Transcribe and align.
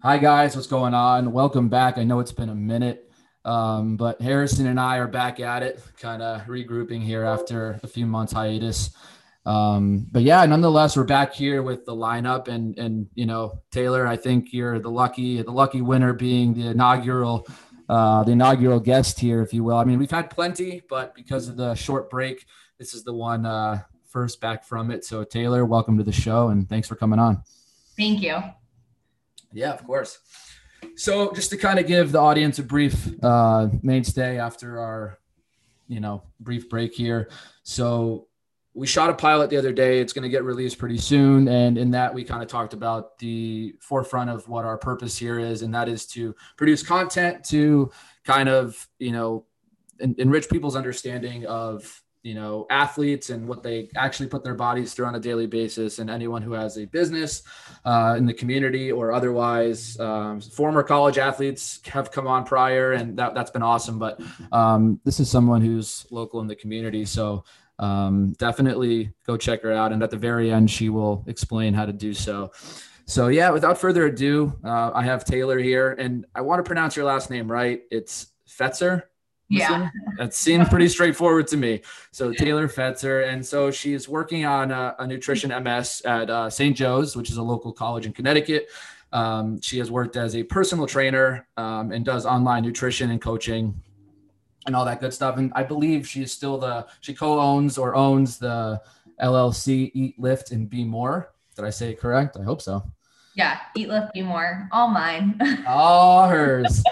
Hi 0.00 0.16
guys, 0.16 0.54
what's 0.54 0.68
going 0.68 0.94
on? 0.94 1.32
Welcome 1.32 1.68
back. 1.68 1.98
I 1.98 2.04
know 2.04 2.20
it's 2.20 2.30
been 2.30 2.50
a 2.50 2.54
minute, 2.54 3.10
um, 3.44 3.96
but 3.96 4.20
Harrison 4.20 4.68
and 4.68 4.78
I 4.78 4.98
are 4.98 5.08
back 5.08 5.40
at 5.40 5.64
it, 5.64 5.82
kind 5.98 6.22
of 6.22 6.42
regrouping 6.42 7.02
here 7.02 7.24
after 7.24 7.80
a 7.82 7.88
few 7.88 8.06
months 8.06 8.32
hiatus. 8.32 8.90
Um, 9.44 10.06
but 10.12 10.22
yeah, 10.22 10.46
nonetheless, 10.46 10.96
we're 10.96 11.02
back 11.02 11.34
here 11.34 11.64
with 11.64 11.84
the 11.84 11.96
lineup, 11.96 12.46
and 12.46 12.78
and 12.78 13.08
you 13.16 13.26
know, 13.26 13.60
Taylor, 13.72 14.06
I 14.06 14.14
think 14.14 14.52
you're 14.52 14.78
the 14.78 14.88
lucky 14.88 15.42
the 15.42 15.50
lucky 15.50 15.80
winner, 15.80 16.12
being 16.12 16.54
the 16.54 16.68
inaugural 16.68 17.44
uh, 17.88 18.22
the 18.22 18.30
inaugural 18.30 18.78
guest 18.78 19.18
here, 19.18 19.42
if 19.42 19.52
you 19.52 19.64
will. 19.64 19.78
I 19.78 19.84
mean, 19.84 19.98
we've 19.98 20.12
had 20.12 20.30
plenty, 20.30 20.80
but 20.88 21.12
because 21.16 21.48
of 21.48 21.56
the 21.56 21.74
short 21.74 22.08
break, 22.08 22.46
this 22.78 22.94
is 22.94 23.02
the 23.02 23.14
one 23.14 23.44
uh, 23.44 23.82
first 24.06 24.40
back 24.40 24.64
from 24.64 24.92
it. 24.92 25.04
So 25.04 25.24
Taylor, 25.24 25.64
welcome 25.64 25.98
to 25.98 26.04
the 26.04 26.12
show, 26.12 26.50
and 26.50 26.68
thanks 26.68 26.86
for 26.86 26.94
coming 26.94 27.18
on. 27.18 27.42
Thank 27.96 28.22
you. 28.22 28.40
Yeah, 29.52 29.72
of 29.72 29.84
course. 29.84 30.18
So 30.96 31.32
just 31.32 31.50
to 31.50 31.56
kind 31.56 31.78
of 31.78 31.86
give 31.86 32.12
the 32.12 32.20
audience 32.20 32.58
a 32.58 32.62
brief 32.62 33.08
uh, 33.22 33.68
mainstay 33.82 34.38
after 34.38 34.78
our, 34.80 35.18
you 35.88 36.00
know, 36.00 36.22
brief 36.40 36.68
break 36.68 36.94
here. 36.94 37.30
So 37.62 38.28
we 38.74 38.86
shot 38.86 39.10
a 39.10 39.14
pilot 39.14 39.50
the 39.50 39.56
other 39.56 39.72
day. 39.72 40.00
It's 40.00 40.12
going 40.12 40.22
to 40.22 40.28
get 40.28 40.44
released 40.44 40.78
pretty 40.78 40.98
soon. 40.98 41.48
And 41.48 41.76
in 41.76 41.90
that, 41.92 42.14
we 42.14 42.22
kind 42.22 42.42
of 42.42 42.48
talked 42.48 42.74
about 42.74 43.18
the 43.18 43.74
forefront 43.80 44.30
of 44.30 44.48
what 44.48 44.64
our 44.64 44.78
purpose 44.78 45.16
here 45.18 45.40
is, 45.40 45.62
and 45.62 45.74
that 45.74 45.88
is 45.88 46.06
to 46.08 46.34
produce 46.56 46.82
content 46.82 47.44
to 47.46 47.90
kind 48.24 48.48
of, 48.48 48.86
you 48.98 49.10
know, 49.10 49.46
enrich 49.98 50.48
people's 50.48 50.76
understanding 50.76 51.44
of 51.46 52.02
you 52.22 52.34
know 52.34 52.66
athletes 52.70 53.30
and 53.30 53.46
what 53.46 53.62
they 53.62 53.88
actually 53.96 54.28
put 54.28 54.42
their 54.42 54.54
bodies 54.54 54.92
through 54.92 55.06
on 55.06 55.14
a 55.14 55.20
daily 55.20 55.46
basis 55.46 55.98
and 55.98 56.10
anyone 56.10 56.42
who 56.42 56.52
has 56.52 56.76
a 56.76 56.84
business 56.86 57.42
uh, 57.84 58.14
in 58.18 58.26
the 58.26 58.34
community 58.34 58.90
or 58.90 59.12
otherwise 59.12 59.98
um, 60.00 60.40
former 60.40 60.82
college 60.82 61.18
athletes 61.18 61.80
have 61.86 62.10
come 62.10 62.26
on 62.26 62.44
prior 62.44 62.92
and 62.92 63.16
that, 63.16 63.34
that's 63.34 63.50
been 63.50 63.62
awesome. 63.62 63.98
But 63.98 64.20
um, 64.52 65.00
this 65.04 65.20
is 65.20 65.30
someone 65.30 65.60
who's 65.60 66.06
local 66.10 66.40
in 66.40 66.46
the 66.48 66.56
community 66.56 67.04
so 67.04 67.44
um, 67.78 68.32
definitely 68.38 69.12
go 69.24 69.36
check 69.36 69.62
her 69.62 69.72
out. 69.72 69.92
And 69.92 70.02
at 70.02 70.10
the 70.10 70.16
very 70.16 70.50
end 70.50 70.70
she 70.70 70.88
will 70.88 71.24
explain 71.28 71.72
how 71.72 71.86
to 71.86 71.92
do 71.92 72.12
so. 72.14 72.50
So 73.06 73.28
yeah 73.28 73.50
without 73.50 73.78
further 73.78 74.06
ado 74.06 74.52
uh, 74.64 74.90
i 74.94 75.02
have 75.02 75.24
taylor 75.24 75.58
here 75.58 75.92
and 75.92 76.26
i 76.34 76.40
want 76.40 76.58
to 76.58 76.62
pronounce 76.64 76.96
your 76.96 77.06
last 77.06 77.30
name 77.30 77.50
right. 77.50 77.82
It's 77.90 78.32
fetzer 78.48 79.04
yeah, 79.48 79.90
that 80.18 80.34
seemed 80.34 80.68
pretty 80.68 80.88
straightforward 80.88 81.46
to 81.48 81.56
me. 81.56 81.82
So 82.10 82.32
Taylor 82.32 82.68
Fetzer, 82.68 83.28
and 83.28 83.44
so 83.44 83.70
she's 83.70 84.08
working 84.08 84.44
on 84.44 84.70
a, 84.70 84.94
a 84.98 85.06
nutrition 85.06 85.50
MS 85.62 86.02
at 86.04 86.30
uh, 86.30 86.50
St. 86.50 86.76
Joe's, 86.76 87.16
which 87.16 87.30
is 87.30 87.36
a 87.36 87.42
local 87.42 87.72
college 87.72 88.06
in 88.06 88.12
Connecticut. 88.12 88.68
Um, 89.12 89.60
she 89.60 89.78
has 89.78 89.90
worked 89.90 90.16
as 90.16 90.36
a 90.36 90.42
personal 90.42 90.86
trainer 90.86 91.46
um, 91.56 91.92
and 91.92 92.04
does 92.04 92.26
online 92.26 92.62
nutrition 92.62 93.10
and 93.10 93.20
coaching 93.20 93.80
and 94.66 94.76
all 94.76 94.84
that 94.84 95.00
good 95.00 95.14
stuff. 95.14 95.38
And 95.38 95.50
I 95.54 95.62
believe 95.62 96.06
she 96.06 96.22
is 96.22 96.32
still 96.32 96.58
the 96.58 96.86
she 97.00 97.14
co-owns 97.14 97.78
or 97.78 97.94
owns 97.94 98.38
the 98.38 98.80
LLC 99.20 99.90
Eat 99.94 100.18
Lift 100.18 100.52
and 100.52 100.68
Be 100.68 100.84
More. 100.84 101.32
Did 101.56 101.64
I 101.64 101.70
say 101.70 101.90
it 101.90 101.98
correct? 101.98 102.36
I 102.38 102.44
hope 102.44 102.60
so. 102.62 102.82
Yeah, 103.34 103.58
Eat 103.74 103.88
Lift 103.88 104.12
Be 104.12 104.22
More, 104.22 104.68
all 104.72 104.88
mine. 104.88 105.40
all 105.66 106.28
hers. 106.28 106.82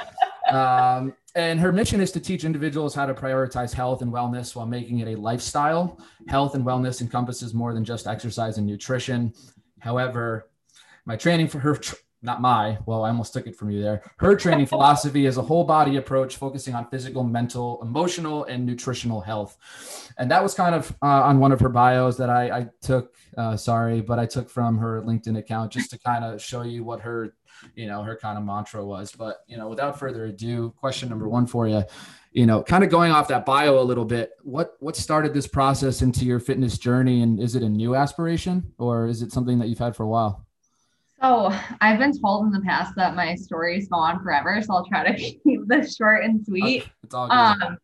Um, 0.51 1.15
and 1.37 1.61
her 1.61 1.71
mission 1.71 2.01
is 2.01 2.11
to 2.13 2.21
teach 2.21 2.45
individuals 2.45 2.95
how 2.95 3.05
to 3.05 3.13
prioritize 3.13 3.73
health 3.73 4.01
and 4.01 4.11
wellness 4.11 4.57
while 4.57 4.67
making 4.67 5.01
it 5.01 5.09
a 5.09 5.21
lifestyle. 5.21 6.01
Health 6.29 6.55
and 6.55 6.65
wellness 6.65 7.03
encompasses 7.03 7.53
more 7.53 7.75
than 7.75 7.85
just 7.85 8.07
exercise 8.07 8.57
and 8.57 8.67
nutrition. 8.67 9.35
However, 9.81 10.49
my 11.05 11.15
training 11.15 11.49
for 11.49 11.59
her, 11.59 11.79
not 12.23 12.41
my, 12.41 12.79
well, 12.87 13.05
I 13.05 13.11
almost 13.11 13.35
took 13.35 13.47
it 13.47 13.55
from 13.55 13.71
you 13.71 13.83
there. 13.83 14.03
Her 14.17 14.35
training 14.35 14.65
philosophy 14.65 15.27
is 15.27 15.37
a 15.37 15.43
whole 15.43 15.65
body 15.65 15.99
approach 15.99 16.37
focusing 16.37 16.75
on 16.75 16.89
physical, 16.89 17.23
mental, 17.23 17.81
emotional, 17.83 18.45
and 18.47 18.65
nutritional 18.65 19.21
health. 19.21 19.59
And 20.17 20.31
that 20.31 20.43
was 20.43 20.55
kind 20.55 20.75
of 20.75 20.91
uh, 21.03 21.23
on 21.23 21.39
one 21.39 21.53
of 21.53 21.61
her 21.61 21.69
bios 21.69 22.17
that 22.17 22.31
I, 22.31 22.51
I 22.51 22.67
took, 22.81 23.15
uh, 23.37 23.59
sorry, 23.59 24.01
but 24.01 24.19
I 24.19 24.25
took 24.25 24.49
from 24.49 24.79
her 24.79 25.03
LinkedIn 25.03 25.37
account 25.37 25.73
just 25.73 25.91
to 25.91 25.99
kind 25.99 26.25
of 26.25 26.43
show 26.43 26.63
you 26.63 26.83
what 26.83 27.01
her 27.03 27.35
you 27.75 27.87
know, 27.87 28.03
her 28.03 28.17
kind 28.17 28.39
of 28.39 28.45
mantra 28.45 28.85
was. 28.85 29.13
But, 29.13 29.39
you 29.47 29.57
know, 29.57 29.69
without 29.69 29.99
further 29.99 30.27
ado, 30.27 30.75
question 30.79 31.09
number 31.09 31.29
one 31.29 31.47
for 31.47 31.69
you, 31.69 31.85
you 32.33 32.47
know, 32.47 32.63
kind 32.63 32.85
of 32.85 32.91
going 32.91 33.13
off 33.13 33.29
that 33.29 33.47
bio 33.47 33.79
a 33.79 33.83
little 33.83 34.05
bit, 34.05 34.33
what 34.43 34.77
what 34.81 34.97
started 34.97 35.33
this 35.33 35.47
process 35.47 36.03
into 36.03 36.25
your 36.25 36.39
fitness 36.39 36.79
journey? 36.79 37.23
And 37.23 37.41
is 37.41 37.57
it 37.57 37.63
a 37.63 37.69
new 37.69 37.95
aspiration 37.95 38.73
or 38.79 39.07
is 39.07 39.23
it 39.23 39.33
something 39.33 39.59
that 39.59 39.69
you've 39.69 39.79
had 39.79 39.97
for 39.97 40.03
a 40.03 40.09
while? 40.09 40.47
So 41.21 41.51
I've 41.81 41.99
been 41.99 42.13
told 42.21 42.47
in 42.47 42.53
the 42.53 42.61
past 42.61 42.95
that 42.97 43.17
my 43.17 43.35
stories 43.37 43.89
go 43.89 43.97
on 43.97 44.23
forever. 44.23 44.61
So 44.63 44.75
I'll 44.75 44.87
try 44.87 45.11
to 45.11 45.17
keep 45.45 45.61
this 45.67 45.97
short 45.97 46.25
and 46.25 46.45
sweet. 46.45 46.89
It's 47.03 47.15
all 47.15 47.29
good. 47.29 47.35
Um, 47.35 47.79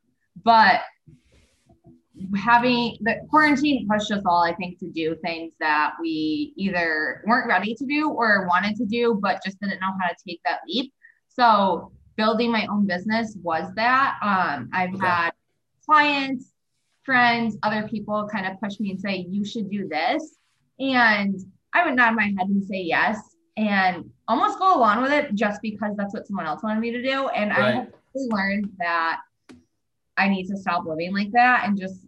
but 0.45 0.81
having 2.37 2.99
the 3.01 3.17
quarantine 3.31 3.89
pushed 3.89 4.11
us 4.11 4.23
all, 4.27 4.43
I 4.43 4.55
think, 4.55 4.79
to 4.81 4.91
do 4.91 5.17
things 5.25 5.53
that 5.61 5.95
we 6.01 6.53
either 6.57 7.23
weren't 7.27 7.49
ready 7.49 7.75
to 7.75 7.87
do 7.87 8.11
or 8.11 8.47
wanted 8.49 8.77
to 8.77 8.85
do, 8.85 9.19
but 9.21 9.43
just 9.45 9.61
didn't 9.61 9.81
know 9.81 9.93
how 10.01 10.09
to 10.09 10.15
take 10.27 10.41
that 10.45 10.61
leap. 10.67 10.93
So 11.29 11.93
building 12.17 12.53
my 12.53 12.67
own 12.67 12.87
business 12.87 13.37
was 13.43 13.73
that. 13.77 14.19
Um, 14.23 14.69
I've 14.73 14.95
okay. 14.95 15.07
had 15.07 15.31
clients, 15.87 16.53
friends, 17.03 17.57
other 17.63 17.89
people 17.89 18.29
kind 18.31 18.47
of 18.47 18.61
push 18.61 18.79
me 18.79 18.91
and 18.91 19.01
say, 19.01 19.27
you 19.29 19.45
should 19.45 19.71
do 19.71 19.89
this. 19.89 20.37
And 20.79 21.41
I 21.73 21.85
would 21.85 21.97
nod 21.97 22.15
my 22.15 22.35
head 22.39 22.49
and 22.49 22.65
say 22.65 22.83
yes 22.83 23.19
and 23.57 24.11
almost 24.29 24.59
go 24.59 24.77
along 24.77 25.03
with 25.03 25.13
it 25.13 25.35
just 25.35 25.61
because 25.63 25.95
that's 25.97 26.15
what 26.15 26.27
someone 26.27 26.47
else 26.47 26.63
wanted 26.63 26.81
me 26.81 26.91
to 26.91 27.03
do. 27.03 27.29
And 27.29 27.51
right. 27.51 27.61
I 27.61 27.71
have 27.73 27.89
learned 28.15 28.71
that 28.79 29.21
I 30.17 30.29
need 30.29 30.47
to 30.49 30.57
stop 30.57 30.85
living 30.85 31.15
like 31.15 31.33
that 31.33 31.65
and 31.65 31.79
just 31.79 32.07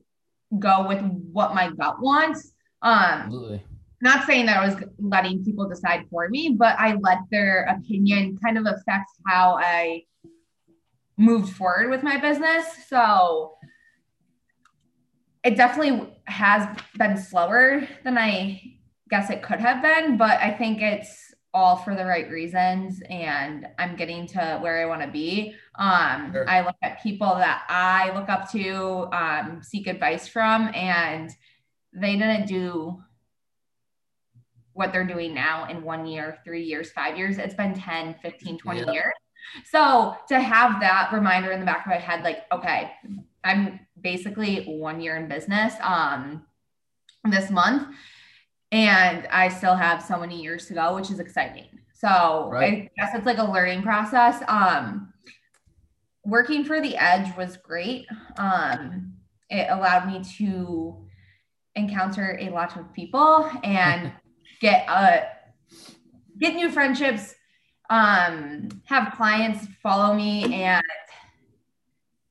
go 0.59 0.87
with 0.87 1.03
what 1.33 1.55
my 1.55 1.71
gut 1.71 2.01
wants. 2.01 2.53
Um, 2.83 2.95
Absolutely. 2.95 3.65
Not 4.01 4.27
saying 4.27 4.47
that 4.47 4.59
I 4.59 4.67
was 4.67 4.77
letting 4.99 5.45
people 5.45 5.69
decide 5.69 6.05
for 6.11 6.29
me, 6.29 6.51
but 6.59 6.79
I 6.79 6.95
let 6.97 7.19
their 7.31 7.65
opinion 7.65 8.39
kind 8.43 8.59
of 8.59 8.67
affect 8.67 9.11
how 9.27 9.57
I 9.59 10.03
moved 11.17 11.55
forward 11.55 11.91
with 11.91 12.03
my 12.03 12.19
business. 12.19 12.67
So 12.89 13.55
it 15.43 15.57
definitely 15.57 16.13
has 16.25 16.69
been 16.99 17.17
slower 17.17 17.87
than 18.03 18.19
I 18.19 18.61
guess 19.09 19.31
it 19.31 19.43
could 19.43 19.61
have 19.61 19.83
been, 19.83 20.17
but 20.17 20.41
I 20.41 20.51
think 20.51 20.83
it's 20.83 21.24
all 21.55 21.77
for 21.77 21.95
the 21.95 22.05
right 22.05 22.29
reasons 22.29 23.01
and 23.09 23.69
I'm 23.79 23.95
getting 23.95 24.27
to 24.27 24.59
where 24.61 24.83
I 24.83 24.87
want 24.87 25.03
to 25.03 25.09
be. 25.09 25.55
Um, 25.77 26.33
sure. 26.33 26.51
I 26.51 26.67
look 26.67 26.75
at 26.83 27.01
people 27.01 27.33
that 27.37 27.63
I 27.69 28.13
look 28.13 28.29
up 28.29 28.51
to, 28.51 29.09
um, 29.13 29.63
seek 29.63 29.87
advice 29.87 30.27
from, 30.27 30.69
and 30.75 31.31
they 31.93 32.17
didn't 32.17 32.47
do 32.47 33.01
what 34.73 34.93
they're 34.93 35.07
doing 35.07 35.33
now 35.33 35.69
in 35.69 35.85
one 35.85 36.07
year, 36.07 36.39
three 36.45 36.65
years, 36.65 36.91
five 36.91 37.17
years. 37.17 37.39
It's 37.39 37.55
been 37.55 37.73
10, 37.73 38.17
15, 38.21 38.59
20 38.59 38.81
yeah. 38.81 38.91
years. 38.91 39.15
So 39.71 40.17
to 40.29 40.41
have 40.41 40.81
that 40.81 41.11
reminder 41.13 41.53
in 41.53 41.61
the 41.61 41.67
back 41.67 41.87
of 41.87 41.91
my 41.91 41.99
head, 41.99 42.25
like, 42.25 42.39
okay, 42.51 42.91
I'm 43.45 43.79
basically 44.01 44.65
one 44.65 45.01
year 45.01 45.17
in 45.17 45.29
business 45.29 45.75
um, 45.81 46.45
this 47.25 47.51
month 47.51 47.95
and 48.75 49.29
I 49.29 49.51
still 49.51 49.77
have 49.77 50.03
so 50.03 50.19
many 50.19 50.43
years 50.43 50.67
to 50.67 50.75
go, 50.75 50.97
which 50.97 51.09
is 51.09 51.21
exciting. 51.21 51.69
So 51.93 52.49
right. 52.51 52.91
I 52.99 53.01
guess 53.01 53.15
it's 53.15 53.25
like 53.25 53.39
a 53.39 53.49
learning 53.49 53.83
process. 53.83 54.43
Um, 54.49 55.13
working 56.25 56.65
for 56.65 56.81
the 56.81 56.97
edge 56.97 57.35
was 57.37 57.57
great. 57.57 58.05
Um, 58.37 59.13
it 59.49 59.69
allowed 59.71 60.13
me 60.13 60.25
to 60.39 61.07
encounter 61.77 62.37
a 62.41 62.51
lot 62.51 62.77
of 62.77 62.93
people 62.93 63.49
and 63.63 64.13
get 64.61 64.89
uh 64.89 65.21
get 66.41 66.57
new 66.57 66.69
friendships, 66.69 67.33
um, 67.91 68.69
have 68.87 69.13
clients 69.15 69.69
follow 69.85 70.15
me 70.15 70.53
and 70.53 70.83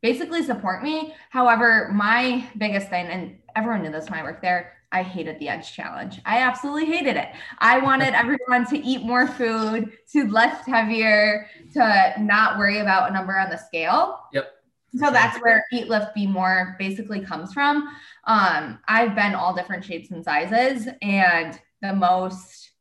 basically 0.01 0.43
support 0.43 0.83
me. 0.83 1.13
However, 1.29 1.89
my 1.93 2.45
biggest 2.57 2.89
thing, 2.89 3.05
and 3.05 3.37
everyone 3.55 3.81
knew 3.81 3.91
this 3.91 4.09
when 4.09 4.19
I 4.19 4.23
worked 4.23 4.41
there, 4.41 4.73
I 4.93 5.01
hated 5.03 5.39
the 5.39 5.49
edge 5.49 5.73
challenge. 5.73 6.21
I 6.25 6.37
absolutely 6.37 6.85
hated 6.85 7.17
it. 7.17 7.29
I 7.57 7.79
wanted 7.79 8.13
everyone 8.13 8.65
to 8.67 8.77
eat 8.77 9.01
more 9.01 9.27
food, 9.27 9.91
to 10.13 10.27
lift 10.27 10.67
heavier, 10.67 11.47
to 11.73 12.13
not 12.19 12.59
worry 12.59 12.77
about 12.77 13.09
a 13.09 13.13
number 13.13 13.37
on 13.37 13.49
the 13.49 13.57
scale. 13.57 14.19
Yep. 14.33 14.51
So 14.95 15.09
that's 15.09 15.41
where 15.41 15.65
eat, 15.73 15.89
lift, 15.89 16.13
be 16.13 16.27
more 16.27 16.75
basically 16.77 17.19
comes 17.19 17.51
from. 17.51 17.89
Um, 18.25 18.79
I've 18.87 19.15
been 19.15 19.33
all 19.33 19.55
different 19.55 19.83
shapes 19.83 20.11
and 20.11 20.23
sizes, 20.23 20.87
and 21.01 21.59
the 21.81 21.95
most 21.95 22.71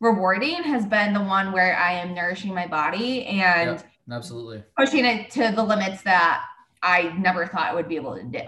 rewarding 0.00 0.64
has 0.64 0.84
been 0.84 1.14
the 1.14 1.22
one 1.22 1.52
where 1.52 1.76
I 1.76 1.92
am 1.92 2.14
nourishing 2.14 2.52
my 2.52 2.66
body 2.66 3.26
and 3.26 3.78
yep, 3.78 3.86
absolutely 4.10 4.64
pushing 4.76 5.04
it 5.04 5.30
to 5.32 5.52
the 5.54 5.62
limits 5.62 6.02
that 6.02 6.44
I 6.82 7.14
never 7.18 7.46
thought 7.46 7.70
I 7.70 7.74
would 7.74 7.88
be 7.88 7.96
able 7.96 8.16
to 8.16 8.24
do. 8.24 8.40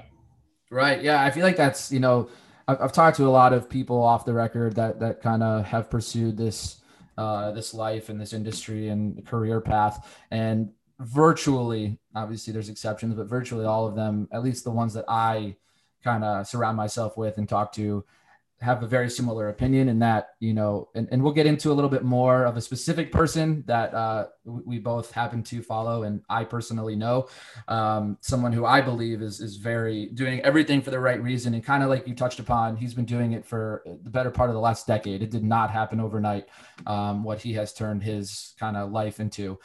Right. 0.71 1.03
Yeah. 1.03 1.23
I 1.23 1.31
feel 1.31 1.45
like 1.45 1.57
that's, 1.57 1.93
you 1.93 2.01
know, 2.01 2.29
I've, 2.81 2.93
talked 2.93 3.17
to 3.19 3.27
a 3.27 3.31
lot 3.31 3.53
of 3.53 3.69
people 3.69 4.03
off 4.03 4.25
the 4.25 4.33
record 4.33 4.75
that, 4.77 5.01
that 5.01 5.23
kind 5.23 5.43
of 5.43 5.65
have 5.65 5.91
pursued 5.91 6.37
this 6.37 6.83
uh, 7.19 7.53
this 7.53 7.75
life 7.75 8.09
and 8.09 8.21
this 8.21 8.33
industry 8.33 8.89
and 8.89 9.25
career 9.27 9.61
path. 9.61 10.19
And 10.31 10.71
virtually, 10.99 11.99
obviously, 12.15 12.53
there's 12.53 12.69
exceptions, 12.69 13.15
but 13.15 13.27
virtually 13.27 13.65
all 13.67 13.87
of 13.87 13.95
them, 13.95 14.29
at 14.33 14.43
least 14.43 14.65
the 14.65 14.71
ones 14.71 14.95
that 14.95 15.05
I 15.09 15.57
kind 16.03 16.25
of 16.25 16.47
surround 16.47 16.77
myself 16.77 17.17
with 17.17 17.39
and 17.39 17.49
talk 17.49 17.73
to, 17.75 18.05
have 18.63 18.83
a 18.83 18.87
very 18.87 19.11
similar 19.11 19.49
opinion 19.49 19.89
in 19.89 19.99
that 19.99 20.29
you 20.39 20.55
know 20.55 20.89
and, 20.95 21.09
and 21.11 21.23
we'll 21.23 21.33
get 21.33 21.47
into 21.47 21.73
a 21.73 21.75
little 21.75 21.91
bit 21.91 22.05
more 22.05 22.45
of 22.45 22.57
a 22.57 22.61
specific 22.61 23.11
person 23.11 23.65
that 23.67 23.93
uh, 23.93 24.27
we 24.45 24.79
both 24.79 25.11
happen 25.11 25.43
to 25.43 25.63
follow 25.63 26.05
and 26.05 26.23
i 26.31 26.45
personally 26.45 26.95
know. 26.95 27.29
Um, 27.69 28.19
someone 28.21 28.53
who 28.53 28.65
i 28.65 28.81
believe 28.81 29.21
is 29.21 29.41
is 29.41 29.57
very 29.57 30.07
doing 30.15 30.41
everything 30.41 30.81
for 30.81 30.91
the 30.91 31.01
right 31.01 31.21
reason 31.21 31.55
and 31.55 31.65
kind 31.65 31.83
of 31.83 31.89
like 31.89 32.07
you 32.07 32.15
touched 32.15 32.39
upon 32.39 32.77
he's 32.77 32.95
been 32.95 33.05
doing 33.05 33.33
it 33.33 33.45
for 33.45 33.83
the 34.05 34.11
better 34.11 34.31
part 34.31 34.49
of 34.49 34.55
the 34.55 34.61
last 34.61 34.87
decade. 34.87 35.23
It 35.23 35.31
did 35.31 35.45
not 35.45 35.71
happen 35.71 36.01
overnight 36.01 36.47
um, 36.87 37.25
what 37.25 37.41
he 37.41 37.53
has 37.55 37.73
turned 37.73 38.03
his 38.03 38.55
kind 38.59 38.77
of 38.77 38.93
life 38.93 39.21
into. 39.21 39.59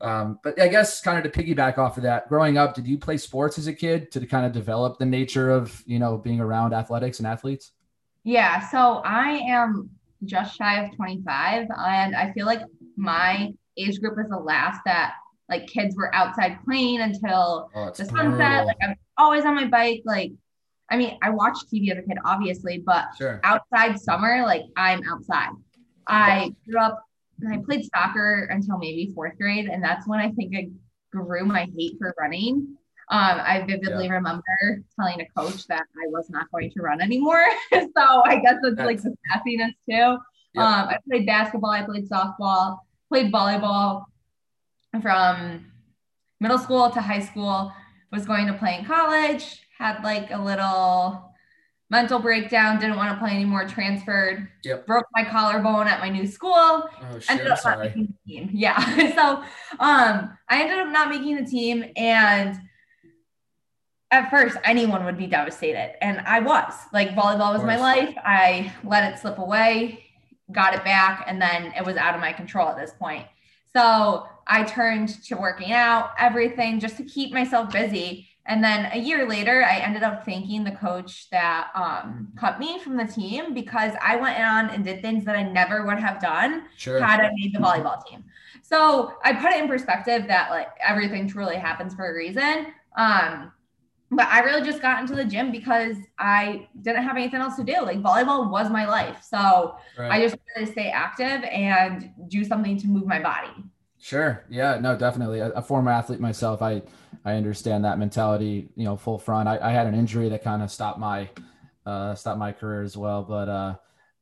Um, 0.00 0.40
but 0.42 0.60
i 0.60 0.66
guess 0.66 1.00
kind 1.00 1.24
of 1.24 1.32
to 1.32 1.42
piggyback 1.42 1.78
off 1.78 1.96
of 1.96 2.02
that 2.02 2.28
growing 2.28 2.58
up 2.58 2.74
did 2.74 2.88
you 2.88 2.98
play 2.98 3.16
sports 3.16 3.56
as 3.56 3.68
a 3.68 3.72
kid 3.72 4.10
to 4.10 4.26
kind 4.26 4.44
of 4.44 4.50
develop 4.50 4.98
the 4.98 5.06
nature 5.06 5.48
of 5.48 5.80
you 5.86 6.00
know 6.00 6.18
being 6.18 6.40
around 6.40 6.74
athletics 6.74 7.18
and 7.20 7.26
athletes 7.28 7.70
yeah, 8.24 8.68
so 8.68 9.02
I 9.04 9.30
am 9.48 9.90
just 10.24 10.56
shy 10.56 10.84
of 10.84 10.94
25, 10.96 11.68
and 11.76 12.16
I 12.16 12.32
feel 12.32 12.46
like 12.46 12.62
my 12.96 13.52
age 13.76 14.00
group 14.00 14.18
is 14.18 14.28
the 14.28 14.38
last 14.38 14.80
that 14.84 15.14
like 15.48 15.66
kids 15.66 15.96
were 15.96 16.14
outside 16.14 16.58
playing 16.64 17.00
until 17.00 17.70
oh, 17.74 17.86
the 17.90 18.04
sunset. 18.04 18.14
Brutal. 18.14 18.66
Like 18.66 18.76
I'm 18.82 18.94
always 19.18 19.44
on 19.44 19.54
my 19.54 19.66
bike. 19.66 20.02
Like, 20.04 20.32
I 20.90 20.96
mean, 20.96 21.18
I 21.22 21.30
watched 21.30 21.70
TV 21.70 21.90
as 21.90 21.98
a 21.98 22.02
kid, 22.02 22.18
obviously, 22.24 22.78
but 22.78 23.08
sure. 23.18 23.40
outside 23.44 23.98
summer, 24.00 24.42
like 24.42 24.62
I'm 24.76 25.02
outside. 25.10 25.50
I 26.06 26.54
grew 26.68 26.80
up 26.80 27.02
and 27.40 27.52
I 27.52 27.58
played 27.64 27.84
soccer 27.94 28.48
until 28.50 28.78
maybe 28.78 29.12
fourth 29.14 29.36
grade, 29.36 29.66
and 29.66 29.82
that's 29.82 30.06
when 30.06 30.20
I 30.20 30.30
think 30.30 30.54
I 30.56 30.68
grew 31.12 31.44
my 31.44 31.68
hate 31.76 31.96
for 31.98 32.14
running. 32.18 32.76
Um, 33.12 33.42
I 33.44 33.62
vividly 33.68 34.06
yeah. 34.06 34.12
remember 34.12 34.82
telling 34.98 35.20
a 35.20 35.26
coach 35.38 35.66
that 35.66 35.82
I 36.02 36.08
was 36.08 36.30
not 36.30 36.50
going 36.50 36.70
to 36.70 36.80
run 36.80 37.02
anymore. 37.02 37.44
so 37.70 37.82
I 38.24 38.40
guess 38.42 38.54
it's 38.62 38.78
like 38.78 39.02
the 39.02 39.14
sassiness 39.30 39.74
too. 39.86 40.18
Yeah. 40.54 40.64
Um, 40.64 40.88
I 40.88 40.96
played 41.06 41.26
basketball, 41.26 41.72
I 41.72 41.82
played 41.82 42.08
softball, 42.08 42.78
played 43.10 43.30
volleyball 43.30 44.06
from 45.02 45.66
middle 46.40 46.56
school 46.56 46.88
to 46.88 47.02
high 47.02 47.20
school, 47.20 47.70
was 48.10 48.24
going 48.24 48.46
to 48.46 48.54
play 48.54 48.78
in 48.78 48.86
college, 48.86 49.60
had 49.76 50.02
like 50.02 50.30
a 50.30 50.38
little 50.38 51.34
mental 51.90 52.18
breakdown, 52.18 52.80
didn't 52.80 52.96
want 52.96 53.12
to 53.12 53.22
play 53.22 53.34
anymore, 53.34 53.68
transferred, 53.68 54.48
yep. 54.64 54.86
broke 54.86 55.04
my 55.14 55.22
collarbone 55.22 55.86
at 55.86 56.00
my 56.00 56.08
new 56.08 56.26
school, 56.26 56.54
oh, 56.54 57.18
shit, 57.18 57.30
ended 57.30 57.48
up 57.48 57.62
not 57.62 57.78
making 57.78 58.06
the 58.06 58.32
team. 58.32 58.50
Yeah. 58.54 59.14
so 59.14 59.42
um, 59.80 60.38
I 60.48 60.62
ended 60.62 60.78
up 60.78 60.88
not 60.88 61.10
making 61.10 61.36
the 61.36 61.44
team 61.44 61.84
and 61.94 62.58
at 64.12 64.30
first 64.30 64.56
anyone 64.62 65.04
would 65.04 65.18
be 65.18 65.26
devastated. 65.26 65.96
And 66.04 66.20
i 66.20 66.38
was 66.38 66.74
like 66.92 67.10
volleyball 67.10 67.52
was 67.54 67.64
my 67.64 67.76
life. 67.76 68.14
I 68.18 68.72
let 68.84 69.12
it 69.12 69.18
slip 69.18 69.38
away 69.38 70.04
got 70.52 70.74
it 70.74 70.84
back 70.84 71.24
and 71.26 71.40
then 71.40 71.72
it 71.76 71.84
was 71.84 71.96
out 71.96 72.14
of 72.14 72.20
my 72.20 72.32
control 72.32 72.68
at 72.68 72.76
this 72.76 72.92
point. 72.92 73.26
So 73.74 74.26
i 74.46 74.62
turned 74.64 75.22
to 75.24 75.36
working 75.36 75.72
out 75.72 76.10
everything 76.18 76.78
just 76.78 76.96
to 76.98 77.04
keep 77.04 77.32
myself 77.32 77.72
busy. 77.72 78.28
And 78.44 78.62
then 78.62 78.90
a 78.92 78.98
year 78.98 79.26
later 79.28 79.64
i 79.64 79.78
ended 79.78 80.02
up 80.02 80.24
thanking 80.24 80.64
the 80.64 80.72
coach 80.72 81.30
that 81.30 81.70
um, 81.74 82.32
cut 82.36 82.58
me 82.58 82.78
from 82.80 82.96
the 82.96 83.04
team 83.04 83.54
because 83.54 83.92
i 84.02 84.16
went 84.16 84.38
on 84.38 84.68
and 84.70 84.84
did 84.84 85.00
things 85.00 85.24
that 85.24 85.36
i 85.36 85.42
never 85.42 85.86
would 85.86 85.98
have 85.98 86.20
done 86.20 86.64
sure. 86.76 87.00
had 87.00 87.20
i 87.20 87.30
made 87.34 87.54
the 87.54 87.58
volleyball 87.58 88.04
team. 88.04 88.24
So 88.62 89.14
i 89.24 89.32
put 89.32 89.52
it 89.52 89.62
in 89.62 89.68
perspective 89.68 90.26
that 90.26 90.50
like 90.50 90.68
everything 90.80 91.28
truly 91.28 91.56
happens 91.56 91.94
for 91.94 92.10
a 92.10 92.14
reason. 92.14 92.66
Um, 92.96 93.52
but 94.12 94.28
I 94.28 94.40
really 94.40 94.62
just 94.62 94.82
got 94.82 95.00
into 95.00 95.14
the 95.14 95.24
gym 95.24 95.50
because 95.50 95.96
I 96.18 96.68
didn't 96.82 97.02
have 97.02 97.16
anything 97.16 97.40
else 97.40 97.56
to 97.56 97.64
do. 97.64 97.80
Like 97.80 98.02
volleyball 98.02 98.50
was 98.50 98.70
my 98.70 98.86
life. 98.86 99.24
So 99.28 99.76
right. 99.98 100.12
I 100.12 100.20
just 100.20 100.36
wanted 100.36 100.66
to 100.66 100.72
stay 100.72 100.90
active 100.90 101.42
and 101.44 102.10
do 102.28 102.44
something 102.44 102.78
to 102.78 102.86
move 102.88 103.06
my 103.06 103.20
body. 103.20 103.48
Sure. 103.98 104.44
Yeah, 104.50 104.78
no, 104.78 104.98
definitely. 104.98 105.38
A, 105.40 105.50
a 105.50 105.62
former 105.62 105.90
athlete 105.90 106.20
myself, 106.20 106.60
I, 106.60 106.82
I 107.24 107.34
understand 107.34 107.84
that 107.84 107.98
mentality, 107.98 108.68
you 108.76 108.84
know, 108.84 108.96
full 108.96 109.18
front. 109.18 109.48
I, 109.48 109.58
I 109.62 109.70
had 109.70 109.86
an 109.86 109.94
injury 109.94 110.28
that 110.28 110.44
kind 110.44 110.62
of 110.62 110.70
stopped 110.70 110.98
my, 110.98 111.30
uh, 111.86 112.14
stopped 112.14 112.38
my 112.38 112.52
career 112.52 112.82
as 112.82 112.96
well. 112.96 113.22
But, 113.22 113.48
uh, 113.48 113.76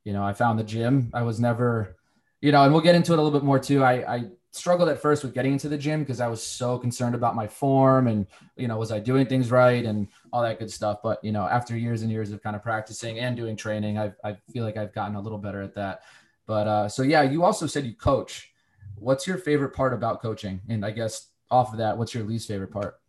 you 0.04 0.12
know, 0.12 0.22
I 0.22 0.34
found 0.34 0.58
the 0.58 0.64
gym. 0.64 1.10
I 1.12 1.22
was 1.22 1.40
never, 1.40 1.96
you 2.40 2.52
know, 2.52 2.62
and 2.62 2.72
we'll 2.72 2.82
get 2.82 2.94
into 2.94 3.12
it 3.12 3.18
a 3.18 3.22
little 3.22 3.36
bit 3.36 3.44
more 3.44 3.58
too. 3.58 3.82
I, 3.82 4.14
I 4.16 4.24
struggled 4.52 4.88
at 4.88 5.00
first 5.00 5.22
with 5.22 5.32
getting 5.32 5.52
into 5.52 5.68
the 5.68 5.78
gym 5.78 6.00
because 6.00 6.20
I 6.20 6.28
was 6.28 6.42
so 6.42 6.78
concerned 6.78 7.14
about 7.14 7.36
my 7.36 7.46
form 7.46 8.08
and 8.08 8.26
you 8.56 8.68
know 8.68 8.78
was 8.78 8.90
I 8.90 8.98
doing 8.98 9.26
things 9.26 9.50
right 9.50 9.84
and 9.84 10.08
all 10.32 10.42
that 10.42 10.58
good 10.58 10.70
stuff. 10.70 10.98
But 11.02 11.22
you 11.24 11.32
know, 11.32 11.46
after 11.46 11.76
years 11.76 12.02
and 12.02 12.10
years 12.10 12.32
of 12.32 12.42
kind 12.42 12.56
of 12.56 12.62
practicing 12.62 13.18
and 13.18 13.36
doing 13.36 13.56
training, 13.56 13.98
I 13.98 14.12
I 14.24 14.36
feel 14.52 14.64
like 14.64 14.76
I've 14.76 14.92
gotten 14.92 15.16
a 15.16 15.20
little 15.20 15.38
better 15.38 15.62
at 15.62 15.74
that. 15.74 16.02
But 16.46 16.66
uh, 16.66 16.88
so 16.88 17.02
yeah, 17.02 17.22
you 17.22 17.44
also 17.44 17.66
said 17.66 17.84
you 17.84 17.94
coach. 17.94 18.52
What's 18.96 19.26
your 19.26 19.38
favorite 19.38 19.70
part 19.70 19.94
about 19.94 20.20
coaching? 20.20 20.60
And 20.68 20.84
I 20.84 20.90
guess 20.90 21.28
off 21.50 21.72
of 21.72 21.78
that, 21.78 21.96
what's 21.96 22.14
your 22.14 22.24
least 22.24 22.48
favorite 22.48 22.70
part? 22.70 23.00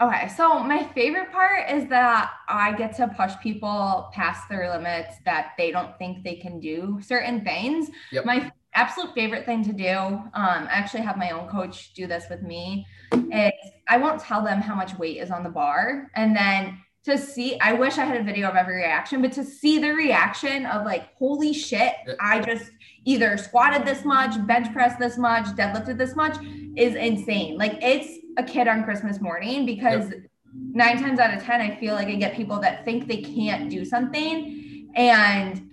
Okay, 0.00 0.28
so 0.28 0.60
my 0.60 0.84
favorite 0.94 1.30
part 1.32 1.70
is 1.70 1.88
that 1.90 2.32
I 2.48 2.72
get 2.72 2.96
to 2.96 3.08
push 3.08 3.32
people 3.42 4.10
past 4.12 4.48
their 4.48 4.70
limits 4.70 5.16
that 5.24 5.52
they 5.58 5.70
don't 5.70 5.96
think 5.98 6.24
they 6.24 6.36
can 6.36 6.58
do 6.60 6.98
certain 7.02 7.44
things. 7.44 7.90
Yep. 8.10 8.24
My 8.24 8.50
absolute 8.74 9.14
favorite 9.14 9.44
thing 9.44 9.62
to 9.64 9.72
do. 9.72 9.88
Um, 9.88 10.30
i 10.34 10.68
actually 10.70 11.02
have 11.02 11.16
my 11.16 11.30
own 11.30 11.48
coach 11.48 11.92
do 11.94 12.06
this 12.06 12.24
with 12.30 12.42
me. 12.42 12.86
Is 13.12 13.52
i 13.88 13.96
won't 13.96 14.20
tell 14.20 14.42
them 14.42 14.60
how 14.60 14.74
much 14.74 14.98
weight 14.98 15.18
is 15.18 15.30
on 15.30 15.42
the 15.42 15.50
bar. 15.50 16.10
And 16.14 16.34
then 16.36 16.78
to 17.04 17.18
see 17.18 17.58
i 17.60 17.72
wish 17.72 17.98
i 17.98 18.04
had 18.04 18.20
a 18.20 18.22
video 18.22 18.48
of 18.48 18.54
every 18.54 18.76
reaction 18.76 19.20
but 19.20 19.32
to 19.32 19.42
see 19.42 19.78
the 19.80 19.90
reaction 19.90 20.64
of 20.66 20.84
like 20.86 21.12
holy 21.16 21.52
shit 21.52 21.94
i 22.20 22.40
just 22.40 22.70
either 23.04 23.36
squatted 23.36 23.84
this 23.84 24.04
much 24.04 24.34
bench 24.46 24.72
pressed 24.72 25.00
this 25.00 25.18
much 25.18 25.44
deadlifted 25.56 25.98
this 25.98 26.14
much 26.14 26.36
is 26.76 26.94
insane. 26.94 27.58
Like 27.58 27.78
it's 27.82 28.24
a 28.38 28.42
kid 28.42 28.68
on 28.68 28.84
christmas 28.84 29.20
morning 29.20 29.66
because 29.66 30.10
yep. 30.10 30.20
nine 30.54 30.98
times 30.98 31.18
out 31.18 31.34
of 31.36 31.42
ten 31.42 31.60
i 31.60 31.74
feel 31.76 31.94
like 31.94 32.08
i 32.08 32.14
get 32.14 32.34
people 32.34 32.60
that 32.60 32.84
think 32.84 33.08
they 33.08 33.20
can't 33.20 33.68
do 33.70 33.84
something. 33.84 34.90
And 34.94 35.70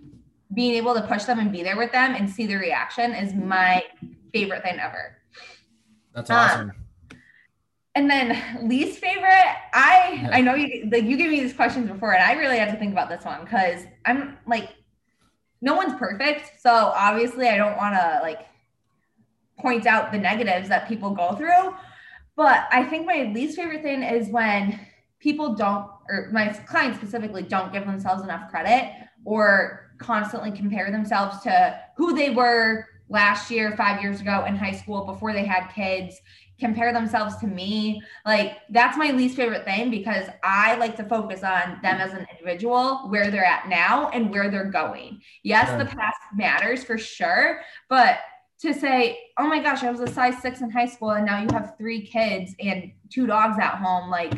being 0.54 0.76
able 0.76 0.94
to 0.94 1.02
push 1.02 1.24
them 1.24 1.40
and 1.40 1.52
be 1.52 1.64
there 1.64 1.78
with 1.78 1.92
them 1.92 2.16
and 2.16 2.30
see 2.30 2.46
the 2.46 2.56
reaction 2.56 3.14
is 3.14 3.34
my 3.34 3.84
favorite 4.34 4.64
thing 4.64 4.80
ever. 4.80 5.18
That's 6.14 6.30
awesome. 6.30 6.72
Um, 6.72 6.72
and 7.96 8.10
then 8.10 8.68
least 8.68 9.00
favorite, 9.00 9.56
I 9.74 10.20
yeah. 10.22 10.30
I 10.32 10.42
know 10.42 10.56
you 10.56 10.90
like 10.92 11.04
you 11.04 11.18
gave 11.18 11.30
me 11.30 11.42
these 11.42 11.54
questions 11.54 11.90
before, 11.90 12.14
and 12.14 12.24
I 12.24 12.34
really 12.34 12.58
had 12.58 12.72
to 12.72 12.78
think 12.78 12.94
about 12.94 13.10
this 13.10 13.26
one 13.26 13.44
because 13.44 13.84
I'm 14.06 14.38
like, 14.48 14.70
no 15.62 15.76
one's 15.76 15.98
perfect, 16.00 16.62
so 16.62 16.72
obviously 16.72 17.48
I 17.48 17.58
don't 17.58 17.78
want 17.78 17.96
to 17.96 18.20
like 18.22 18.48
point 19.58 19.86
out 19.86 20.12
the 20.12 20.18
negatives 20.18 20.70
that 20.70 20.88
people 20.88 21.12
go 21.12 21.36
through. 21.36 21.76
But 22.36 22.68
I 22.72 22.86
think 22.86 23.06
my 23.06 23.32
least 23.34 23.58
favorite 23.58 23.82
thing 23.82 24.02
is 24.02 24.30
when 24.30 24.80
people 25.20 25.56
don't, 25.56 25.90
or 26.08 26.30
my 26.32 26.48
clients 26.68 26.98
specifically, 27.00 27.44
don't 27.44 27.74
give 27.74 27.86
themselves 27.86 28.24
enough 28.24 28.50
credit 28.50 28.94
or 29.26 29.89
constantly 30.00 30.52
compare 30.52 30.92
themselves 30.92 31.42
to 31.42 31.80
who 31.96 32.16
they 32.16 32.32
were 32.32 32.88
last 33.10 33.52
year, 33.52 33.76
five 33.76 34.02
years 34.02 34.22
ago 34.22 34.46
in 34.46 34.56
high 34.56 34.72
school 34.72 35.06
before 35.06 35.34
they 35.34 35.46
had 35.46 35.68
kids, 35.70 36.20
compare 36.60 36.94
themselves 36.94 37.38
to 37.38 37.48
me. 37.48 38.02
Like 38.26 38.58
that's 38.70 38.98
my 38.98 39.12
least 39.12 39.36
favorite 39.36 39.66
thing 39.66 39.90
because 39.90 40.28
I 40.44 40.76
like 40.76 40.96
to 40.98 41.04
focus 41.04 41.44
on 41.44 41.80
them 41.82 42.00
as 42.00 42.14
an 42.14 42.28
individual, 42.32 43.10
where 43.10 43.32
they're 43.32 43.46
at 43.46 43.68
now 43.68 44.10
and 44.10 44.30
where 44.30 44.50
they're 44.52 44.70
going. 44.70 45.22
Yes, 45.44 45.70
the 45.78 45.86
past 45.86 46.20
matters 46.36 46.84
for 46.84 46.98
sure, 46.98 47.62
but 47.88 48.20
to 48.60 48.74
say, 48.74 49.18
oh 49.38 49.48
my 49.48 49.62
gosh, 49.64 49.84
I 49.84 49.92
was 49.92 50.02
a 50.02 50.08
size 50.08 50.42
six 50.42 50.62
in 50.62 50.70
high 50.70 50.86
school 50.86 51.12
and 51.12 51.26
now 51.26 51.42
you 51.42 51.48
have 51.52 51.76
three 51.78 52.06
kids 52.06 52.54
and 52.60 52.92
two 53.10 53.26
dogs 53.26 53.58
at 53.58 53.76
home, 53.76 54.10
like, 54.10 54.34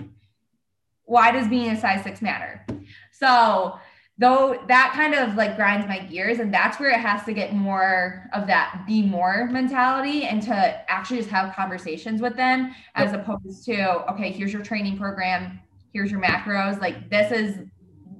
why 1.06 1.32
does 1.32 1.48
being 1.48 1.72
a 1.72 1.80
size 1.80 2.04
six 2.04 2.22
matter? 2.22 2.66
So 3.12 3.80
though 4.22 4.64
that 4.68 4.94
kind 4.94 5.14
of 5.14 5.36
like 5.36 5.56
grinds 5.56 5.88
my 5.88 6.00
gears 6.00 6.40
and 6.40 6.54
that's 6.54 6.80
where 6.80 6.92
it 6.92 7.00
has 7.00 7.24
to 7.26 7.34
get 7.34 7.54
more 7.54 8.30
of 8.34 8.48
that 8.48 8.84
be 8.88 9.02
more 9.02 9.50
mentality 9.52 10.24
and 10.24 10.42
to 10.42 10.54
actually 10.90 11.18
just 11.18 11.30
have 11.30 11.54
conversations 11.56 12.22
with 12.22 12.36
them 12.36 12.74
as 12.96 13.12
opposed 13.12 13.66
to 13.66 14.10
okay 14.12 14.32
here's 14.32 14.54
your 14.54 14.62
training 14.62 14.98
program 14.98 15.60
here's 15.94 16.12
your 16.12 16.22
macros. 16.22 16.80
Like 16.80 17.10
this 17.10 17.32
is 17.32 17.68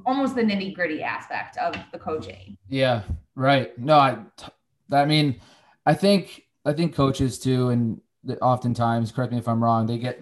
almost 0.06 0.36
the 0.36 0.42
nitty 0.42 0.74
gritty 0.74 1.04
aspect 1.04 1.58
of 1.58 1.76
the 1.92 2.00
coaching. 2.00 2.58
Yeah 2.70 3.04
right. 3.36 3.78
No 3.78 3.98
i 3.98 4.18
i 4.92 5.06
mean 5.06 5.40
i 5.86 5.94
think 5.94 6.44
i 6.66 6.74
think 6.74 6.94
coaches 6.94 7.40
too 7.40 7.70
and 7.70 8.02
oftentimes 8.42 9.12
correct 9.12 9.32
me 9.32 9.38
if 9.38 9.48
i'm 9.48 9.64
wrong 9.64 9.88
they 9.88 9.98
get 9.98 10.22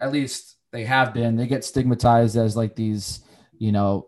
at 0.00 0.12
least 0.12 0.56
they 0.72 0.84
have 0.84 1.14
been 1.14 1.36
they 1.36 1.46
get 1.46 1.64
stigmatized 1.64 2.36
as 2.36 2.54
like 2.54 2.76
these 2.76 3.20
you 3.58 3.72
know 3.72 4.06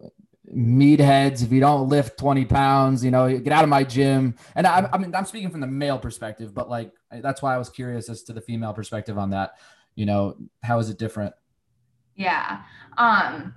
meatheads, 0.55 1.43
if 1.43 1.51
you 1.51 1.61
don't 1.61 1.89
lift 1.89 2.19
20 2.19 2.45
pounds, 2.45 3.05
you 3.05 3.11
know, 3.11 3.39
get 3.39 3.53
out 3.53 3.65
of 3.65 3.71
my 3.71 3.85
gym. 3.85 4.35
And 4.55 4.67
I, 4.67 4.89
I 4.93 4.99
mean, 4.99 5.15
I'm 5.15 5.25
speaking 5.25 5.51
from 5.51 5.61
the 5.61 5.67
male 5.67 5.99
perspective, 5.99 6.55
but 6.55 6.69
like, 6.69 6.93
that's 7.11 7.43
why 7.43 7.55
I 7.55 7.59
was 7.59 7.71
curious 7.71 8.09
as 8.09 8.23
to 8.25 8.33
the 8.33 8.41
female 8.41 8.73
perspective 8.73 9.19
on 9.19 9.31
that. 9.31 9.55
You 9.95 10.07
know, 10.07 10.37
how 10.63 10.79
is 10.79 10.91
it 10.91 10.99
different? 10.99 11.35
Yeah. 12.15 12.63
Um, 12.99 13.55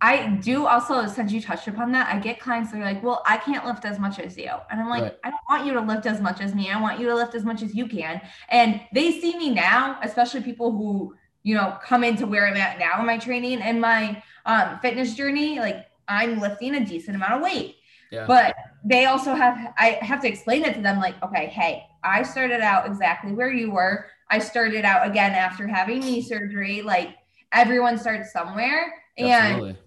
I 0.00 0.26
do 0.42 0.66
also, 0.66 1.06
since 1.06 1.32
you 1.32 1.40
touched 1.40 1.68
upon 1.68 1.90
that, 1.92 2.14
I 2.14 2.18
get 2.18 2.38
clients 2.38 2.70
that 2.70 2.78
are 2.78 2.84
like, 2.84 3.02
well, 3.02 3.22
I 3.24 3.38
can't 3.38 3.64
lift 3.64 3.86
as 3.86 3.98
much 3.98 4.18
as 4.18 4.36
you. 4.36 4.50
And 4.70 4.80
I'm 4.80 4.90
like, 4.90 5.02
right. 5.02 5.18
I 5.24 5.30
don't 5.30 5.40
want 5.48 5.66
you 5.66 5.72
to 5.72 5.80
lift 5.80 6.04
as 6.04 6.20
much 6.20 6.40
as 6.40 6.54
me. 6.54 6.70
I 6.70 6.80
want 6.80 7.00
you 7.00 7.06
to 7.06 7.14
lift 7.14 7.34
as 7.34 7.44
much 7.44 7.62
as 7.62 7.74
you 7.74 7.88
can. 7.88 8.20
And 8.50 8.80
they 8.92 9.20
see 9.20 9.38
me 9.38 9.50
now, 9.50 9.98
especially 10.02 10.42
people 10.42 10.70
who, 10.70 11.14
you 11.44 11.54
know, 11.54 11.78
come 11.82 12.04
into 12.04 12.26
where 12.26 12.46
I'm 12.46 12.56
at 12.56 12.78
now 12.78 13.00
in 13.00 13.06
my 13.06 13.16
training 13.16 13.62
and 13.62 13.80
my 13.80 14.22
um, 14.44 14.78
fitness 14.80 15.14
journey. 15.14 15.60
Like 15.60 15.86
I'm 16.08 16.40
lifting 16.40 16.74
a 16.74 16.84
decent 16.84 17.16
amount 17.16 17.34
of 17.34 17.42
weight. 17.42 17.76
Yeah. 18.10 18.26
But 18.26 18.54
they 18.84 19.06
also 19.06 19.34
have, 19.34 19.74
I 19.78 19.98
have 20.00 20.20
to 20.22 20.28
explain 20.28 20.64
it 20.64 20.74
to 20.74 20.80
them 20.80 20.98
like, 20.98 21.20
okay, 21.22 21.46
hey, 21.46 21.84
I 22.04 22.22
started 22.22 22.60
out 22.60 22.86
exactly 22.86 23.32
where 23.32 23.52
you 23.52 23.72
were. 23.72 24.06
I 24.30 24.38
started 24.38 24.84
out 24.84 25.06
again 25.08 25.32
after 25.32 25.66
having 25.66 26.00
knee 26.00 26.22
surgery. 26.22 26.82
Like 26.82 27.16
everyone 27.52 27.98
starts 27.98 28.32
somewhere. 28.32 28.94
Absolutely. 29.18 29.70
And 29.70 29.78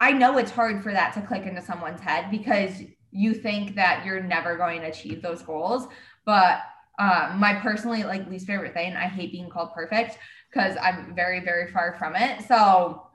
I 0.00 0.12
know 0.12 0.38
it's 0.38 0.50
hard 0.50 0.82
for 0.82 0.92
that 0.92 1.14
to 1.14 1.22
click 1.22 1.44
into 1.44 1.62
someone's 1.62 2.00
head 2.00 2.30
because 2.30 2.82
you 3.10 3.34
think 3.34 3.74
that 3.76 4.04
you're 4.04 4.22
never 4.22 4.56
going 4.56 4.80
to 4.82 4.88
achieve 4.88 5.22
those 5.22 5.42
goals. 5.42 5.88
But 6.24 6.60
uh, 6.98 7.34
my 7.36 7.54
personally 7.54 8.04
like 8.04 8.28
least 8.28 8.46
favorite 8.46 8.74
thing, 8.74 8.94
I 8.94 9.08
hate 9.08 9.32
being 9.32 9.48
called 9.48 9.72
perfect 9.74 10.18
because 10.50 10.76
I'm 10.82 11.14
very, 11.14 11.40
very 11.40 11.70
far 11.70 11.96
from 11.98 12.14
it. 12.16 12.46
So 12.46 13.06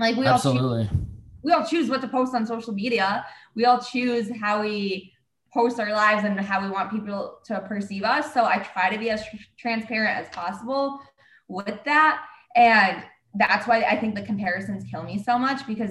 like 0.00 0.16
we 0.16 0.26
absolutely 0.26 0.82
all 0.82 0.88
choose, 0.88 0.98
we 1.42 1.52
all 1.52 1.64
choose 1.64 1.88
what 1.88 2.00
to 2.00 2.08
post 2.08 2.34
on 2.34 2.46
social 2.46 2.72
media. 2.72 3.24
We 3.54 3.66
all 3.66 3.78
choose 3.78 4.30
how 4.40 4.62
we 4.62 5.12
post 5.52 5.78
our 5.80 5.92
lives 5.92 6.24
and 6.24 6.38
how 6.40 6.62
we 6.62 6.70
want 6.70 6.90
people 6.90 7.38
to 7.44 7.60
perceive 7.60 8.04
us. 8.04 8.32
So 8.32 8.44
I 8.44 8.58
try 8.58 8.90
to 8.90 8.98
be 8.98 9.10
as 9.10 9.24
tr- 9.24 9.36
transparent 9.58 10.18
as 10.18 10.28
possible 10.34 11.00
with 11.48 11.78
that. 11.84 12.24
And 12.56 13.02
that's 13.34 13.66
why 13.66 13.82
I 13.82 13.96
think 13.96 14.14
the 14.14 14.22
comparisons 14.22 14.84
kill 14.90 15.02
me 15.02 15.22
so 15.22 15.38
much 15.38 15.66
because 15.66 15.90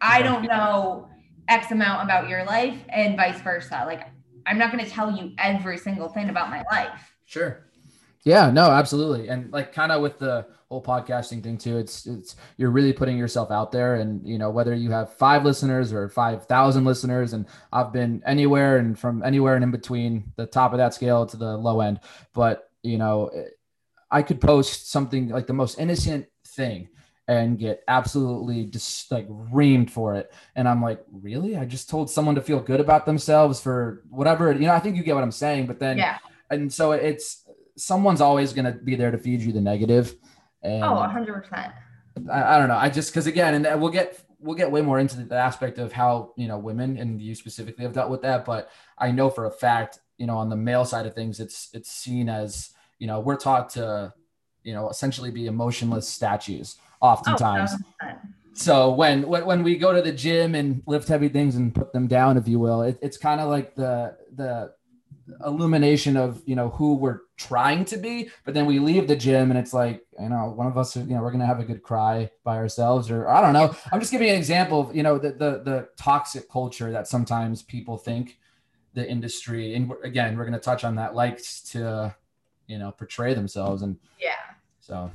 I 0.00 0.22
don't 0.22 0.44
know 0.44 1.08
X 1.48 1.70
amount 1.72 2.04
about 2.04 2.28
your 2.28 2.44
life 2.44 2.78
and 2.88 3.16
vice 3.16 3.40
versa. 3.40 3.82
Like, 3.86 4.06
I'm 4.46 4.58
not 4.58 4.72
going 4.72 4.84
to 4.84 4.90
tell 4.90 5.10
you 5.10 5.32
every 5.38 5.78
single 5.78 6.08
thing 6.08 6.30
about 6.30 6.50
my 6.50 6.62
life. 6.70 7.14
Sure. 7.26 7.69
Yeah, 8.24 8.50
no, 8.50 8.70
absolutely. 8.70 9.28
And 9.28 9.50
like 9.50 9.72
kind 9.72 9.92
of 9.92 10.02
with 10.02 10.18
the 10.18 10.46
whole 10.68 10.82
podcasting 10.82 11.42
thing 11.42 11.56
too, 11.56 11.78
it's 11.78 12.06
it's 12.06 12.36
you're 12.58 12.70
really 12.70 12.92
putting 12.92 13.16
yourself 13.16 13.50
out 13.50 13.72
there 13.72 13.96
and 13.96 14.26
you 14.26 14.38
know 14.38 14.50
whether 14.50 14.74
you 14.74 14.90
have 14.90 15.12
5 15.14 15.44
listeners 15.44 15.92
or 15.92 16.08
5,000 16.08 16.84
listeners 16.84 17.32
and 17.32 17.46
I've 17.72 17.92
been 17.92 18.22
anywhere 18.26 18.76
and 18.76 18.98
from 18.98 19.22
anywhere 19.22 19.54
and 19.54 19.64
in 19.64 19.70
between 19.70 20.32
the 20.36 20.46
top 20.46 20.72
of 20.72 20.78
that 20.78 20.94
scale 20.94 21.24
to 21.26 21.36
the 21.36 21.56
low 21.56 21.80
end, 21.80 22.00
but 22.34 22.70
you 22.82 22.98
know 22.98 23.28
eh, 23.28 23.44
I 24.10 24.22
could 24.22 24.40
post 24.40 24.90
something 24.90 25.28
like 25.28 25.46
the 25.46 25.52
most 25.54 25.78
innocent 25.78 26.26
thing 26.46 26.88
and 27.28 27.58
get 27.58 27.82
absolutely 27.86 28.64
just 28.64 29.10
like 29.12 29.28
reamed 29.28 29.88
for 29.88 30.16
it. 30.16 30.32
And 30.56 30.68
I'm 30.68 30.82
like, 30.82 31.00
really? 31.12 31.56
I 31.56 31.64
just 31.64 31.88
told 31.88 32.10
someone 32.10 32.34
to 32.34 32.42
feel 32.42 32.58
good 32.58 32.80
about 32.80 33.06
themselves 33.06 33.60
for 33.60 34.02
whatever, 34.10 34.50
you 34.52 34.66
know, 34.66 34.72
I 34.72 34.80
think 34.80 34.96
you 34.96 35.04
get 35.04 35.14
what 35.14 35.22
I'm 35.22 35.30
saying, 35.30 35.66
but 35.66 35.78
then, 35.78 35.96
yeah. 35.96 36.18
And 36.50 36.72
so 36.72 36.90
it's, 36.90 37.39
someone's 37.80 38.20
always 38.20 38.52
going 38.52 38.66
to 38.66 38.72
be 38.72 38.94
there 38.94 39.10
to 39.10 39.18
feed 39.18 39.40
you 39.40 39.52
the 39.52 39.60
negative. 39.60 40.14
And 40.62 40.84
oh, 40.84 40.96
hundred 40.96 41.42
percent. 41.42 41.72
I, 42.30 42.54
I 42.54 42.58
don't 42.58 42.68
know. 42.68 42.76
I 42.76 42.90
just, 42.90 43.12
cause 43.14 43.26
again, 43.26 43.54
and 43.54 43.80
we'll 43.80 43.90
get, 43.90 44.20
we'll 44.38 44.56
get 44.56 44.70
way 44.70 44.82
more 44.82 44.98
into 44.98 45.16
the 45.22 45.34
aspect 45.36 45.78
of 45.78 45.92
how, 45.92 46.32
you 46.36 46.48
know, 46.48 46.58
women 46.58 46.96
and 46.98 47.20
you 47.20 47.34
specifically 47.34 47.84
have 47.84 47.92
dealt 47.92 48.10
with 48.10 48.22
that. 48.22 48.44
But 48.44 48.70
I 48.98 49.10
know 49.10 49.30
for 49.30 49.46
a 49.46 49.50
fact, 49.50 50.00
you 50.18 50.26
know, 50.26 50.36
on 50.36 50.50
the 50.50 50.56
male 50.56 50.84
side 50.84 51.06
of 51.06 51.14
things, 51.14 51.40
it's, 51.40 51.70
it's 51.72 51.90
seen 51.90 52.28
as, 52.28 52.70
you 52.98 53.06
know, 53.06 53.20
we're 53.20 53.36
taught 53.36 53.70
to, 53.70 54.12
you 54.62 54.74
know, 54.74 54.90
essentially 54.90 55.30
be 55.30 55.46
emotionless 55.46 56.06
statues 56.06 56.76
oh, 57.00 57.08
oftentimes. 57.08 57.70
Oh, 58.02 58.08
so 58.52 58.90
when, 58.92 59.26
when 59.26 59.46
when 59.46 59.62
we 59.62 59.78
go 59.78 59.94
to 59.94 60.02
the 60.02 60.12
gym 60.12 60.54
and 60.54 60.82
lift 60.84 61.08
heavy 61.08 61.30
things 61.30 61.56
and 61.56 61.74
put 61.74 61.94
them 61.94 62.06
down, 62.06 62.36
if 62.36 62.46
you 62.46 62.58
will, 62.58 62.82
it, 62.82 62.98
it's 63.00 63.16
kind 63.16 63.40
of 63.40 63.48
like 63.48 63.74
the 63.74 64.16
the 64.34 64.74
illumination 65.44 66.16
of 66.16 66.42
you 66.46 66.54
know 66.54 66.70
who 66.70 66.94
we're 66.94 67.20
trying 67.36 67.84
to 67.84 67.96
be 67.96 68.28
but 68.44 68.54
then 68.54 68.66
we 68.66 68.78
leave 68.78 69.08
the 69.08 69.16
gym 69.16 69.50
and 69.50 69.58
it's 69.58 69.72
like 69.72 70.04
you 70.20 70.28
know 70.28 70.52
one 70.54 70.66
of 70.66 70.76
us 70.76 70.96
you 70.96 71.04
know 71.04 71.22
we're 71.22 71.30
gonna 71.30 71.46
have 71.46 71.60
a 71.60 71.64
good 71.64 71.82
cry 71.82 72.30
by 72.44 72.56
ourselves 72.56 73.10
or 73.10 73.28
i 73.28 73.40
don't 73.40 73.52
know. 73.52 73.74
I'm 73.92 74.00
just 74.00 74.12
giving 74.12 74.28
an 74.28 74.36
example 74.36 74.80
of 74.80 74.96
you 74.96 75.02
know 75.02 75.18
the 75.18 75.30
the, 75.30 75.62
the 75.64 75.88
toxic 75.96 76.50
culture 76.50 76.92
that 76.92 77.08
sometimes 77.08 77.62
people 77.62 77.96
think 77.96 78.38
the 78.94 79.08
industry 79.08 79.74
and 79.74 79.92
again 80.04 80.36
we're 80.36 80.44
gonna 80.44 80.58
touch 80.58 80.84
on 80.84 80.96
that 80.96 81.14
likes 81.14 81.60
to 81.72 82.14
you 82.66 82.78
know 82.78 82.92
portray 82.92 83.34
themselves 83.34 83.82
and 83.82 83.96
yeah. 84.20 84.34
so 84.80 85.10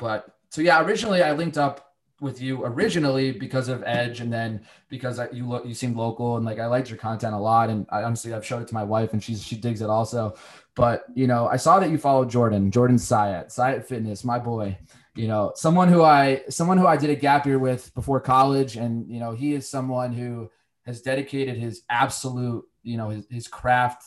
but 0.00 0.36
so 0.48 0.62
yeah, 0.62 0.82
originally 0.82 1.22
I 1.22 1.32
linked 1.32 1.58
up 1.58 1.89
with 2.20 2.40
you 2.40 2.64
originally 2.64 3.32
because 3.32 3.68
of 3.68 3.82
Edge, 3.84 4.20
and 4.20 4.32
then 4.32 4.60
because 4.88 5.18
I, 5.18 5.30
you 5.30 5.48
look, 5.48 5.66
you 5.66 5.74
seemed 5.74 5.96
local, 5.96 6.36
and 6.36 6.44
like 6.44 6.58
I 6.58 6.66
liked 6.66 6.88
your 6.88 6.98
content 6.98 7.34
a 7.34 7.38
lot, 7.38 7.70
and 7.70 7.86
I 7.90 8.02
honestly 8.02 8.32
I've 8.32 8.44
showed 8.44 8.62
it 8.62 8.68
to 8.68 8.74
my 8.74 8.84
wife, 8.84 9.12
and 9.12 9.22
she's 9.22 9.42
she 9.42 9.56
digs 9.56 9.82
it 9.82 9.90
also. 9.90 10.36
But 10.74 11.04
you 11.14 11.26
know, 11.26 11.48
I 11.48 11.56
saw 11.56 11.78
that 11.80 11.90
you 11.90 11.98
followed 11.98 12.30
Jordan, 12.30 12.70
Jordan 12.70 12.96
Syatt, 12.96 13.48
Syatt 13.48 13.86
Fitness, 13.86 14.24
my 14.24 14.38
boy. 14.38 14.78
You 15.14 15.28
know, 15.28 15.52
someone 15.56 15.88
who 15.88 16.02
I 16.02 16.42
someone 16.48 16.78
who 16.78 16.86
I 16.86 16.96
did 16.96 17.10
a 17.10 17.16
gap 17.16 17.46
year 17.46 17.58
with 17.58 17.92
before 17.94 18.20
college, 18.20 18.76
and 18.76 19.08
you 19.10 19.18
know, 19.18 19.32
he 19.32 19.54
is 19.54 19.68
someone 19.68 20.12
who 20.12 20.50
has 20.86 21.02
dedicated 21.02 21.56
his 21.56 21.82
absolute, 21.90 22.64
you 22.82 22.96
know, 22.96 23.10
his, 23.10 23.26
his 23.30 23.48
craft 23.48 24.04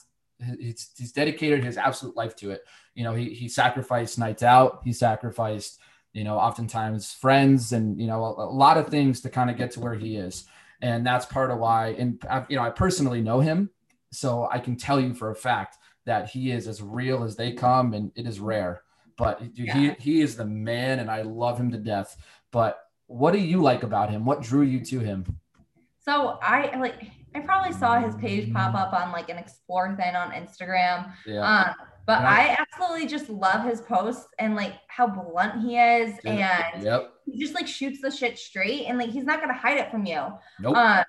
he's, 0.60 0.91
he's 0.98 1.12
dedicated 1.12 1.63
his 1.63 1.77
absolute 1.77 2.15
life 2.15 2.36
to 2.38 2.51
it. 2.51 2.63
You 2.96 3.03
know, 3.03 3.13
he, 3.13 3.34
he 3.34 3.48
sacrificed 3.48 4.20
nights 4.20 4.43
out. 4.43 4.82
He 4.84 4.93
sacrificed, 4.93 5.79
you 6.13 6.24
know, 6.24 6.38
oftentimes 6.38 7.13
friends 7.13 7.74
and, 7.74 8.00
you 8.00 8.08
know, 8.08 8.24
a, 8.24 8.46
a 8.46 8.50
lot 8.50 8.77
of 8.77 8.88
things 8.88 9.22
to 9.22 9.29
kind 9.29 9.50
of 9.50 9.58
get 9.58 9.72
to 9.72 9.79
where 9.79 9.96
he 9.96 10.15
is. 10.15 10.46
And 10.82 11.05
that's 11.05 11.25
part 11.25 11.51
of 11.51 11.60
why, 11.60 11.89
and 11.98 12.24
I, 12.29 12.46
you 12.50 12.55
know, 12.55 12.63
I 12.63 12.70
personally 12.70 13.22
know 13.22 13.39
him. 13.39 13.70
So 14.12 14.48
I 14.51 14.60
can 14.60 14.75
tell 14.75 15.00
you 15.00 15.13
for 15.13 15.32
a 15.32 15.36
fact 15.36 15.77
that 16.05 16.29
he 16.29 16.51
is 16.51 16.67
as 16.67 16.82
real 16.82 17.24
as 17.24 17.36
they 17.36 17.53
come 17.53 17.93
and 17.93 18.12
it 18.15 18.27
is 18.27 18.39
rare, 18.39 18.84
but 19.17 19.39
dude, 19.53 19.67
yeah. 19.67 19.74
he, 19.74 19.91
he 20.00 20.22
is 20.22 20.36
the 20.36 20.46
man 20.46 21.00
and 21.00 21.10
I 21.10 21.22
love 21.22 21.60
him 21.60 21.72
to 21.72 21.77
death. 21.77 22.17
But 22.51 22.79
what 23.08 23.32
do 23.32 23.39
you 23.39 23.62
like 23.62 23.84
about 23.84 24.10
him? 24.10 24.25
What 24.25 24.41
drew 24.41 24.62
you 24.62 24.84
to 24.86 25.00
him? 25.00 25.39
So 26.00 26.38
I 26.41 26.77
like 26.77 27.08
I 27.34 27.39
probably 27.39 27.74
saw 27.74 28.00
his 28.00 28.15
page 28.15 28.51
pop 28.53 28.75
up 28.75 28.93
on 28.93 29.12
like 29.12 29.29
an 29.29 29.38
explore 29.38 29.96
thing 29.96 30.15
on 30.15 30.32
Instagram. 30.32 31.12
Yeah. 31.25 31.41
Um, 31.41 31.75
but 32.05 32.22
yeah. 32.22 32.29
I 32.29 32.57
absolutely 32.60 33.07
just 33.07 33.29
love 33.29 33.65
his 33.65 33.81
posts 33.81 34.27
and 34.39 34.55
like 34.55 34.74
how 34.88 35.07
blunt 35.07 35.62
he 35.62 35.77
is, 35.77 36.17
and 36.25 36.83
yep. 36.83 37.13
he 37.25 37.39
just 37.39 37.55
like 37.55 37.67
shoots 37.67 38.01
the 38.01 38.12
shit 38.12 38.38
straight, 38.38 38.86
and 38.86 38.98
like 38.98 39.10
he's 39.10 39.25
not 39.25 39.39
gonna 39.39 39.53
hide 39.53 39.77
it 39.77 39.89
from 39.89 40.05
you. 40.05 40.22
Nope. 40.60 40.75
Um, 40.75 41.05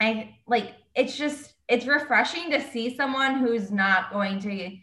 I 0.00 0.36
like 0.46 0.74
it's 0.94 1.16
just 1.16 1.54
it's 1.68 1.86
refreshing 1.86 2.50
to 2.50 2.60
see 2.60 2.94
someone 2.96 3.38
who's 3.38 3.70
not 3.70 4.12
going 4.12 4.38
to, 4.40 4.76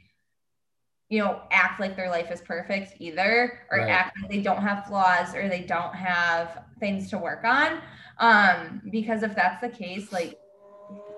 you 1.09 1.19
know, 1.19 1.41
act 1.51 1.79
like 1.79 1.95
their 1.95 2.09
life 2.09 2.31
is 2.31 2.41
perfect 2.41 2.95
either, 2.99 3.59
or 3.71 3.79
right. 3.79 3.89
act 3.89 4.17
like 4.19 4.29
they 4.29 4.41
don't 4.41 4.61
have 4.61 4.85
flaws 4.85 5.33
or 5.33 5.47
they 5.47 5.61
don't 5.61 5.95
have 5.95 6.63
things 6.79 7.09
to 7.11 7.17
work 7.17 7.43
on. 7.43 7.79
Um, 8.17 8.81
because 8.91 9.23
if 9.23 9.35
that's 9.35 9.61
the 9.61 9.69
case, 9.69 10.11
like 10.11 10.37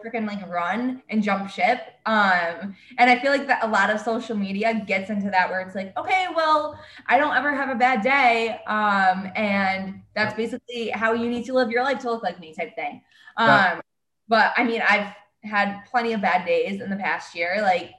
freaking 0.06 0.28
like 0.28 0.48
run 0.48 1.02
and 1.10 1.24
jump 1.24 1.50
ship. 1.50 1.80
Um, 2.06 2.76
and 2.98 3.10
I 3.10 3.20
feel 3.20 3.32
like 3.32 3.48
that 3.48 3.64
a 3.64 3.68
lot 3.68 3.90
of 3.90 4.00
social 4.00 4.36
media 4.36 4.84
gets 4.86 5.10
into 5.10 5.30
that 5.32 5.50
where 5.50 5.62
it's 5.62 5.76
like, 5.76 5.98
okay, 5.98 6.28
well, 6.36 6.80
I 7.08 7.18
don't 7.18 7.36
ever 7.36 7.56
have 7.56 7.70
a 7.70 7.76
bad 7.76 8.02
day. 8.02 8.60
Um, 8.68 9.32
and 9.36 10.02
that's 10.14 10.36
basically 10.36 10.90
how 10.90 11.14
you 11.14 11.30
need 11.30 11.46
to 11.46 11.54
live 11.54 11.72
your 11.72 11.84
life 11.84 12.00
to 12.00 12.12
look 12.12 12.24
like 12.24 12.40
me 12.40 12.54
type 12.54 12.76
thing. 12.76 13.02
Um, 13.38 13.82
but 14.28 14.54
I 14.56 14.64
mean, 14.64 14.82
I've 14.88 15.14
had 15.44 15.84
plenty 15.90 16.14
of 16.14 16.22
bad 16.22 16.46
days 16.46 16.82
in 16.82 16.90
the 16.90 16.96
past 16.96 17.36
year. 17.36 17.60
Like 17.62 17.92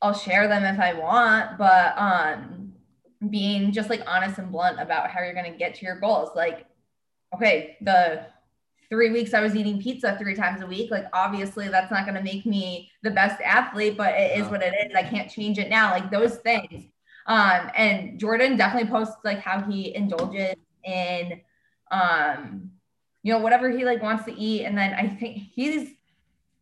I'll 0.00 0.14
share 0.14 0.48
them 0.48 0.64
if 0.64 0.80
I 0.80 0.94
want, 0.94 1.58
but 1.58 1.96
um 1.96 2.72
being 3.30 3.70
just 3.70 3.88
like 3.88 4.02
honest 4.06 4.38
and 4.38 4.50
blunt 4.50 4.80
about 4.80 5.08
how 5.08 5.22
you're 5.22 5.32
going 5.32 5.50
to 5.50 5.56
get 5.56 5.76
to 5.76 5.86
your 5.86 6.00
goals. 6.00 6.30
Like 6.34 6.66
okay, 7.34 7.76
the 7.80 8.26
three 8.92 9.10
weeks 9.10 9.32
I 9.32 9.40
was 9.40 9.56
eating 9.56 9.80
pizza 9.80 10.18
three 10.18 10.34
times 10.34 10.60
a 10.60 10.66
week, 10.66 10.90
like 10.90 11.06
obviously 11.14 11.68
that's 11.68 11.90
not 11.90 12.04
going 12.04 12.14
to 12.14 12.22
make 12.22 12.44
me 12.44 12.90
the 13.02 13.10
best 13.10 13.40
athlete, 13.40 13.96
but 13.96 14.12
it 14.14 14.38
is 14.38 14.46
what 14.48 14.62
it 14.62 14.74
is. 14.84 14.94
I 14.94 15.02
can't 15.02 15.30
change 15.30 15.58
it 15.58 15.70
now. 15.70 15.92
Like 15.92 16.10
those 16.10 16.36
things. 16.36 16.84
Um, 17.26 17.70
and 17.74 18.20
Jordan 18.20 18.58
definitely 18.58 18.90
posts 18.90 19.16
like 19.24 19.38
how 19.38 19.62
he 19.62 19.94
indulges 19.94 20.56
in, 20.84 21.40
um, 21.90 22.70
you 23.22 23.32
know, 23.32 23.38
whatever 23.38 23.70
he 23.70 23.86
like 23.86 24.02
wants 24.02 24.26
to 24.26 24.38
eat. 24.38 24.66
And 24.66 24.76
then 24.76 24.92
I 24.92 25.08
think 25.08 25.38
he's 25.38 25.94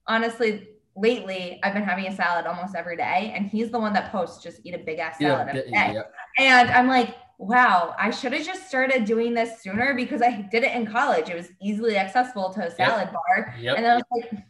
honestly 0.07 0.69
lately 0.95 1.59
I've 1.65 1.75
been 1.75 1.83
having 1.83 2.07
a 2.07 2.15
salad 2.15 2.47
almost 2.47 2.77
every 2.77 2.97
day, 2.97 3.33
and 3.35 3.49
he's 3.49 3.73
the 3.73 3.81
one 3.81 3.93
that 3.95 4.13
posts 4.13 4.41
just 4.41 4.61
eat 4.63 4.75
a 4.75 4.79
big 4.79 5.01
ass 5.01 5.19
salad 5.19 5.49
yeah, 5.49 5.61
every 5.61 5.71
day. 5.73 5.95
Yeah. 5.95 6.03
And 6.39 6.71
I'm 6.71 6.87
like, 6.87 7.17
wow, 7.41 7.95
I 7.99 8.11
should 8.11 8.35
have 8.35 8.45
just 8.45 8.69
started 8.69 9.07
doing 9.07 9.33
this 9.33 9.63
sooner 9.63 9.95
because 9.95 10.21
I 10.21 10.47
did 10.53 10.63
it 10.63 10.73
in 10.73 10.87
college. 10.87 11.31
It 11.31 11.37
was 11.37 11.49
easily 11.61 11.97
accessible 11.97 12.53
to 12.53 12.67
a 12.67 12.71
salad 12.71 13.09
yep. 13.11 13.13
bar. 13.15 13.55
Yep. 13.59 13.77
And 13.79 13.87
I 13.87 13.95
was 13.95 14.05
like, 14.13 14.43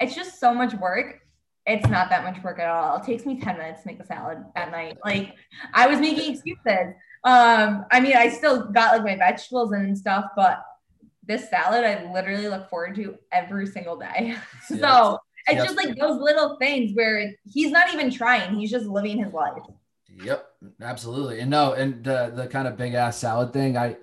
it's 0.00 0.14
just 0.14 0.40
so 0.40 0.54
much 0.54 0.72
work. 0.72 1.20
It's 1.66 1.86
not 1.88 2.08
that 2.08 2.24
much 2.24 2.42
work 2.42 2.58
at 2.58 2.70
all. 2.70 2.96
It 2.96 3.04
takes 3.04 3.26
me 3.26 3.38
10 3.38 3.58
minutes 3.58 3.82
to 3.82 3.88
make 3.88 4.00
a 4.00 4.06
salad 4.06 4.38
at 4.56 4.72
night. 4.72 4.96
Like 5.04 5.34
I 5.74 5.86
was 5.86 6.00
making 6.00 6.32
excuses. 6.32 6.94
Um, 7.22 7.84
I 7.92 8.00
mean, 8.00 8.16
I 8.16 8.30
still 8.30 8.64
got 8.64 8.92
like 8.92 9.04
my 9.04 9.16
vegetables 9.16 9.72
and 9.72 9.96
stuff, 9.96 10.24
but 10.34 10.64
this 11.24 11.50
salad 11.50 11.84
I 11.84 12.10
literally 12.12 12.48
look 12.48 12.68
forward 12.70 12.94
to 12.96 13.16
every 13.30 13.66
single 13.66 13.96
day. 13.96 14.36
so 14.66 15.18
it's 15.48 15.62
just 15.62 15.76
like 15.76 15.98
those 15.98 16.18
little 16.18 16.56
things 16.56 16.92
where 16.94 17.34
he's 17.44 17.70
not 17.70 17.92
even 17.92 18.10
trying, 18.10 18.54
he's 18.58 18.70
just 18.70 18.86
living 18.86 19.22
his 19.22 19.34
life. 19.34 19.62
Yep, 20.16 20.46
absolutely. 20.82 21.40
And 21.40 21.50
no, 21.50 21.72
and 21.72 22.04
the 22.04 22.32
the 22.34 22.46
kind 22.46 22.68
of 22.68 22.76
big 22.76 22.94
ass 22.94 23.18
salad 23.18 23.52
thing, 23.52 23.76
I 23.76 23.96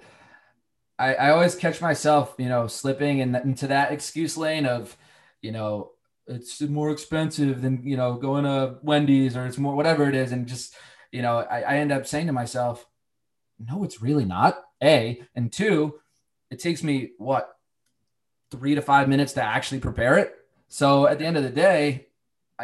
I, 0.97 1.13
I 1.15 1.29
always 1.31 1.55
catch 1.55 1.81
myself, 1.81 2.35
you 2.37 2.49
know, 2.49 2.67
slipping 2.67 3.19
in, 3.19 3.35
into 3.35 3.67
that 3.67 3.91
excuse 3.93 4.35
lane 4.35 4.65
of, 4.65 4.97
you 5.41 5.51
know, 5.51 5.91
it's 6.27 6.61
more 6.61 6.91
expensive 6.91 7.61
than 7.61 7.81
you 7.85 7.97
know 7.97 8.15
going 8.15 8.43
to 8.43 8.77
Wendy's 8.83 9.35
or 9.37 9.45
it's 9.45 9.57
more 9.57 9.75
whatever 9.75 10.07
it 10.09 10.15
is, 10.15 10.31
and 10.31 10.47
just 10.47 10.75
you 11.11 11.21
know, 11.21 11.39
I, 11.39 11.61
I 11.61 11.75
end 11.77 11.91
up 11.91 12.05
saying 12.05 12.27
to 12.27 12.33
myself, 12.33 12.85
no, 13.59 13.83
it's 13.83 14.01
really 14.01 14.25
not. 14.25 14.61
A 14.83 15.21
and 15.35 15.51
two, 15.51 15.99
it 16.51 16.59
takes 16.59 16.83
me 16.83 17.11
what 17.17 17.49
three 18.51 18.75
to 18.75 18.81
five 18.81 19.09
minutes 19.09 19.33
to 19.33 19.43
actually 19.43 19.79
prepare 19.79 20.17
it. 20.17 20.35
So 20.67 21.07
at 21.07 21.19
the 21.19 21.25
end 21.25 21.37
of 21.37 21.43
the 21.43 21.49
day, 21.49 22.07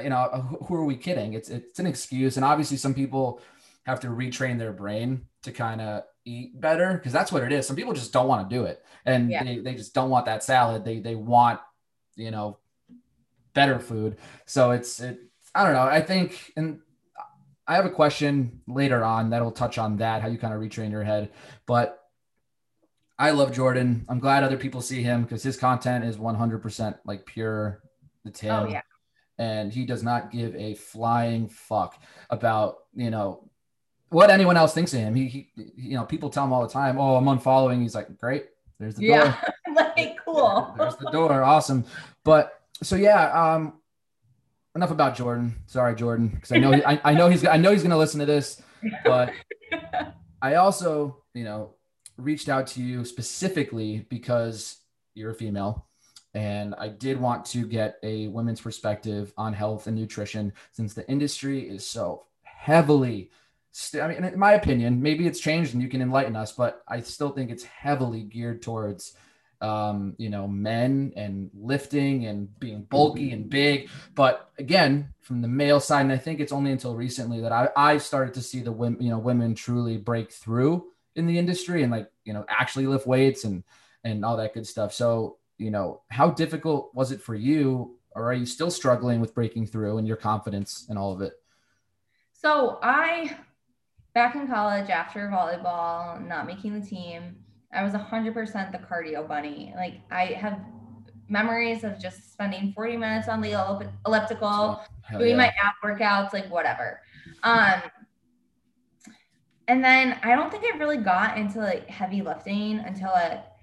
you 0.01 0.09
know, 0.09 0.17
uh, 0.17 0.41
who 0.41 0.75
are 0.75 0.85
we 0.85 0.95
kidding? 0.95 1.33
It's 1.33 1.49
it's 1.49 1.79
an 1.79 1.87
excuse, 1.87 2.37
and 2.37 2.45
obviously 2.45 2.77
some 2.77 2.93
people 2.93 3.41
have 3.85 3.99
to 4.01 4.07
retrain 4.07 4.57
their 4.57 4.73
brain 4.73 5.25
to 5.43 5.51
kind 5.51 5.79
of 5.79 6.03
eat 6.25 6.59
better 6.59 6.93
because 6.93 7.13
that's 7.13 7.31
what 7.31 7.43
it 7.43 7.51
is. 7.51 7.67
Some 7.67 7.75
people 7.75 7.93
just 7.93 8.11
don't 8.11 8.27
want 8.27 8.49
to 8.49 8.55
do 8.55 8.65
it, 8.65 8.83
and 9.05 9.29
yeah. 9.29 9.43
they, 9.43 9.59
they 9.59 9.73
just 9.75 9.93
don't 9.93 10.09
want 10.09 10.25
that 10.25 10.43
salad. 10.43 10.83
They 10.83 10.99
they 10.99 11.15
want 11.15 11.59
you 12.15 12.31
know 12.31 12.57
better 13.53 13.79
food. 13.79 14.17
So 14.45 14.71
it's 14.71 14.99
it. 14.99 15.19
I 15.53 15.63
don't 15.63 15.73
know. 15.73 15.83
I 15.83 16.01
think, 16.01 16.51
and 16.57 16.81
I 17.65 17.75
have 17.75 17.85
a 17.85 17.89
question 17.89 18.61
later 18.67 19.03
on 19.03 19.29
that'll 19.29 19.51
touch 19.51 19.77
on 19.77 19.97
that, 19.97 20.21
how 20.21 20.27
you 20.27 20.37
kind 20.37 20.53
of 20.53 20.59
retrain 20.59 20.91
your 20.91 21.03
head. 21.03 21.31
But 21.65 22.01
I 23.17 23.31
love 23.31 23.53
Jordan. 23.53 24.05
I'm 24.09 24.19
glad 24.19 24.43
other 24.43 24.57
people 24.57 24.81
see 24.81 25.01
him 25.01 25.23
because 25.23 25.41
his 25.41 25.55
content 25.55 26.03
is 26.03 26.17
100% 26.17 26.97
like 27.05 27.25
pure. 27.25 27.81
It's 28.25 28.41
him. 28.41 28.53
Oh, 28.53 28.67
yeah 28.67 28.81
and 29.37 29.71
he 29.71 29.85
does 29.85 30.03
not 30.03 30.31
give 30.31 30.55
a 30.55 30.75
flying 30.75 31.49
fuck 31.49 32.01
about 32.29 32.77
you 32.93 33.09
know 33.09 33.49
what 34.09 34.29
anyone 34.29 34.55
else 34.55 34.73
thinks 34.73 34.93
of 34.93 34.99
him. 34.99 35.15
He, 35.15 35.27
he 35.27 35.49
you 35.75 35.95
know, 35.95 36.05
people 36.05 36.29
tell 36.29 36.45
him 36.45 36.53
all 36.53 36.61
the 36.61 36.71
time, 36.71 36.97
"Oh, 36.97 37.15
I'm 37.15 37.25
unfollowing." 37.25 37.81
He's 37.81 37.95
like, 37.95 38.17
"Great, 38.17 38.45
there's 38.79 38.95
the 38.95 39.05
yeah. 39.05 39.37
door." 39.67 39.75
like, 39.75 40.17
cool. 40.23 40.73
there's 40.77 40.95
the 40.95 41.09
door. 41.11 41.43
Awesome. 41.43 41.85
But 42.23 42.61
so 42.81 42.95
yeah, 42.95 43.31
um, 43.31 43.73
enough 44.75 44.91
about 44.91 45.15
Jordan. 45.15 45.55
Sorry, 45.65 45.95
Jordan, 45.95 46.29
because 46.29 46.51
I 46.51 46.57
know 46.57 46.73
I, 46.73 47.01
I 47.03 47.13
know 47.13 47.29
he's 47.29 47.45
I 47.45 47.57
know 47.57 47.71
he's 47.71 47.83
gonna 47.83 47.97
listen 47.97 48.19
to 48.19 48.25
this, 48.25 48.61
but 49.03 49.33
I 50.41 50.55
also 50.55 51.23
you 51.33 51.43
know 51.43 51.73
reached 52.17 52.47
out 52.47 52.67
to 52.67 52.81
you 52.81 53.03
specifically 53.03 54.05
because 54.09 54.77
you're 55.13 55.31
a 55.31 55.35
female 55.35 55.87
and 56.35 56.75
I 56.77 56.89
did 56.89 57.19
want 57.19 57.45
to 57.47 57.65
get 57.65 57.97
a 58.03 58.27
women's 58.27 58.59
perspective 58.59 59.33
on 59.37 59.53
health 59.53 59.87
and 59.87 59.95
nutrition 59.95 60.51
since 60.73 60.93
the 60.93 61.09
industry 61.09 61.61
is 61.61 61.87
so 61.87 62.25
heavily. 62.43 63.31
St- 63.71 64.03
I 64.03 64.09
mean, 64.09 64.23
in 64.23 64.37
my 64.37 64.53
opinion, 64.53 65.01
maybe 65.01 65.27
it's 65.27 65.39
changed 65.39 65.73
and 65.73 65.81
you 65.81 65.87
can 65.87 66.01
enlighten 66.01 66.35
us, 66.35 66.51
but 66.51 66.83
I 66.89 66.99
still 66.99 67.29
think 67.29 67.51
it's 67.51 67.63
heavily 67.63 68.23
geared 68.23 68.61
towards, 68.61 69.13
um, 69.61 70.13
you 70.17 70.29
know, 70.29 70.45
men 70.45 71.13
and 71.15 71.49
lifting 71.53 72.25
and 72.25 72.59
being 72.59 72.83
bulky 72.83 73.31
and 73.31 73.49
big. 73.49 73.89
But 74.13 74.51
again, 74.57 75.13
from 75.21 75.41
the 75.41 75.47
male 75.47 75.79
side, 75.79 76.01
and 76.01 76.11
I 76.11 76.17
think 76.17 76.41
it's 76.41 76.51
only 76.51 76.73
until 76.73 76.95
recently 76.95 77.39
that 77.41 77.53
I, 77.53 77.69
I 77.77 77.97
started 77.97 78.33
to 78.33 78.41
see 78.41 78.59
the 78.59 78.73
women, 78.73 79.01
you 79.01 79.09
know, 79.09 79.19
women 79.19 79.55
truly 79.55 79.95
break 79.95 80.33
through 80.33 80.87
in 81.15 81.27
the 81.27 81.39
industry 81.39 81.81
and 81.81 81.93
like, 81.93 82.11
you 82.25 82.33
know, 82.33 82.45
actually 82.49 82.87
lift 82.87 83.07
weights 83.07 83.45
and 83.45 83.63
and 84.03 84.25
all 84.25 84.35
that 84.37 84.53
good 84.53 84.67
stuff. 84.67 84.93
So 84.93 85.37
you 85.57 85.71
know, 85.71 86.01
how 86.09 86.29
difficult 86.31 86.93
was 86.93 87.11
it 87.11 87.21
for 87.21 87.35
you, 87.35 87.97
or 88.11 88.29
are 88.29 88.33
you 88.33 88.45
still 88.45 88.71
struggling 88.71 89.19
with 89.19 89.33
breaking 89.33 89.67
through 89.67 89.97
and 89.97 90.07
your 90.07 90.17
confidence 90.17 90.85
and 90.89 90.97
all 90.97 91.13
of 91.13 91.21
it? 91.21 91.33
So 92.33 92.79
I, 92.81 93.37
back 94.13 94.35
in 94.35 94.47
college 94.47 94.89
after 94.89 95.27
volleyball, 95.29 96.25
not 96.27 96.45
making 96.45 96.79
the 96.79 96.85
team, 96.85 97.37
I 97.73 97.83
was 97.83 97.93
100% 97.93 98.71
the 98.71 98.77
cardio 98.77 99.27
bunny. 99.27 99.73
Like 99.75 100.01
I 100.11 100.27
have 100.27 100.59
memories 101.27 101.83
of 101.83 101.99
just 101.99 102.31
spending 102.31 102.71
40 102.73 102.97
minutes 102.97 103.27
on 103.27 103.41
the 103.41 103.51
elliptical, 104.05 104.81
oh, 105.11 105.17
doing 105.17 105.31
yeah. 105.31 105.37
my 105.37 105.47
app 105.61 105.75
workouts, 105.83 106.33
like 106.33 106.49
whatever. 106.49 107.01
Um, 107.43 107.81
and 109.67 109.83
then 109.83 110.19
I 110.23 110.35
don't 110.35 110.51
think 110.51 110.63
I 110.63 110.77
really 110.77 110.97
got 110.97 111.37
into 111.37 111.59
like 111.59 111.89
heavy 111.89 112.21
lifting 112.21 112.79
until 112.79 113.09
at 113.09 113.54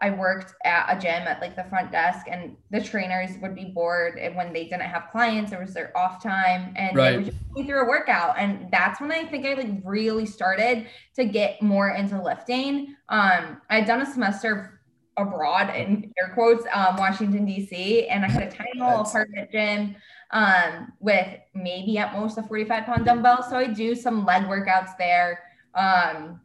I 0.00 0.10
worked 0.10 0.54
at 0.64 0.96
a 0.96 1.00
gym 1.00 1.26
at 1.26 1.40
like 1.40 1.56
the 1.56 1.64
front 1.64 1.92
desk, 1.92 2.26
and 2.30 2.56
the 2.70 2.82
trainers 2.82 3.30
would 3.40 3.54
be 3.54 3.66
bored 3.66 4.18
and 4.18 4.34
when 4.34 4.52
they 4.52 4.64
didn't 4.64 4.82
have 4.82 5.08
clients. 5.10 5.52
It 5.52 5.60
was 5.60 5.72
their 5.72 5.96
off 5.96 6.22
time, 6.22 6.74
and 6.76 6.96
right. 6.96 7.10
they 7.10 7.16
would 7.16 7.26
just 7.26 7.38
me 7.54 7.64
through 7.64 7.82
a 7.82 7.88
workout. 7.88 8.36
And 8.38 8.68
that's 8.70 9.00
when 9.00 9.12
I 9.12 9.24
think 9.24 9.46
I 9.46 9.54
like 9.54 9.80
really 9.84 10.26
started 10.26 10.86
to 11.14 11.24
get 11.24 11.62
more 11.62 11.90
into 11.90 12.20
lifting. 12.20 12.96
Um, 13.08 13.60
I'd 13.70 13.86
done 13.86 14.00
a 14.02 14.06
semester 14.06 14.80
abroad 15.16 15.74
in 15.74 16.12
air 16.20 16.34
quotes, 16.34 16.64
um, 16.72 16.96
Washington 16.96 17.46
D.C., 17.46 18.08
and 18.08 18.24
I 18.24 18.28
had 18.28 18.42
a 18.42 18.50
tiny 18.50 18.70
little 18.74 19.02
apartment 19.02 19.50
gym 19.52 19.96
um, 20.32 20.92
with 21.00 21.28
maybe 21.54 21.98
at 21.98 22.12
most 22.12 22.36
a 22.38 22.42
45 22.42 22.84
pound 22.84 23.04
dumbbell. 23.04 23.42
So 23.42 23.56
I 23.56 23.68
do 23.68 23.94
some 23.94 24.24
leg 24.24 24.42
workouts 24.44 24.96
there. 24.98 25.44
Um, 25.74 26.40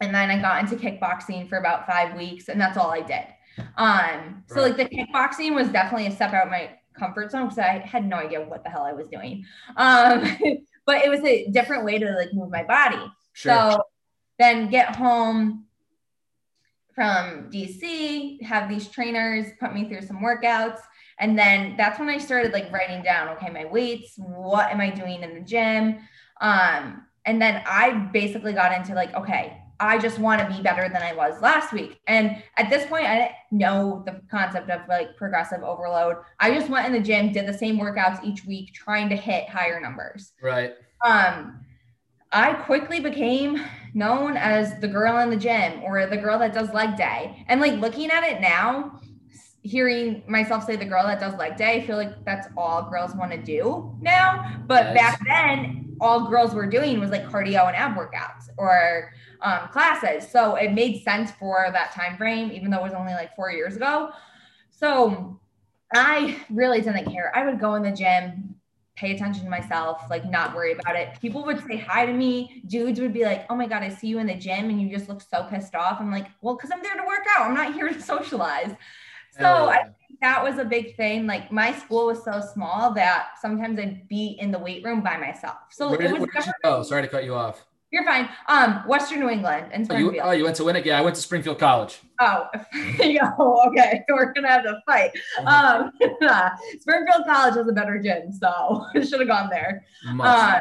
and 0.00 0.14
then 0.14 0.30
I 0.30 0.40
got 0.40 0.62
into 0.62 0.76
kickboxing 0.76 1.48
for 1.48 1.58
about 1.58 1.86
five 1.86 2.16
weeks, 2.16 2.48
and 2.48 2.60
that's 2.60 2.76
all 2.76 2.90
I 2.90 3.00
did. 3.00 3.24
Um, 3.76 4.44
so 4.48 4.56
right. 4.56 4.76
like 4.76 4.76
the 4.76 4.96
kickboxing 4.96 5.54
was 5.54 5.68
definitely 5.68 6.06
a 6.06 6.10
step 6.10 6.32
out 6.32 6.46
of 6.46 6.50
my 6.50 6.70
comfort 6.98 7.30
zone 7.30 7.44
because 7.44 7.58
I 7.58 7.78
had 7.78 8.06
no 8.06 8.16
idea 8.16 8.40
what 8.42 8.64
the 8.64 8.70
hell 8.70 8.82
I 8.82 8.92
was 8.92 9.08
doing. 9.08 9.44
Um, 9.76 10.22
but 10.86 11.04
it 11.04 11.10
was 11.10 11.20
a 11.24 11.48
different 11.48 11.84
way 11.84 11.98
to 11.98 12.12
like 12.12 12.32
move 12.32 12.50
my 12.50 12.62
body. 12.62 13.02
Sure. 13.32 13.52
So 13.52 13.82
then 14.38 14.68
get 14.70 14.96
home 14.96 15.66
from 16.94 17.50
DC, 17.50 18.42
have 18.42 18.68
these 18.68 18.88
trainers 18.88 19.46
put 19.60 19.74
me 19.74 19.88
through 19.88 20.02
some 20.02 20.20
workouts. 20.20 20.80
And 21.18 21.38
then 21.38 21.74
that's 21.76 21.98
when 21.98 22.08
I 22.08 22.18
started 22.18 22.52
like 22.52 22.72
writing 22.72 23.02
down, 23.02 23.28
okay, 23.36 23.50
my 23.50 23.66
weights, 23.66 24.14
what 24.16 24.70
am 24.70 24.80
I 24.80 24.90
doing 24.90 25.22
in 25.22 25.34
the 25.34 25.40
gym? 25.40 25.98
Um, 26.40 27.06
and 27.24 27.40
then 27.40 27.62
I 27.66 27.90
basically 28.12 28.52
got 28.52 28.72
into 28.72 28.94
like, 28.94 29.14
okay, 29.14 29.60
I 29.80 29.98
just 29.98 30.18
want 30.18 30.40
to 30.40 30.56
be 30.56 30.62
better 30.62 30.88
than 30.88 31.02
I 31.02 31.12
was 31.12 31.40
last 31.40 31.72
week. 31.72 32.00
And 32.06 32.42
at 32.56 32.70
this 32.70 32.86
point, 32.86 33.06
I 33.06 33.16
didn't 33.16 33.34
know 33.52 34.02
the 34.06 34.20
concept 34.30 34.70
of 34.70 34.82
like 34.88 35.16
progressive 35.16 35.62
overload. 35.62 36.16
I 36.40 36.52
just 36.52 36.70
went 36.70 36.86
in 36.86 36.92
the 36.92 37.00
gym, 37.00 37.32
did 37.32 37.46
the 37.46 37.56
same 37.56 37.78
workouts 37.78 38.24
each 38.24 38.44
week, 38.44 38.72
trying 38.72 39.08
to 39.10 39.16
hit 39.16 39.48
higher 39.48 39.80
numbers. 39.80 40.32
Right. 40.42 40.74
Um, 41.04 41.60
I 42.32 42.54
quickly 42.54 43.00
became 43.00 43.62
known 43.94 44.36
as 44.36 44.78
the 44.80 44.88
girl 44.88 45.18
in 45.18 45.30
the 45.30 45.36
gym 45.36 45.82
or 45.82 46.06
the 46.06 46.16
girl 46.16 46.38
that 46.38 46.52
does 46.52 46.72
leg 46.72 46.96
day. 46.96 47.44
And 47.48 47.60
like 47.60 47.80
looking 47.80 48.10
at 48.10 48.24
it 48.24 48.40
now, 48.40 49.00
hearing 49.66 50.22
myself 50.28 50.64
say 50.64 50.76
the 50.76 50.84
girl 50.84 51.04
that 51.04 51.18
does 51.18 51.34
leg 51.36 51.56
day, 51.56 51.82
I 51.82 51.86
feel 51.86 51.96
like 51.96 52.24
that's 52.24 52.46
all 52.56 52.88
girls 52.88 53.14
want 53.14 53.32
to 53.32 53.38
do 53.38 53.94
now. 54.00 54.62
But 54.66 54.94
yes. 54.94 54.94
back 54.94 55.26
then, 55.26 55.96
all 56.00 56.28
girls 56.28 56.54
were 56.54 56.66
doing 56.66 57.00
was 57.00 57.10
like 57.10 57.26
cardio 57.26 57.66
and 57.66 57.76
ab 57.76 57.96
workouts 57.96 58.48
or 58.56 59.12
um, 59.40 59.68
classes. 59.68 60.30
So 60.30 60.54
it 60.54 60.72
made 60.72 61.02
sense 61.02 61.30
for 61.32 61.68
that 61.72 61.92
time 61.92 62.16
frame, 62.16 62.52
even 62.52 62.70
though 62.70 62.78
it 62.78 62.84
was 62.84 62.94
only 62.94 63.12
like 63.14 63.34
four 63.34 63.50
years 63.50 63.76
ago. 63.76 64.10
So 64.70 65.40
I 65.94 66.40
really 66.50 66.80
didn't 66.80 67.10
care. 67.10 67.32
I 67.34 67.44
would 67.44 67.58
go 67.58 67.74
in 67.74 67.82
the 67.82 67.92
gym, 67.92 68.54
pay 68.94 69.14
attention 69.14 69.44
to 69.44 69.50
myself, 69.50 70.02
like 70.10 70.24
not 70.24 70.54
worry 70.54 70.72
about 70.72 70.96
it. 70.96 71.20
People 71.20 71.44
would 71.44 71.66
say 71.66 71.76
hi 71.76 72.06
to 72.06 72.12
me. 72.12 72.62
Dudes 72.66 73.00
would 73.00 73.12
be 73.12 73.24
like, 73.24 73.46
"Oh 73.50 73.56
my 73.56 73.66
god, 73.66 73.82
I 73.82 73.88
see 73.88 74.08
you 74.08 74.18
in 74.18 74.26
the 74.26 74.34
gym 74.34 74.70
and 74.70 74.80
you 74.80 74.90
just 74.90 75.08
look 75.08 75.20
so 75.20 75.44
pissed 75.50 75.74
off." 75.74 76.00
I'm 76.00 76.10
like, 76.10 76.28
"Well, 76.40 76.56
cuz 76.56 76.70
I'm 76.70 76.82
there 76.82 76.94
to 76.94 77.06
work 77.06 77.24
out. 77.36 77.46
I'm 77.46 77.54
not 77.54 77.74
here 77.74 77.88
to 77.88 78.00
socialize." 78.14 78.74
So 79.38 79.42
yeah. 79.42 79.64
I 79.64 79.82
think 79.84 80.20
that 80.20 80.42
was 80.42 80.58
a 80.58 80.64
big 80.64 80.96
thing. 80.96 81.26
Like 81.26 81.52
my 81.52 81.72
school 81.72 82.06
was 82.06 82.24
so 82.24 82.40
small 82.40 82.92
that 82.94 83.30
sometimes 83.40 83.78
I'd 83.78 84.08
be 84.08 84.36
in 84.40 84.50
the 84.50 84.58
weight 84.58 84.84
room 84.84 85.02
by 85.02 85.16
myself. 85.16 85.58
So 85.70 85.90
where, 85.90 85.98
did, 85.98 86.12
where 86.12 86.20
did 86.20 86.46
you 86.46 86.52
go? 86.62 86.82
Sorry 86.82 87.02
to 87.02 87.08
cut 87.08 87.24
you 87.24 87.34
off. 87.34 87.64
You're 87.92 88.04
fine. 88.04 88.28
Um, 88.48 88.82
Western 88.86 89.20
New 89.20 89.30
England 89.30 89.68
and 89.72 89.84
Springfield. 89.84 90.14
Oh 90.14 90.16
you, 90.16 90.22
oh, 90.22 90.30
you 90.32 90.44
went 90.44 90.56
to 90.56 90.64
Winnick? 90.64 90.84
Yeah, 90.84 90.98
I 90.98 91.02
went 91.02 91.14
to 91.16 91.22
Springfield 91.22 91.58
College. 91.58 92.00
Oh, 92.20 92.48
yo, 92.98 93.60
okay. 93.68 94.04
We're 94.08 94.32
gonna 94.32 94.48
have 94.48 94.64
to 94.64 94.80
fight. 94.84 95.12
Um, 95.46 95.92
Springfield 96.80 97.24
College 97.26 97.54
has 97.54 97.68
a 97.68 97.72
better 97.72 98.00
gym, 98.02 98.32
so 98.32 98.84
I 98.94 99.04
should 99.04 99.20
have 99.20 99.28
gone 99.28 99.50
there. 99.50 99.84
Um, 100.20 100.60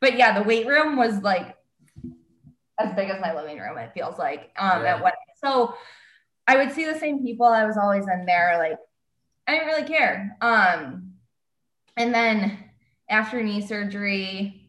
but 0.00 0.16
yeah, 0.16 0.38
the 0.38 0.44
weight 0.44 0.66
room 0.66 0.96
was 0.96 1.18
like 1.22 1.56
as 2.78 2.94
big 2.94 3.10
as 3.10 3.20
my 3.20 3.34
living 3.34 3.58
room. 3.58 3.76
It 3.76 3.90
feels 3.92 4.18
like 4.18 4.50
um, 4.56 4.82
yeah. 4.82 4.94
at 4.94 5.02
what 5.02 5.14
so 5.42 5.74
I 6.50 6.56
would 6.56 6.72
see 6.72 6.84
the 6.84 6.98
same 6.98 7.22
people. 7.22 7.46
I 7.46 7.64
was 7.64 7.76
always 7.76 8.08
in 8.08 8.26
there. 8.26 8.56
Like 8.58 8.76
I 9.46 9.52
didn't 9.52 9.68
really 9.68 9.86
care. 9.86 10.36
Um, 10.40 11.12
and 11.96 12.12
then 12.12 12.58
after 13.08 13.40
knee 13.40 13.64
surgery, 13.64 14.68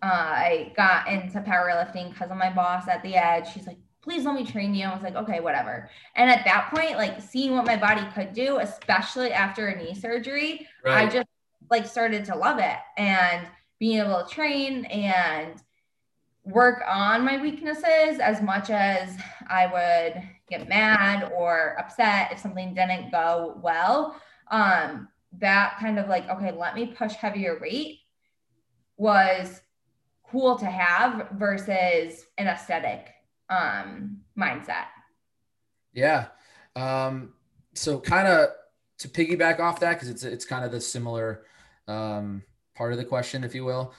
uh, 0.00 0.06
I 0.06 0.72
got 0.76 1.08
into 1.08 1.40
powerlifting 1.40 2.12
because 2.12 2.30
of 2.30 2.36
my 2.36 2.50
boss 2.50 2.86
at 2.86 3.02
the 3.02 3.16
edge. 3.16 3.52
She's 3.52 3.66
like, 3.66 3.78
please 4.00 4.24
let 4.24 4.36
me 4.36 4.44
train 4.46 4.76
you. 4.76 4.86
I 4.86 4.94
was 4.94 5.02
like, 5.02 5.16
okay, 5.16 5.40
whatever. 5.40 5.90
And 6.14 6.30
at 6.30 6.44
that 6.44 6.70
point, 6.72 6.96
like 6.96 7.20
seeing 7.20 7.52
what 7.52 7.66
my 7.66 7.76
body 7.76 8.06
could 8.14 8.32
do, 8.32 8.58
especially 8.58 9.32
after 9.32 9.66
a 9.66 9.76
knee 9.76 9.94
surgery, 9.94 10.68
right. 10.84 11.08
I 11.08 11.12
just 11.12 11.26
like 11.68 11.86
started 11.86 12.26
to 12.26 12.36
love 12.36 12.60
it 12.60 12.76
and 12.96 13.44
being 13.80 13.98
able 13.98 14.24
to 14.24 14.32
train 14.32 14.84
and 14.84 15.60
work 16.44 16.80
on 16.86 17.24
my 17.24 17.42
weaknesses 17.42 18.20
as 18.20 18.40
much 18.40 18.70
as 18.70 19.16
I 19.48 19.66
would 19.66 20.37
get 20.50 20.68
mad 20.68 21.30
or 21.36 21.76
upset 21.78 22.32
if 22.32 22.38
something 22.38 22.74
didn't 22.74 23.10
go 23.10 23.58
well. 23.62 24.20
Um, 24.50 25.08
that 25.38 25.76
kind 25.78 25.98
of 25.98 26.08
like, 26.08 26.28
okay, 26.28 26.52
let 26.52 26.74
me 26.74 26.86
push 26.86 27.12
heavier 27.12 27.58
weight 27.60 28.00
was 28.96 29.60
cool 30.30 30.58
to 30.58 30.66
have 30.66 31.28
versus 31.32 32.24
an 32.38 32.46
aesthetic 32.46 33.08
um, 33.50 34.18
mindset. 34.38 34.86
Yeah. 35.92 36.26
Um, 36.76 37.34
so 37.74 37.98
kind 38.00 38.28
of 38.28 38.50
to 38.98 39.08
piggyback 39.08 39.60
off 39.60 39.80
that, 39.80 39.94
because 39.94 40.08
it's 40.08 40.24
it's 40.24 40.44
kind 40.44 40.64
of 40.64 40.72
the 40.72 40.80
similar 40.80 41.44
um, 41.86 42.42
part 42.74 42.92
of 42.92 42.98
the 42.98 43.04
question, 43.04 43.44
if 43.44 43.54
you 43.54 43.64
will 43.64 43.92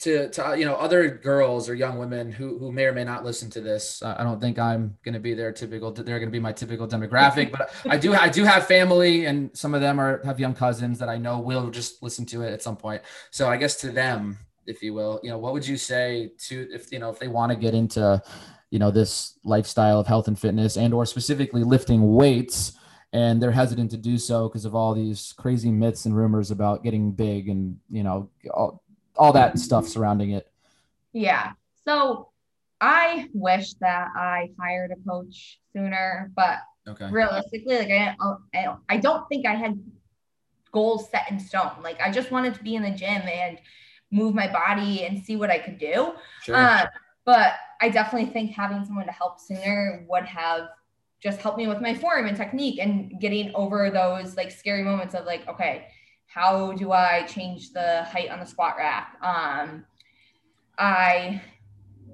to, 0.00 0.28
to 0.30 0.48
uh, 0.48 0.52
you 0.54 0.64
know 0.64 0.74
other 0.74 1.08
girls 1.08 1.68
or 1.68 1.74
young 1.74 1.98
women 1.98 2.32
who 2.32 2.58
who 2.58 2.72
may 2.72 2.84
or 2.84 2.92
may 2.92 3.04
not 3.04 3.24
listen 3.24 3.48
to 3.48 3.60
this 3.60 4.02
i 4.02 4.24
don't 4.24 4.40
think 4.40 4.58
i'm 4.58 4.96
going 5.04 5.14
to 5.14 5.20
be 5.20 5.34
their 5.34 5.52
typical 5.52 5.92
they're 5.92 6.18
going 6.18 6.28
to 6.28 6.32
be 6.32 6.40
my 6.40 6.52
typical 6.52 6.88
demographic 6.88 7.52
but 7.52 7.72
i 7.88 7.96
do 7.96 8.12
i 8.14 8.28
do 8.28 8.42
have 8.42 8.66
family 8.66 9.26
and 9.26 9.56
some 9.56 9.72
of 9.72 9.80
them 9.80 10.00
are 10.00 10.20
have 10.24 10.40
young 10.40 10.54
cousins 10.54 10.98
that 10.98 11.08
i 11.08 11.16
know 11.16 11.38
will 11.38 11.70
just 11.70 12.02
listen 12.02 12.26
to 12.26 12.42
it 12.42 12.52
at 12.52 12.62
some 12.62 12.76
point. 12.76 13.02
So 13.30 13.48
i 13.48 13.56
guess 13.56 13.76
to 13.76 13.90
them 13.90 14.38
if 14.66 14.82
you 14.82 14.94
will 14.94 15.20
you 15.22 15.30
know 15.30 15.38
what 15.38 15.52
would 15.52 15.66
you 15.66 15.76
say 15.76 16.32
to 16.38 16.68
if 16.72 16.90
you 16.90 16.98
know 16.98 17.10
if 17.10 17.18
they 17.18 17.28
want 17.28 17.52
to 17.52 17.56
get 17.56 17.74
into 17.74 18.20
you 18.70 18.78
know 18.78 18.90
this 18.90 19.38
lifestyle 19.44 20.00
of 20.00 20.06
health 20.06 20.26
and 20.26 20.38
fitness 20.38 20.76
and 20.76 20.92
or 20.92 21.06
specifically 21.06 21.62
lifting 21.62 22.14
weights 22.14 22.72
and 23.12 23.40
they're 23.40 23.52
hesitant 23.52 23.92
to 23.92 23.96
do 23.96 24.18
so 24.18 24.48
because 24.48 24.64
of 24.64 24.74
all 24.74 24.92
these 24.92 25.32
crazy 25.38 25.70
myths 25.70 26.04
and 26.04 26.16
rumors 26.16 26.50
about 26.50 26.82
getting 26.82 27.12
big 27.12 27.48
and 27.48 27.78
you 27.88 28.02
know 28.02 28.28
all, 28.52 28.82
all 29.16 29.32
that 29.32 29.58
stuff 29.58 29.86
surrounding 29.86 30.30
it. 30.30 30.50
Yeah. 31.12 31.52
So 31.84 32.30
I 32.80 33.28
wish 33.32 33.74
that 33.74 34.08
I 34.16 34.50
hired 34.58 34.90
a 34.90 35.08
coach 35.08 35.60
sooner, 35.72 36.32
but 36.34 36.58
okay. 36.88 37.08
realistically, 37.10 37.78
like 37.78 37.90
I, 37.90 38.16
I, 38.54 38.76
I 38.88 38.96
don't 38.96 39.28
think 39.28 39.46
I 39.46 39.54
had 39.54 39.80
goals 40.72 41.08
set 41.10 41.30
in 41.30 41.38
stone. 41.38 41.72
Like 41.82 42.00
I 42.00 42.10
just 42.10 42.30
wanted 42.30 42.54
to 42.54 42.62
be 42.62 42.74
in 42.74 42.82
the 42.82 42.90
gym 42.90 43.22
and 43.22 43.58
move 44.10 44.34
my 44.34 44.50
body 44.50 45.04
and 45.04 45.24
see 45.24 45.36
what 45.36 45.50
I 45.50 45.58
could 45.58 45.78
do. 45.78 46.12
Sure. 46.42 46.56
Uh, 46.56 46.86
but 47.24 47.54
I 47.80 47.88
definitely 47.88 48.30
think 48.30 48.52
having 48.52 48.84
someone 48.84 49.06
to 49.06 49.12
help 49.12 49.40
sooner 49.40 50.04
would 50.08 50.24
have 50.24 50.68
just 51.22 51.40
helped 51.40 51.56
me 51.56 51.66
with 51.66 51.80
my 51.80 51.94
form 51.94 52.26
and 52.26 52.36
technique 52.36 52.78
and 52.78 53.18
getting 53.18 53.50
over 53.54 53.90
those 53.90 54.36
like 54.36 54.50
scary 54.50 54.82
moments 54.82 55.14
of 55.14 55.24
like, 55.24 55.48
okay, 55.48 55.86
how 56.34 56.72
do 56.72 56.90
I 56.90 57.22
change 57.22 57.72
the 57.72 58.02
height 58.04 58.28
on 58.28 58.40
the 58.40 58.46
squat 58.46 58.74
rack? 58.76 59.16
Um, 59.22 59.84
I 60.76 61.40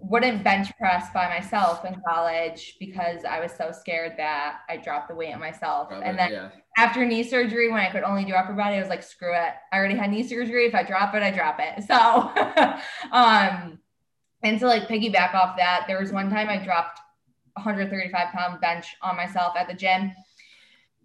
wouldn't 0.02 0.44
bench 0.44 0.68
press 0.76 1.09
by 1.14 1.26
myself 1.28 1.87
in 1.87 2.02
college 2.06 2.76
because 2.78 3.24
I 3.24 3.40
was 3.40 3.52
so 3.52 3.72
scared 3.72 4.14
that 4.18 4.59
I 4.68 4.76
dropped 4.76 5.09
the 5.09 5.14
weight 5.14 5.33
on 5.33 5.40
myself. 5.40 5.88
Probably, 5.88 6.06
and 6.06 6.18
then 6.18 6.33
yeah. 6.33 6.50
after 6.76 7.06
knee 7.06 7.22
surgery, 7.22 7.70
when 7.70 7.80
I 7.80 7.90
could 7.90 8.02
only 8.02 8.26
do 8.26 8.35
upper 8.35 8.52
body, 8.52 8.76
I 8.76 8.80
was 8.80 8.90
like, 8.90 9.02
screw 9.02 9.35
it. 9.35 9.54
I 9.72 9.76
already 9.76 9.96
had 9.96 10.11
knee 10.11 10.26
surgery. 10.26 10.66
If 10.66 10.74
I 10.74 10.83
drop 10.83 11.14
it, 11.14 11.22
I 11.22 11.30
drop 11.30 11.59
it. 11.59 11.83
So, 11.88 11.94
um, 13.12 13.78
and 14.42 14.59
to 14.59 14.66
like 14.66 14.87
piggyback 14.87 15.35
off 15.35 15.56
that, 15.56 15.85
there 15.87 15.98
was 15.98 16.12
one 16.12 16.28
time 16.28 16.50
I 16.50 16.62
dropped 16.62 17.00
135 17.54 18.35
pound 18.35 18.61
bench 18.61 18.87
on 19.00 19.16
myself 19.16 19.54
at 19.56 19.66
the 19.66 19.74
gym 19.74 20.12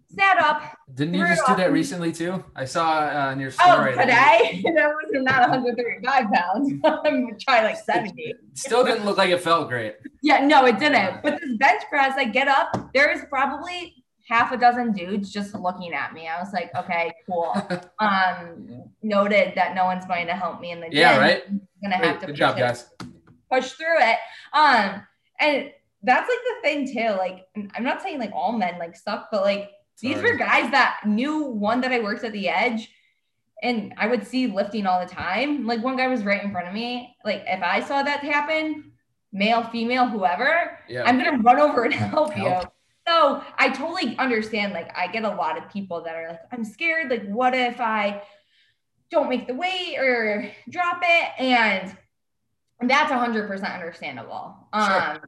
sat 0.08 0.38
up. 0.38 0.62
Didn't 0.94 1.14
you 1.14 1.26
just 1.26 1.46
do 1.46 1.56
that 1.56 1.72
recently 1.72 2.12
too? 2.12 2.44
I 2.54 2.64
saw 2.64 3.00
uh, 3.00 3.30
on 3.30 3.40
your 3.40 3.50
oh, 3.60 3.72
story. 3.72 3.94
Oh, 3.94 4.00
today? 4.00 4.62
that 4.74 4.88
was 4.88 5.10
not 5.12 5.50
135 5.50 6.26
pounds. 6.32 6.72
I'm 6.84 7.36
trying 7.38 7.64
like 7.64 7.76
70. 7.76 8.34
Still 8.54 8.84
didn't 8.84 9.04
look 9.04 9.18
like 9.18 9.30
it 9.30 9.40
felt 9.40 9.68
great. 9.68 9.96
Yeah, 10.22 10.46
no, 10.46 10.66
it 10.66 10.78
didn't. 10.78 11.22
But 11.22 11.40
this 11.40 11.56
bench 11.58 11.82
press, 11.88 12.14
I 12.16 12.24
get 12.24 12.48
up, 12.48 12.90
there 12.94 13.10
is 13.10 13.22
probably 13.28 13.94
half 14.28 14.52
a 14.52 14.56
dozen 14.56 14.92
dudes 14.92 15.32
just 15.32 15.54
looking 15.54 15.92
at 15.94 16.12
me. 16.12 16.28
I 16.28 16.40
was 16.40 16.52
like, 16.52 16.74
okay, 16.74 17.12
cool. 17.28 17.54
um, 18.00 18.90
noted 19.02 19.52
that 19.54 19.74
no 19.74 19.84
one's 19.84 20.06
going 20.06 20.26
to 20.26 20.34
help 20.34 20.60
me 20.60 20.72
in 20.72 20.80
the 20.80 20.86
gym. 20.86 20.98
Yeah, 20.98 21.18
right. 21.18 21.42
I'm 21.48 21.60
gonna 21.82 21.96
have 21.96 22.20
to 22.20 22.26
good 22.26 22.36
job, 22.36 22.56
guys. 22.56 22.90
Push 23.50 23.72
through 23.72 23.98
it. 24.00 24.18
Um, 24.52 25.02
and 25.38 25.70
that's 26.02 26.28
like 26.28 26.38
the 26.38 26.56
thing 26.62 26.92
too. 26.92 27.16
Like, 27.16 27.46
I'm 27.74 27.84
not 27.84 28.02
saying 28.02 28.18
like 28.18 28.32
all 28.32 28.52
men 28.52 28.78
like 28.78 28.96
suck, 28.96 29.28
but 29.30 29.42
like 29.42 29.70
these 30.00 30.22
were 30.22 30.34
guys 30.34 30.70
that 30.70 31.00
knew 31.06 31.44
one 31.44 31.80
that 31.80 31.92
I 31.92 32.00
worked 32.00 32.24
at 32.24 32.32
the 32.32 32.48
edge 32.48 32.90
and 33.62 33.94
I 33.96 34.06
would 34.06 34.26
see 34.26 34.46
lifting 34.46 34.86
all 34.86 35.00
the 35.00 35.12
time. 35.12 35.66
Like 35.66 35.82
one 35.82 35.96
guy 35.96 36.08
was 36.08 36.24
right 36.24 36.42
in 36.42 36.52
front 36.52 36.68
of 36.68 36.74
me. 36.74 37.16
Like 37.24 37.44
if 37.46 37.62
I 37.62 37.80
saw 37.80 38.02
that 38.02 38.20
happen, 38.20 38.92
male, 39.32 39.62
female, 39.64 40.06
whoever, 40.06 40.78
yeah. 40.88 41.04
I'm 41.04 41.18
gonna 41.18 41.38
run 41.38 41.60
over 41.60 41.84
and 41.84 41.94
help, 41.94 42.32
help 42.34 42.64
you. 42.64 42.70
So 43.08 43.42
I 43.56 43.70
totally 43.70 44.16
understand. 44.18 44.72
Like 44.72 44.96
I 44.96 45.06
get 45.06 45.24
a 45.24 45.30
lot 45.30 45.56
of 45.56 45.70
people 45.70 46.02
that 46.02 46.14
are 46.14 46.28
like, 46.30 46.40
I'm 46.52 46.64
scared. 46.64 47.10
Like, 47.10 47.26
what 47.26 47.54
if 47.54 47.80
I 47.80 48.22
don't 49.10 49.28
make 49.28 49.46
the 49.46 49.54
weight 49.54 49.96
or 49.98 50.50
drop 50.68 51.00
it? 51.02 51.30
And 51.38 51.96
that's 52.82 53.10
hundred 53.10 53.48
percent 53.48 53.72
understandable. 53.72 54.56
Sure. 54.74 55.10
Um, 55.12 55.18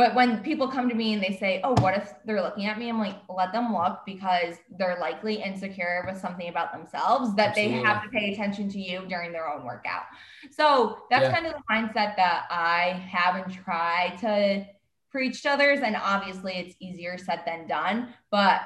but 0.00 0.14
when 0.14 0.42
people 0.42 0.66
come 0.66 0.88
to 0.88 0.94
me 0.94 1.12
and 1.12 1.22
they 1.22 1.36
say, 1.36 1.60
Oh, 1.62 1.74
what 1.82 1.94
if 1.94 2.14
they're 2.24 2.40
looking 2.40 2.64
at 2.64 2.78
me? 2.78 2.88
I'm 2.88 2.98
like, 2.98 3.16
let 3.28 3.52
them 3.52 3.70
look 3.70 3.98
because 4.06 4.56
they're 4.78 4.96
likely 4.98 5.42
insecure 5.42 6.02
with 6.06 6.16
something 6.16 6.48
about 6.48 6.72
themselves 6.72 7.34
that 7.36 7.48
Absolutely. 7.50 7.76
they 7.76 7.84
have 7.84 8.02
to 8.04 8.08
pay 8.08 8.32
attention 8.32 8.70
to 8.70 8.80
you 8.80 9.04
during 9.10 9.30
their 9.30 9.46
own 9.46 9.62
workout. 9.62 10.04
So 10.50 11.00
that's 11.10 11.24
yeah. 11.24 11.34
kind 11.34 11.46
of 11.46 11.52
the 11.52 11.62
mindset 11.70 12.16
that 12.16 12.46
I 12.48 13.06
have 13.12 13.44
and 13.44 13.52
try 13.52 14.16
to 14.22 14.64
preach 15.10 15.42
to 15.42 15.50
others. 15.50 15.80
And 15.80 15.94
obviously, 15.94 16.54
it's 16.54 16.76
easier 16.80 17.18
said 17.18 17.42
than 17.44 17.66
done. 17.66 18.14
But 18.30 18.62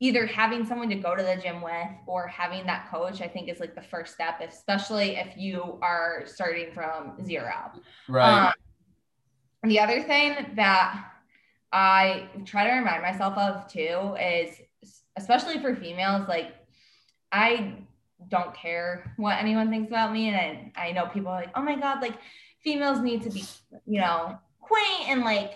either 0.00 0.26
having 0.26 0.66
someone 0.66 0.88
to 0.88 0.96
go 0.96 1.14
to 1.14 1.22
the 1.22 1.36
gym 1.40 1.62
with 1.62 1.86
or 2.08 2.26
having 2.26 2.66
that 2.66 2.90
coach, 2.90 3.22
I 3.22 3.28
think 3.28 3.48
is 3.48 3.60
like 3.60 3.76
the 3.76 3.82
first 3.82 4.12
step, 4.12 4.40
especially 4.40 5.10
if 5.10 5.36
you 5.36 5.78
are 5.82 6.24
starting 6.26 6.72
from 6.72 7.24
zero. 7.24 7.70
Right. 8.08 8.48
Um, 8.48 8.54
and 9.64 9.70
the 9.70 9.80
other 9.80 10.02
thing 10.02 10.36
that 10.56 11.06
I 11.72 12.28
try 12.44 12.68
to 12.68 12.74
remind 12.74 13.00
myself 13.00 13.38
of 13.38 13.66
too 13.66 14.14
is, 14.20 14.60
especially 15.16 15.58
for 15.58 15.74
females, 15.74 16.28
like 16.28 16.52
I 17.32 17.76
don't 18.28 18.54
care 18.54 19.14
what 19.16 19.38
anyone 19.38 19.70
thinks 19.70 19.88
about 19.88 20.12
me. 20.12 20.28
And 20.28 20.70
I, 20.76 20.88
I 20.88 20.92
know 20.92 21.06
people 21.06 21.30
are 21.30 21.40
like, 21.40 21.50
oh 21.54 21.62
my 21.62 21.76
God, 21.76 22.02
like 22.02 22.12
females 22.62 23.00
need 23.00 23.22
to 23.22 23.30
be, 23.30 23.42
you 23.86 24.02
know, 24.02 24.38
quaint 24.60 25.08
and 25.08 25.22
like 25.22 25.54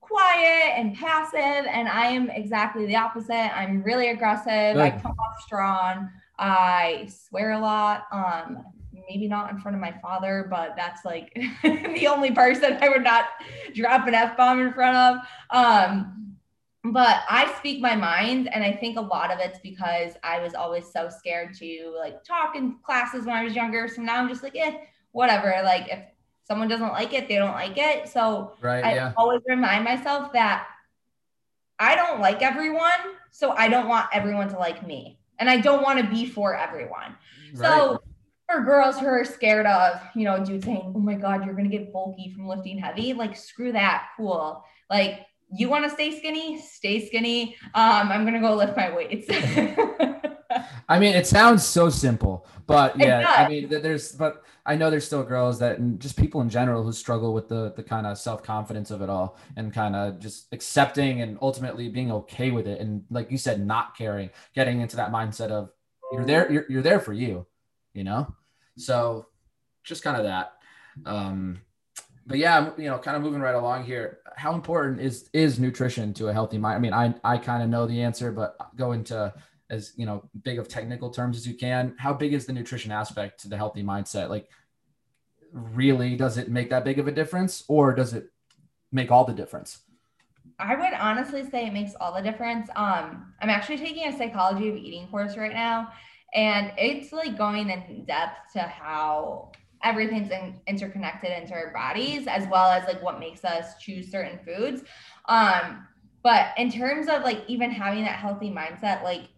quiet 0.00 0.72
and 0.76 0.96
passive. 0.96 1.38
And 1.70 1.88
I 1.88 2.06
am 2.06 2.30
exactly 2.30 2.86
the 2.86 2.96
opposite. 2.96 3.56
I'm 3.56 3.84
really 3.84 4.08
aggressive. 4.08 4.76
I 4.76 4.90
come 5.00 5.12
off 5.12 5.42
strong. 5.42 6.10
I 6.40 7.08
swear 7.28 7.52
a 7.52 7.60
lot. 7.60 8.02
Um, 8.10 8.64
maybe 9.08 9.26
not 9.28 9.50
in 9.50 9.58
front 9.58 9.74
of 9.74 9.80
my 9.80 9.94
father, 10.02 10.46
but 10.50 10.74
that's 10.76 11.04
like 11.04 11.32
the 11.62 12.06
only 12.06 12.30
person 12.30 12.78
I 12.80 12.88
would 12.88 13.04
not 13.04 13.24
drop 13.74 14.06
an 14.06 14.14
F 14.14 14.36
bomb 14.36 14.60
in 14.60 14.72
front 14.72 14.96
of. 14.96 15.26
Um, 15.50 16.36
but 16.84 17.22
I 17.28 17.52
speak 17.58 17.80
my 17.80 17.96
mind, 17.96 18.48
and 18.52 18.62
I 18.62 18.72
think 18.72 18.98
a 18.98 19.00
lot 19.00 19.32
of 19.32 19.38
it's 19.40 19.58
because 19.58 20.12
I 20.22 20.38
was 20.40 20.54
always 20.54 20.90
so 20.90 21.08
scared 21.08 21.54
to 21.56 21.94
like 21.98 22.22
talk 22.24 22.56
in 22.56 22.76
classes 22.82 23.24
when 23.24 23.34
I 23.34 23.44
was 23.44 23.54
younger. 23.54 23.88
So 23.88 24.02
now 24.02 24.16
I'm 24.16 24.28
just 24.28 24.42
like, 24.42 24.56
eh, 24.56 24.76
whatever. 25.12 25.60
Like 25.64 25.88
if 25.88 26.00
someone 26.44 26.68
doesn't 26.68 26.92
like 26.92 27.12
it, 27.14 27.28
they 27.28 27.36
don't 27.36 27.52
like 27.52 27.76
it. 27.76 28.08
So 28.08 28.54
right, 28.60 28.84
I 28.84 28.94
yeah. 28.94 29.12
always 29.16 29.42
remind 29.46 29.84
myself 29.84 30.32
that 30.32 30.66
I 31.78 31.94
don't 31.94 32.20
like 32.20 32.42
everyone, 32.42 33.16
so 33.30 33.52
I 33.52 33.68
don't 33.68 33.88
want 33.88 34.06
everyone 34.12 34.48
to 34.50 34.58
like 34.58 34.86
me, 34.86 35.18
and 35.38 35.50
I 35.50 35.60
don't 35.60 35.82
want 35.82 35.98
to 35.98 36.06
be 36.06 36.26
for 36.26 36.56
everyone. 36.56 37.16
Right. 37.54 37.68
So 37.68 38.02
for 38.50 38.62
girls 38.62 38.98
who 38.98 39.06
are 39.06 39.24
scared 39.24 39.66
of, 39.66 40.00
you 40.14 40.24
know, 40.24 40.42
dude 40.42 40.64
saying, 40.64 40.92
oh 40.94 41.00
my 41.00 41.14
God, 41.14 41.44
you're 41.44 41.54
going 41.54 41.70
to 41.70 41.76
get 41.76 41.92
bulky 41.92 42.32
from 42.34 42.46
lifting 42.46 42.78
heavy, 42.78 43.12
like, 43.12 43.36
screw 43.36 43.72
that. 43.72 44.08
Cool. 44.16 44.64
Like, 44.88 45.26
you 45.50 45.68
want 45.68 45.84
to 45.84 45.90
stay 45.90 46.18
skinny? 46.18 46.60
Stay 46.60 47.06
skinny. 47.06 47.56
Um, 47.74 48.10
I'm 48.10 48.22
going 48.22 48.34
to 48.34 48.40
go 48.40 48.54
lift 48.54 48.76
my 48.76 48.94
weights. 48.94 49.26
I 50.88 50.98
mean, 50.98 51.14
it 51.14 51.26
sounds 51.26 51.64
so 51.64 51.90
simple, 51.90 52.46
but 52.66 52.98
yeah, 52.98 53.34
I 53.36 53.48
mean, 53.48 53.68
there's, 53.68 54.12
but 54.12 54.42
I 54.64 54.74
know 54.74 54.88
there's 54.88 55.04
still 55.04 55.22
girls 55.22 55.58
that, 55.58 55.78
and 55.78 56.00
just 56.00 56.16
people 56.16 56.40
in 56.40 56.48
general 56.48 56.82
who 56.82 56.92
struggle 56.92 57.34
with 57.34 57.46
the 57.48 57.74
the 57.76 57.82
kind 57.82 58.06
of 58.06 58.16
self 58.16 58.42
confidence 58.42 58.90
of 58.90 59.02
it 59.02 59.10
all, 59.10 59.36
and 59.56 59.70
kind 59.70 59.94
of 59.94 60.18
just 60.18 60.46
accepting 60.52 61.20
and 61.20 61.36
ultimately 61.42 61.90
being 61.90 62.10
okay 62.10 62.50
with 62.50 62.66
it, 62.66 62.80
and 62.80 63.04
like 63.10 63.30
you 63.30 63.36
said, 63.36 63.64
not 63.64 63.98
caring, 63.98 64.30
getting 64.54 64.80
into 64.80 64.96
that 64.96 65.12
mindset 65.12 65.50
of 65.50 65.70
you're 66.10 66.24
there, 66.24 66.50
you're, 66.50 66.64
you're 66.70 66.82
there 66.82 67.00
for 67.00 67.12
you, 67.12 67.46
you 67.92 68.04
know. 68.04 68.34
So, 68.78 69.26
just 69.84 70.02
kind 70.02 70.16
of 70.16 70.24
that. 70.24 70.52
Um, 71.06 71.60
but 72.26 72.38
yeah, 72.38 72.70
you 72.76 72.84
know, 72.84 72.98
kind 72.98 73.16
of 73.16 73.22
moving 73.22 73.40
right 73.40 73.54
along 73.54 73.84
here. 73.84 74.18
How 74.36 74.54
important 74.54 75.00
is 75.00 75.30
is 75.32 75.58
nutrition 75.58 76.12
to 76.14 76.28
a 76.28 76.32
healthy 76.32 76.58
mind? 76.58 76.76
I 76.76 76.78
mean, 76.78 76.92
I 76.92 77.14
I 77.24 77.38
kind 77.38 77.62
of 77.62 77.70
know 77.70 77.86
the 77.86 78.02
answer, 78.02 78.30
but 78.30 78.56
go 78.76 78.92
into 78.92 79.32
as 79.70 79.92
you 79.96 80.06
know 80.06 80.28
big 80.42 80.58
of 80.58 80.68
technical 80.68 81.10
terms 81.10 81.36
as 81.36 81.46
you 81.46 81.54
can. 81.54 81.94
How 81.98 82.12
big 82.12 82.34
is 82.34 82.46
the 82.46 82.52
nutrition 82.52 82.92
aspect 82.92 83.40
to 83.40 83.48
the 83.48 83.56
healthy 83.56 83.82
mindset? 83.82 84.28
Like, 84.28 84.48
really, 85.52 86.16
does 86.16 86.36
it 86.36 86.50
make 86.50 86.68
that 86.70 86.84
big 86.84 86.98
of 86.98 87.08
a 87.08 87.12
difference, 87.12 87.64
or 87.66 87.94
does 87.94 88.12
it 88.12 88.30
make 88.92 89.10
all 89.10 89.24
the 89.24 89.32
difference? 89.34 89.78
I 90.58 90.74
would 90.74 90.92
honestly 90.98 91.48
say 91.48 91.66
it 91.66 91.72
makes 91.72 91.94
all 92.00 92.14
the 92.14 92.22
difference. 92.22 92.68
Um, 92.76 93.32
I'm 93.40 93.50
actually 93.50 93.78
taking 93.78 94.08
a 94.08 94.16
psychology 94.16 94.68
of 94.68 94.76
eating 94.76 95.06
course 95.08 95.36
right 95.36 95.52
now, 95.52 95.92
and 96.34 96.72
it's 96.76 97.12
like 97.12 97.38
going 97.38 97.70
in 97.70 98.04
depth 98.04 98.52
to 98.52 98.60
how 98.60 99.50
everything's 99.82 100.30
in, 100.30 100.60
interconnected 100.66 101.30
into 101.30 101.54
our 101.54 101.72
bodies 101.72 102.26
as 102.26 102.46
well 102.48 102.70
as 102.70 102.84
like 102.84 103.02
what 103.02 103.20
makes 103.20 103.44
us 103.44 103.78
choose 103.80 104.10
certain 104.10 104.38
foods 104.44 104.82
um 105.26 105.86
but 106.22 106.48
in 106.56 106.70
terms 106.70 107.08
of 107.08 107.22
like 107.22 107.42
even 107.46 107.70
having 107.70 108.02
that 108.04 108.16
healthy 108.16 108.50
mindset 108.50 109.02
like 109.04 109.28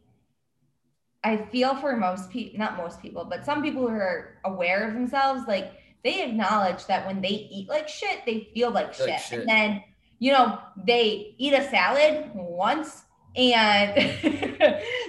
i 1.23 1.37
feel 1.37 1.75
for 1.75 1.97
most 1.97 2.31
people 2.31 2.59
not 2.59 2.77
most 2.77 3.01
people 3.03 3.25
but 3.25 3.45
some 3.45 3.63
people 3.63 3.83
who 3.83 3.89
are 3.89 4.39
aware 4.45 4.89
of 4.89 4.95
themselves 4.95 5.43
like 5.47 5.73
they 6.03 6.25
acknowledge 6.25 6.87
that 6.87 7.07
when 7.07 7.21
they 7.21 7.49
eat 7.53 7.69
like 7.69 7.87
shit 7.87 8.21
they 8.25 8.49
feel 8.55 8.71
like, 8.71 8.99
like 8.99 9.09
shit. 9.09 9.21
shit 9.21 9.41
and 9.41 9.49
then 9.49 9.83
you 10.19 10.33
know 10.33 10.59
they 10.87 11.35
eat 11.37 11.53
a 11.53 11.69
salad 11.69 12.31
once 12.35 13.03
and 13.37 13.97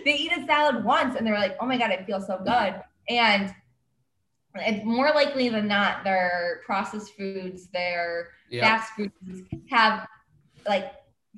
they 0.05 0.15
eat 0.17 0.31
a 0.31 0.45
salad 0.45 0.83
once 0.83 1.15
and 1.15 1.25
they're 1.25 1.39
like 1.39 1.57
oh 1.59 1.65
my 1.65 1.77
god 1.77 1.91
it 1.91 2.05
feels 2.05 2.27
so 2.27 2.37
good. 2.37 2.81
And 3.09 3.53
it's 4.55 4.85
more 4.85 5.11
likely 5.15 5.49
than 5.49 5.67
not 5.67 6.03
their 6.03 6.61
processed 6.65 7.15
foods, 7.15 7.67
their 7.67 8.29
fast 8.61 8.93
foods 8.93 9.43
have 9.69 10.07
like 10.67 10.91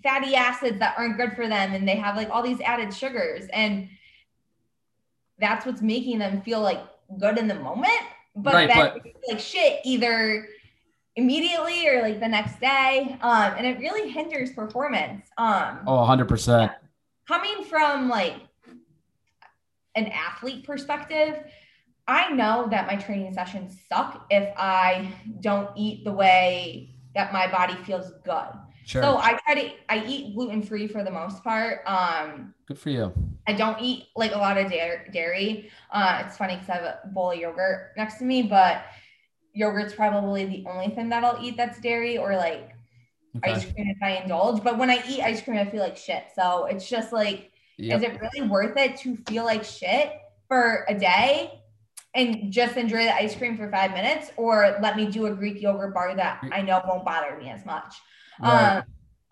fatty 0.04 0.36
acids 0.36 0.80
that 0.80 0.96
aren't 0.98 1.17
good 1.17 1.34
for 1.34 1.48
them 1.48 1.74
and 1.74 1.88
they 1.88 1.96
have 1.96 2.17
like 2.17 2.30
all 2.30 2.43
these 2.43 2.60
added 2.62 2.93
sugars. 2.93 3.46
And 3.54 3.89
that's 5.39 5.65
what's 5.65 5.82
making 5.82 6.19
them 6.19 6.41
feel 6.41 6.62
like 6.62 6.82
good 7.19 7.38
in 7.38 7.48
the 7.48 7.56
moment 7.56 7.91
but 8.36 8.54
right, 8.54 8.67
then 8.67 8.78
but- 8.78 9.13
like 9.28 9.39
shit 9.39 9.80
either 9.84 10.48
immediately 11.15 11.88
or 11.88 12.02
like 12.02 12.19
the 12.19 12.28
next 12.28 12.60
day 12.60 13.17
um 13.21 13.54
and 13.58 13.67
it 13.67 13.78
really 13.80 14.10
hinders 14.10 14.52
performance 14.52 15.28
um 15.38 15.80
oh 15.86 15.97
100% 15.97 16.73
coming 17.28 17.63
from 17.65 18.10
like 18.10 18.36
an 19.95 20.08
athlete 20.08 20.65
perspective 20.65 21.43
I 22.08 22.32
know 22.32 22.67
that 22.69 22.88
my 22.88 22.95
training 22.95 23.34
sessions 23.34 23.80
suck 23.88 24.26
if 24.30 24.54
I 24.58 25.13
don't 25.39 25.69
eat 25.78 26.04
the 26.04 26.12
way 26.12 26.95
that 27.15 27.32
my 27.32 27.49
body 27.49 27.76
feels 27.84 28.12
good. 28.26 28.47
Sure. 28.86 29.02
So 29.02 29.17
I 29.17 29.39
try 29.45 29.56
to 29.56 29.71
I 29.88 30.04
eat 30.06 30.36
gluten 30.36 30.62
free 30.62 30.88
for 30.88 31.04
the 31.04 31.12
most 31.12 31.43
part. 31.43 31.80
Um, 31.86 32.54
Good 32.67 32.78
for 32.78 32.89
you. 32.89 33.13
I 33.47 33.54
don't 33.54 33.82
eat 33.82 34.08
like 34.15 34.34
a 34.34 34.38
lot 34.38 34.58
of 34.58 34.69
dairy. 34.69 35.69
Uh, 35.91 36.23
it's 36.26 36.36
funny 36.36 36.56
because 36.56 36.69
I 36.69 36.73
have 36.73 36.84
a 36.84 37.08
bowl 37.13 37.32
of 37.32 37.38
yogurt 37.38 37.91
next 37.95 38.17
to 38.17 38.26
me, 38.26 38.43
but 38.43 38.84
yogurt's 39.53 39.93
probably 39.93 40.45
the 40.45 40.65
only 40.69 40.89
thing 40.89 41.09
that 41.09 41.23
I'll 41.23 41.43
eat 41.43 41.57
that's 41.57 41.79
dairy 41.79 42.17
or 42.17 42.35
like 42.35 42.71
okay. 43.37 43.51
ice 43.51 43.63
cream 43.63 43.87
if 43.87 43.97
I 44.01 44.21
indulge. 44.21 44.63
But 44.63 44.77
when 44.77 44.89
I 44.89 45.03
eat 45.07 45.21
ice 45.21 45.41
cream, 45.41 45.57
I 45.57 45.65
feel 45.65 45.81
like 45.81 45.97
shit. 45.97 46.25
So 46.35 46.65
it's 46.65 46.89
just 46.89 47.13
like, 47.13 47.51
yep. 47.77 47.97
is 47.97 48.03
it 48.03 48.19
really 48.19 48.47
worth 48.47 48.77
it 48.77 48.97
to 48.97 49.17
feel 49.27 49.45
like 49.45 49.63
shit 49.63 50.13
for 50.47 50.85
a 50.87 50.97
day? 50.97 51.59
and 52.15 52.51
just 52.51 52.77
enjoy 52.77 53.03
the 53.05 53.15
ice 53.15 53.35
cream 53.35 53.57
for 53.57 53.69
five 53.71 53.91
minutes 53.91 54.31
or 54.37 54.77
let 54.81 54.95
me 54.95 55.07
do 55.07 55.25
a 55.25 55.33
Greek 55.33 55.61
yogurt 55.61 55.93
bar 55.93 56.15
that 56.15 56.43
I 56.51 56.61
know 56.61 56.81
won't 56.87 57.03
bother 57.03 57.35
me 57.37 57.49
as 57.49 57.65
much. 57.65 57.95
Right. 58.39 58.77
Um, 58.77 58.83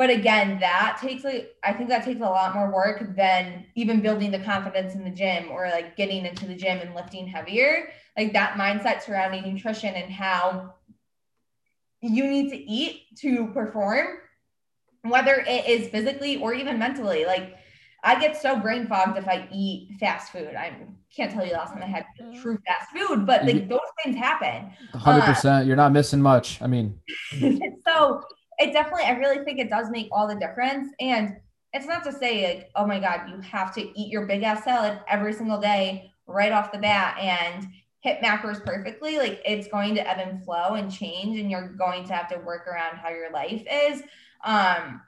but 0.02 0.10
again, 0.10 0.60
that 0.62 0.98
takes 1.00 1.24
like 1.24 1.56
I 1.64 1.74
think 1.74 1.88
that 1.90 2.04
takes 2.04 2.22
a 2.22 2.24
lot 2.24 2.56
more 2.56 2.74
work 2.74 3.16
than 3.16 3.68
even 3.76 4.02
building 4.02 4.32
the 4.32 4.40
confidence 4.40 4.96
in 4.96 5.04
the 5.04 5.12
gym 5.12 5.52
or 5.52 5.70
like 5.70 5.96
getting 5.96 6.26
into 6.26 6.48
the 6.48 6.56
gym 6.56 6.80
and 6.80 6.96
lifting 6.96 7.28
heavier. 7.28 7.90
Like 8.18 8.34
that 8.34 8.54
mindset 8.54 9.04
surrounding 9.04 9.44
nutrition 9.54 9.94
and 9.94 10.12
how 10.12 10.74
you 12.02 12.26
need 12.26 12.50
to 12.50 12.58
eat 12.58 13.16
to 13.20 13.46
perform, 13.54 14.08
whether 15.04 15.46
it 15.48 15.68
is 15.68 15.90
physically 15.90 16.38
or 16.38 16.56
even 16.56 16.80
mentally. 16.80 17.26
Like 17.26 17.58
I 18.04 18.20
get 18.20 18.42
so 18.42 18.60
brain 18.60 18.88
fogged 18.88 19.20
if 19.20 19.28
I 19.28 19.48
eat 19.54 19.92
fast 20.00 20.32
food. 20.32 20.56
I 20.58 20.78
can't 21.16 21.32
tell 21.32 21.44
you 21.44 21.52
the 21.52 21.58
last 21.58 21.74
time 21.74 21.84
I 21.84 21.86
had 21.86 22.06
true 22.42 22.58
fast 22.66 22.90
food, 22.90 23.28
but 23.28 23.46
like 23.46 23.70
those 23.70 23.80
things 24.04 24.16
happen. 24.16 24.72
Hundred 24.96 25.22
uh, 25.22 25.26
percent. 25.28 25.68
You're 25.68 25.76
not 25.76 25.92
missing 25.92 26.24
much. 26.24 26.60
I 26.60 26.66
mean, 26.66 27.00
so 27.88 28.24
it 28.62 28.74
definitely. 28.74 29.06
I 29.06 29.12
really 29.12 29.43
think 29.43 29.60
it 29.60 29.69
does 29.69 29.89
make 29.89 30.10
all 30.12 30.28
the 30.28 30.36
difference. 30.36 30.93
And 31.00 31.38
it's 31.74 31.88
not 31.88 32.04
to 32.04 32.12
say 32.12 32.56
like, 32.56 32.71
oh 32.76 32.86
my 32.86 33.00
god, 33.00 33.30
you 33.30 33.39
have 33.41 33.74
to 33.76 34.00
eat 34.00 34.12
your 34.12 34.26
big 34.26 34.43
ass 34.43 34.63
salad 34.63 35.00
every 35.08 35.34
single 35.34 35.60
day 35.60 36.12
right 36.28 36.52
off 36.52 36.71
the 36.71 36.78
bat 36.78 37.17
and 37.19 37.67
hit 38.02 38.21
macros 38.21 38.63
perfectly. 38.63 39.17
Like 39.17 39.41
it's 39.45 39.67
going 39.67 39.95
to 39.95 40.08
ebb 40.08 40.19
and 40.19 40.43
flow 40.43 40.74
and 40.76 40.91
change, 40.91 41.39
and 41.39 41.50
you're 41.50 41.69
going 41.69 42.06
to 42.06 42.13
have 42.13 42.28
to 42.30 42.38
work 42.38 42.67
around 42.67 42.97
how 42.97 43.10
your 43.10 43.32
life 43.32 43.63
is. 43.71 44.02
Um, 44.43 45.02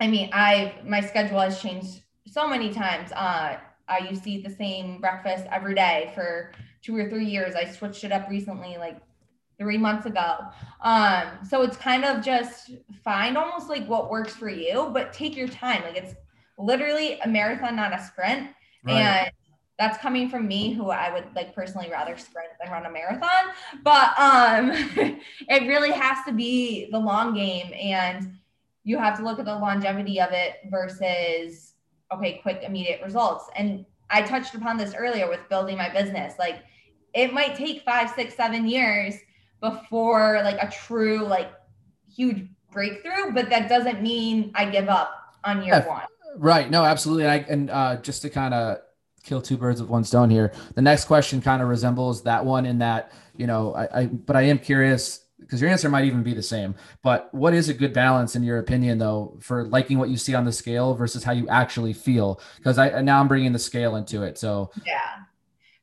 I 0.00 0.08
mean, 0.08 0.30
I 0.32 0.74
my 0.84 1.00
schedule 1.00 1.40
has 1.40 1.60
changed 1.60 2.02
so 2.26 2.48
many 2.48 2.72
times. 2.72 3.12
Uh, 3.12 3.58
I 3.88 3.98
used 4.10 4.24
to 4.24 4.30
eat 4.30 4.44
the 4.44 4.54
same 4.54 5.00
breakfast 5.00 5.44
every 5.50 5.74
day 5.74 6.12
for 6.14 6.52
two 6.82 6.96
or 6.96 7.08
three 7.08 7.26
years. 7.26 7.54
I 7.54 7.64
switched 7.64 8.04
it 8.04 8.12
up 8.12 8.28
recently, 8.28 8.76
like 8.78 9.00
three 9.62 9.78
months 9.78 10.06
ago. 10.06 10.38
Um, 10.80 11.28
so 11.48 11.62
it's 11.62 11.76
kind 11.76 12.04
of 12.04 12.22
just 12.22 12.72
find 13.02 13.38
almost 13.38 13.68
like 13.68 13.86
what 13.86 14.10
works 14.10 14.34
for 14.34 14.48
you, 14.48 14.90
but 14.92 15.12
take 15.12 15.36
your 15.36 15.48
time. 15.48 15.82
Like 15.82 15.96
it's 15.96 16.14
literally 16.58 17.18
a 17.20 17.28
marathon, 17.28 17.76
not 17.76 17.94
a 17.98 18.02
sprint. 18.02 18.50
Right. 18.84 18.94
And 18.94 19.30
that's 19.78 19.98
coming 19.98 20.28
from 20.28 20.46
me 20.46 20.72
who 20.72 20.90
I 20.90 21.12
would 21.12 21.24
like 21.34 21.54
personally 21.54 21.88
rather 21.90 22.16
sprint 22.18 22.50
than 22.60 22.70
run 22.70 22.86
a 22.86 22.90
marathon. 22.90 23.54
But 23.82 24.18
um 24.18 24.70
it 25.48 25.68
really 25.68 25.92
has 25.92 26.18
to 26.26 26.32
be 26.32 26.88
the 26.90 26.98
long 26.98 27.34
game 27.34 27.72
and 27.72 28.36
you 28.84 28.98
have 28.98 29.16
to 29.18 29.24
look 29.24 29.38
at 29.38 29.44
the 29.44 29.54
longevity 29.54 30.20
of 30.20 30.30
it 30.32 30.56
versus 30.70 31.74
okay 32.12 32.40
quick 32.42 32.62
immediate 32.62 33.00
results 33.02 33.48
and 33.56 33.84
i 34.10 34.20
touched 34.20 34.54
upon 34.54 34.76
this 34.76 34.94
earlier 34.94 35.28
with 35.28 35.40
building 35.48 35.76
my 35.76 35.88
business 35.88 36.34
like 36.38 36.62
it 37.14 37.32
might 37.32 37.54
take 37.54 37.82
five 37.82 38.10
six 38.10 38.34
seven 38.34 38.66
years 38.66 39.14
before 39.62 40.42
like 40.42 40.58
a 40.60 40.70
true 40.70 41.24
like 41.24 41.50
huge 42.14 42.46
breakthrough 42.70 43.32
but 43.32 43.48
that 43.48 43.68
doesn't 43.68 44.02
mean 44.02 44.52
i 44.54 44.64
give 44.68 44.88
up 44.88 45.34
on 45.44 45.62
year 45.62 45.74
yeah, 45.74 45.88
one 45.88 46.02
right 46.36 46.70
no 46.70 46.84
absolutely 46.84 47.24
and, 47.24 47.32
I, 47.32 47.36
and 47.48 47.70
uh, 47.70 47.96
just 48.02 48.20
to 48.22 48.30
kind 48.30 48.52
of 48.52 48.78
kill 49.22 49.40
two 49.40 49.56
birds 49.56 49.80
with 49.80 49.88
one 49.88 50.04
stone 50.04 50.28
here 50.28 50.52
the 50.74 50.82
next 50.82 51.04
question 51.04 51.40
kind 51.40 51.62
of 51.62 51.68
resembles 51.68 52.24
that 52.24 52.44
one 52.44 52.66
in 52.66 52.78
that 52.78 53.12
you 53.36 53.46
know 53.46 53.72
I, 53.74 54.00
I 54.00 54.06
but 54.06 54.36
i 54.36 54.42
am 54.42 54.58
curious 54.58 55.22
because 55.38 55.60
your 55.60 55.70
answer 55.70 55.88
might 55.88 56.04
even 56.04 56.22
be 56.22 56.34
the 56.34 56.42
same. 56.42 56.74
But 57.02 57.28
what 57.34 57.52
is 57.52 57.68
a 57.68 57.74
good 57.74 57.92
balance 57.92 58.36
in 58.36 58.42
your 58.42 58.58
opinion, 58.58 58.98
though, 58.98 59.36
for 59.40 59.66
liking 59.66 59.98
what 59.98 60.08
you 60.08 60.16
see 60.16 60.34
on 60.34 60.44
the 60.44 60.52
scale 60.52 60.94
versus 60.94 61.24
how 61.24 61.32
you 61.32 61.48
actually 61.48 61.92
feel? 61.92 62.40
Because 62.56 62.78
I 62.78 63.02
now 63.02 63.20
I'm 63.20 63.28
bringing 63.28 63.52
the 63.52 63.58
scale 63.58 63.96
into 63.96 64.22
it. 64.22 64.38
So 64.38 64.70
yeah. 64.86 65.00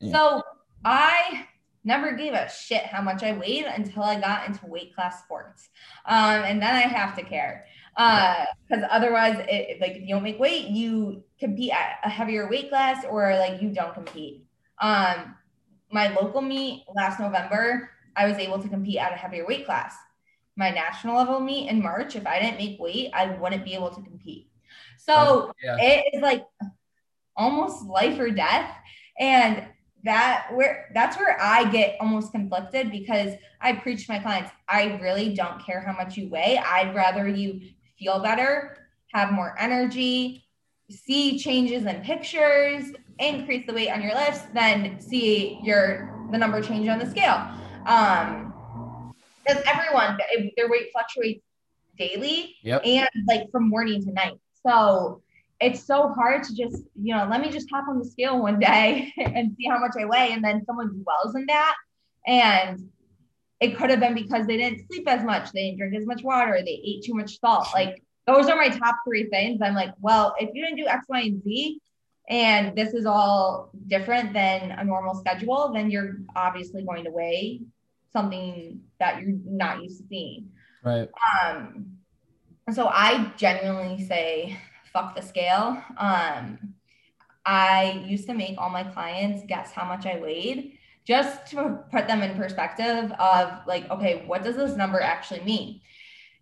yeah. 0.00 0.12
So 0.12 0.42
I 0.84 1.46
never 1.84 2.12
gave 2.12 2.32
a 2.32 2.48
shit 2.50 2.84
how 2.84 3.02
much 3.02 3.22
I 3.22 3.32
weighed 3.32 3.64
until 3.64 4.02
I 4.02 4.20
got 4.20 4.46
into 4.46 4.66
weight 4.66 4.94
class 4.94 5.22
sports, 5.22 5.68
um, 6.06 6.42
and 6.44 6.60
then 6.60 6.74
I 6.74 6.80
have 6.80 7.16
to 7.16 7.22
care 7.22 7.66
because 7.96 8.82
uh, 8.84 8.88
otherwise, 8.90 9.44
it, 9.48 9.80
like 9.80 9.92
if 9.92 10.02
you 10.02 10.14
don't 10.14 10.22
make 10.22 10.38
weight, 10.38 10.68
you 10.68 11.24
compete 11.38 11.72
at 11.72 11.98
a 12.04 12.08
heavier 12.08 12.48
weight 12.48 12.68
class, 12.68 13.04
or 13.08 13.34
like 13.36 13.60
you 13.60 13.70
don't 13.70 13.94
compete. 13.94 14.44
Um, 14.80 15.34
my 15.92 16.08
local 16.08 16.40
meet 16.40 16.84
last 16.94 17.18
November 17.18 17.90
I 18.16 18.26
was 18.26 18.38
able 18.38 18.60
to 18.60 18.68
compete 18.68 18.98
at 18.98 19.12
a 19.12 19.16
heavier 19.16 19.46
weight 19.46 19.66
class. 19.66 19.96
My 20.56 20.70
national 20.70 21.16
level 21.16 21.40
meet 21.40 21.68
in 21.68 21.82
March, 21.82 22.16
if 22.16 22.26
I 22.26 22.40
didn't 22.40 22.58
make 22.58 22.78
weight, 22.78 23.10
I 23.14 23.26
wouldn't 23.26 23.64
be 23.64 23.74
able 23.74 23.90
to 23.90 24.02
compete. 24.02 24.48
So 24.98 25.52
yeah. 25.62 25.76
it 25.78 26.04
is 26.12 26.22
like 26.22 26.44
almost 27.36 27.84
life 27.84 28.18
or 28.18 28.30
death. 28.30 28.70
And 29.18 29.66
that 30.04 30.48
where 30.52 30.90
that's 30.94 31.16
where 31.16 31.40
I 31.40 31.70
get 31.70 31.96
almost 32.00 32.32
conflicted 32.32 32.90
because 32.90 33.34
I 33.60 33.74
preach 33.74 34.06
to 34.06 34.12
my 34.12 34.18
clients, 34.18 34.50
I 34.68 34.98
really 35.02 35.34
don't 35.34 35.64
care 35.64 35.80
how 35.80 35.92
much 35.92 36.16
you 36.16 36.28
weigh. 36.28 36.58
I'd 36.58 36.94
rather 36.94 37.28
you 37.28 37.60
feel 37.98 38.20
better, 38.20 38.76
have 39.12 39.32
more 39.32 39.54
energy, 39.58 40.44
see 40.90 41.38
changes 41.38 41.84
in 41.84 42.00
pictures, 42.02 42.92
increase 43.18 43.66
the 43.66 43.74
weight 43.74 43.90
on 43.90 44.02
your 44.02 44.14
lifts, 44.14 44.42
then 44.54 45.00
see 45.00 45.58
your 45.62 46.28
the 46.32 46.38
number 46.38 46.62
change 46.62 46.88
on 46.88 46.98
the 46.98 47.10
scale. 47.10 47.46
Um, 47.86 48.46
because 49.44 49.62
everyone 49.66 50.18
their 50.56 50.68
weight 50.68 50.88
fluctuates 50.92 51.42
daily 51.98 52.56
Yep. 52.62 52.82
and 52.84 53.08
like 53.26 53.50
from 53.50 53.68
morning 53.68 54.02
to 54.04 54.12
night. 54.12 54.38
So 54.66 55.22
it's 55.60 55.84
so 55.84 56.08
hard 56.08 56.42
to 56.44 56.54
just, 56.54 56.82
you 57.00 57.14
know, 57.14 57.26
let 57.30 57.40
me 57.40 57.50
just 57.50 57.68
hop 57.70 57.88
on 57.88 57.98
the 57.98 58.04
scale 58.04 58.40
one 58.40 58.58
day 58.58 59.12
and 59.18 59.54
see 59.56 59.68
how 59.68 59.78
much 59.78 59.92
I 59.98 60.06
weigh. 60.06 60.32
And 60.32 60.42
then 60.42 60.64
someone 60.64 61.02
dwells 61.02 61.34
in 61.34 61.46
that. 61.46 61.74
And 62.26 62.88
it 63.60 63.76
could 63.76 63.90
have 63.90 64.00
been 64.00 64.14
because 64.14 64.46
they 64.46 64.56
didn't 64.56 64.86
sleep 64.86 65.06
as 65.06 65.22
much, 65.22 65.52
they 65.52 65.64
didn't 65.64 65.78
drink 65.78 65.94
as 65.94 66.06
much 66.06 66.22
water, 66.22 66.60
they 66.64 66.80
ate 66.82 67.04
too 67.04 67.14
much 67.14 67.38
salt. 67.40 67.68
Like 67.74 68.02
those 68.26 68.48
are 68.48 68.56
my 68.56 68.68
top 68.68 68.96
three 69.06 69.28
things. 69.28 69.60
I'm 69.62 69.74
like, 69.74 69.92
well, 70.00 70.34
if 70.40 70.50
you 70.54 70.64
didn't 70.64 70.78
do 70.78 70.86
X, 70.86 71.06
Y, 71.08 71.20
and 71.20 71.42
Z, 71.42 71.78
and 72.28 72.76
this 72.76 72.94
is 72.94 73.04
all 73.04 73.70
different 73.86 74.32
than 74.32 74.70
a 74.70 74.84
normal 74.84 75.14
schedule, 75.14 75.72
then 75.74 75.90
you're 75.90 76.18
obviously 76.34 76.82
going 76.84 77.04
to 77.04 77.10
weigh 77.10 77.60
something 78.12 78.80
that 78.98 79.20
you're 79.20 79.36
not 79.44 79.82
used 79.82 79.98
to 79.98 80.06
seeing. 80.08 80.48
Right. 80.82 81.08
Um, 81.44 81.98
so 82.72 82.88
I 82.88 83.32
genuinely 83.36 84.04
say, 84.06 84.56
fuck 84.92 85.14
the 85.16 85.22
scale. 85.22 85.82
Um, 85.96 86.74
I 87.44 88.04
used 88.06 88.26
to 88.26 88.34
make 88.34 88.58
all 88.58 88.70
my 88.70 88.84
clients 88.84 89.44
guess 89.46 89.72
how 89.72 89.84
much 89.84 90.06
I 90.06 90.18
weighed 90.18 90.78
just 91.04 91.50
to 91.50 91.78
put 91.90 92.06
them 92.06 92.22
in 92.22 92.36
perspective 92.36 93.10
of 93.12 93.66
like, 93.66 93.90
okay, 93.90 94.24
what 94.26 94.42
does 94.44 94.56
this 94.56 94.76
number 94.76 95.00
actually 95.00 95.40
mean? 95.40 95.80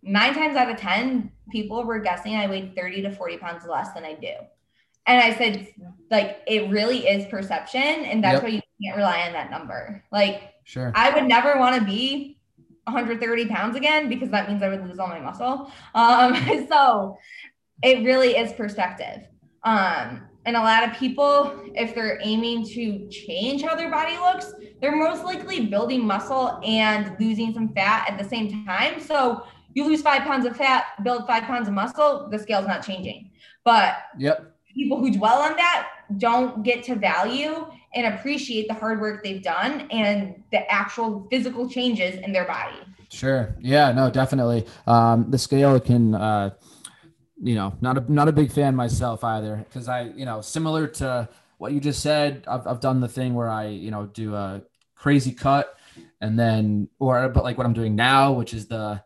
Nine 0.03 0.35
times 0.35 0.57
out 0.57 0.71
of 0.71 0.77
10, 0.77 1.31
people 1.51 1.85
were 1.85 1.99
guessing 2.01 2.37
I 2.37 2.47
weighed 2.47 2.75
30 2.77 3.03
to 3.03 3.11
40 3.13 3.39
pounds 3.39 3.65
less 3.67 3.93
than 3.93 4.05
I 4.05 4.15
do. 4.15 4.33
And 5.07 5.23
I 5.23 5.37
said, 5.37 5.69
like, 6.11 6.41
it 6.47 6.71
really 6.71 7.07
is 7.07 7.27
perception. 7.27 7.81
And 7.81 8.23
that's 8.23 8.35
Yep. 8.35 8.43
why 8.43 8.49
you 8.51 8.61
can't 8.83 8.97
rely 8.97 9.23
on 9.23 9.33
that 9.33 9.51
number. 9.51 10.05
Like, 10.13 10.53
Sure. 10.65 10.93
I 10.95 11.11
would 11.15 11.25
never 11.25 11.59
want 11.59 11.77
to 11.77 11.85
be 11.85 12.39
130 12.85 13.47
pounds 13.47 13.77
again 13.77 14.09
because 14.09 14.31
that 14.31 14.49
means 14.49 14.63
I 14.63 14.69
would 14.69 14.87
lose 14.87 14.99
all 14.99 15.09
my 15.09 15.21
muscle. 15.21 15.71
Um, 15.95 16.35
so 16.69 17.17
it 17.83 18.05
really 18.05 18.37
is 18.37 18.53
perspective. 18.53 19.27
Um, 19.65 20.23
and 20.47 20.57
a 20.57 20.61
lot 20.61 20.83
of 20.89 20.95
people, 20.95 21.61
if 21.75 21.95
they're 21.95 22.19
aiming 22.23 22.67
to 22.69 23.09
change 23.09 23.63
how 23.63 23.75
their 23.75 23.91
body 23.91 24.17
looks, 24.17 24.53
they're 24.81 24.97
most 24.97 25.25
likely 25.25 25.67
building 25.67 26.07
muscle 26.07 26.61
and 26.65 27.15
losing 27.21 27.53
some 27.53 27.69
fat 27.75 28.09
at 28.09 28.19
the 28.19 28.25
same 28.25 28.65
time. 28.65 29.01
So 29.01 29.45
you 29.75 29.85
lose 29.85 30.01
five 30.01 30.23
pounds 30.23 30.47
of 30.47 30.57
fat, 30.57 30.85
build 31.05 31.27
five 31.27 31.43
pounds 31.45 31.69
of 31.69 31.75
muscle, 31.75 32.29
the 32.31 32.39
scale's 32.39 32.67
not 32.67 32.85
changing. 32.85 33.31
But 33.65 33.97
Yep. 34.19 34.53
people 34.75 34.99
who 34.99 35.11
dwell 35.13 35.41
on 35.43 35.55
that 35.57 35.89
don't 36.17 36.63
get 36.63 36.83
to 36.85 36.95
value 36.95 37.67
and 37.95 38.15
appreciate 38.15 38.69
the 38.69 38.75
hard 38.75 39.01
work 39.01 39.23
they've 39.23 39.43
done 39.43 39.87
and 39.91 40.43
the 40.51 40.71
actual 40.73 41.27
physical 41.31 41.69
changes 41.69 42.19
in 42.21 42.33
their 42.33 42.47
body. 42.47 42.77
Sure. 43.11 43.55
Yeah. 43.61 43.93
No. 43.93 44.11
Definitely. 44.11 44.67
Um, 44.87 45.31
the 45.31 45.39
scale 45.39 45.79
can, 45.81 46.15
uh, 46.15 46.51
you 47.41 47.55
know, 47.55 47.77
not 47.81 47.99
a 47.99 48.13
not 48.13 48.29
a 48.29 48.33
big 48.33 48.51
fan 48.51 48.75
myself 48.75 49.23
either, 49.25 49.65
because 49.69 49.89
I, 49.89 50.03
you 50.17 50.25
know, 50.25 50.41
similar 50.41 50.87
to 50.89 51.29
what 51.59 51.73
you 51.73 51.81
just 51.81 52.01
said, 52.03 52.45
I've 52.49 52.67
I've 52.67 52.81
done 52.81 53.01
the 53.01 53.09
thing 53.09 53.35
where 53.35 53.49
I, 53.49 53.67
you 53.67 53.91
know, 53.91 54.07
do 54.07 54.35
a 54.35 54.63
crazy 54.95 55.33
cut, 55.33 55.77
and 56.21 56.39
then 56.39 56.89
or 56.99 57.29
but 57.29 57.45
like 57.45 57.57
what 57.57 57.67
I'm 57.67 57.75
doing 57.75 57.95
now, 57.95 58.33
which 58.33 58.55
is 58.55 58.67
the, 58.67 59.03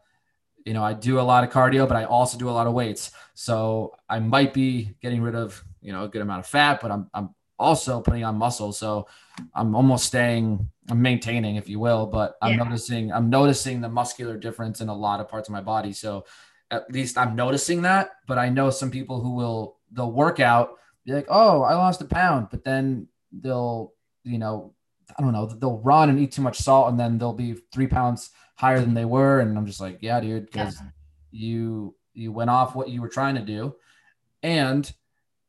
you 0.65 0.73
know, 0.73 0.83
I 0.83 0.95
do 0.95 1.21
a 1.21 1.23
lot 1.23 1.45
of 1.45 1.51
cardio, 1.51 1.87
but 1.87 1.97
I 1.97 2.05
also 2.05 2.39
do 2.39 2.49
a 2.49 2.53
lot 2.59 2.67
of 2.67 2.73
weights. 2.73 3.11
So 3.35 3.95
I 4.09 4.19
might 4.19 4.55
be 4.55 4.95
getting 5.03 5.21
rid 5.23 5.35
of, 5.35 5.63
you 5.81 5.93
know, 5.93 6.05
a 6.05 6.09
good 6.09 6.23
amount 6.23 6.41
of 6.41 6.47
fat, 6.47 6.81
but 6.81 6.91
I'm 6.91 7.11
I'm 7.13 7.35
also 7.59 8.01
putting 8.01 8.25
on 8.25 8.37
muscle. 8.37 8.73
So 8.73 9.07
I'm 9.55 9.75
almost 9.75 10.07
staying, 10.07 10.69
I'm 10.91 11.01
maintaining, 11.01 11.57
if 11.57 11.69
you 11.69 11.79
will, 11.79 12.07
but 12.07 12.37
I'm 12.43 12.53
Yeah. 12.53 12.65
noticing, 12.65 13.13
I'm 13.13 13.31
noticing 13.31 13.81
the 13.81 13.89
muscular 13.89 14.37
difference 14.37 14.81
in 14.81 14.89
a 14.89 14.95
lot 14.95 15.21
of 15.21 15.29
parts 15.29 15.49
of 15.49 15.53
my 15.53 15.61
body. 15.61 15.93
So 15.93 16.25
at 16.73 16.91
least 16.91 17.17
I'm 17.19 17.37
noticing 17.37 17.83
that. 17.83 18.11
But 18.27 18.39
I 18.39 18.49
know 18.49 18.71
some 18.71 18.91
people 18.91 19.21
who 19.21 19.35
will, 19.35 19.77
they'll 19.93 20.11
work 20.11 20.41
out, 20.41 20.71
be 21.05 21.13
like, 21.13 21.27
oh, 21.29 21.63
I 21.63 21.75
lost 21.75 22.01
a 22.01 22.05
pound, 22.07 22.49
but 22.51 22.65
then 22.65 23.07
they'll, 23.31 23.93
you 24.25 24.39
know, 24.39 24.75
I 25.19 25.23
don't 25.23 25.33
know, 25.33 25.47
they'll 25.47 25.79
run 25.81 26.09
and 26.09 26.19
eat 26.19 26.33
too 26.33 26.43
much 26.43 26.59
salt 26.59 26.89
and 26.91 26.99
then 26.99 27.19
they'll 27.19 27.33
be 27.35 27.57
three 27.73 27.87
pounds 27.87 28.31
higher 28.57 28.81
than 28.81 28.95
they 28.95 29.05
were. 29.05 29.41
And 29.41 29.57
I'm 29.59 29.67
just 29.67 29.81
like, 29.81 29.99
yeah, 30.01 30.21
dude, 30.21 30.47
because 30.47 30.79
you, 31.31 31.95
you 32.15 32.33
went 32.33 32.51
off 32.51 32.75
what 32.75 32.89
you 32.89 33.01
were 33.03 33.09
trying 33.09 33.35
to 33.35 33.43
do 33.43 33.75
and 34.43 34.91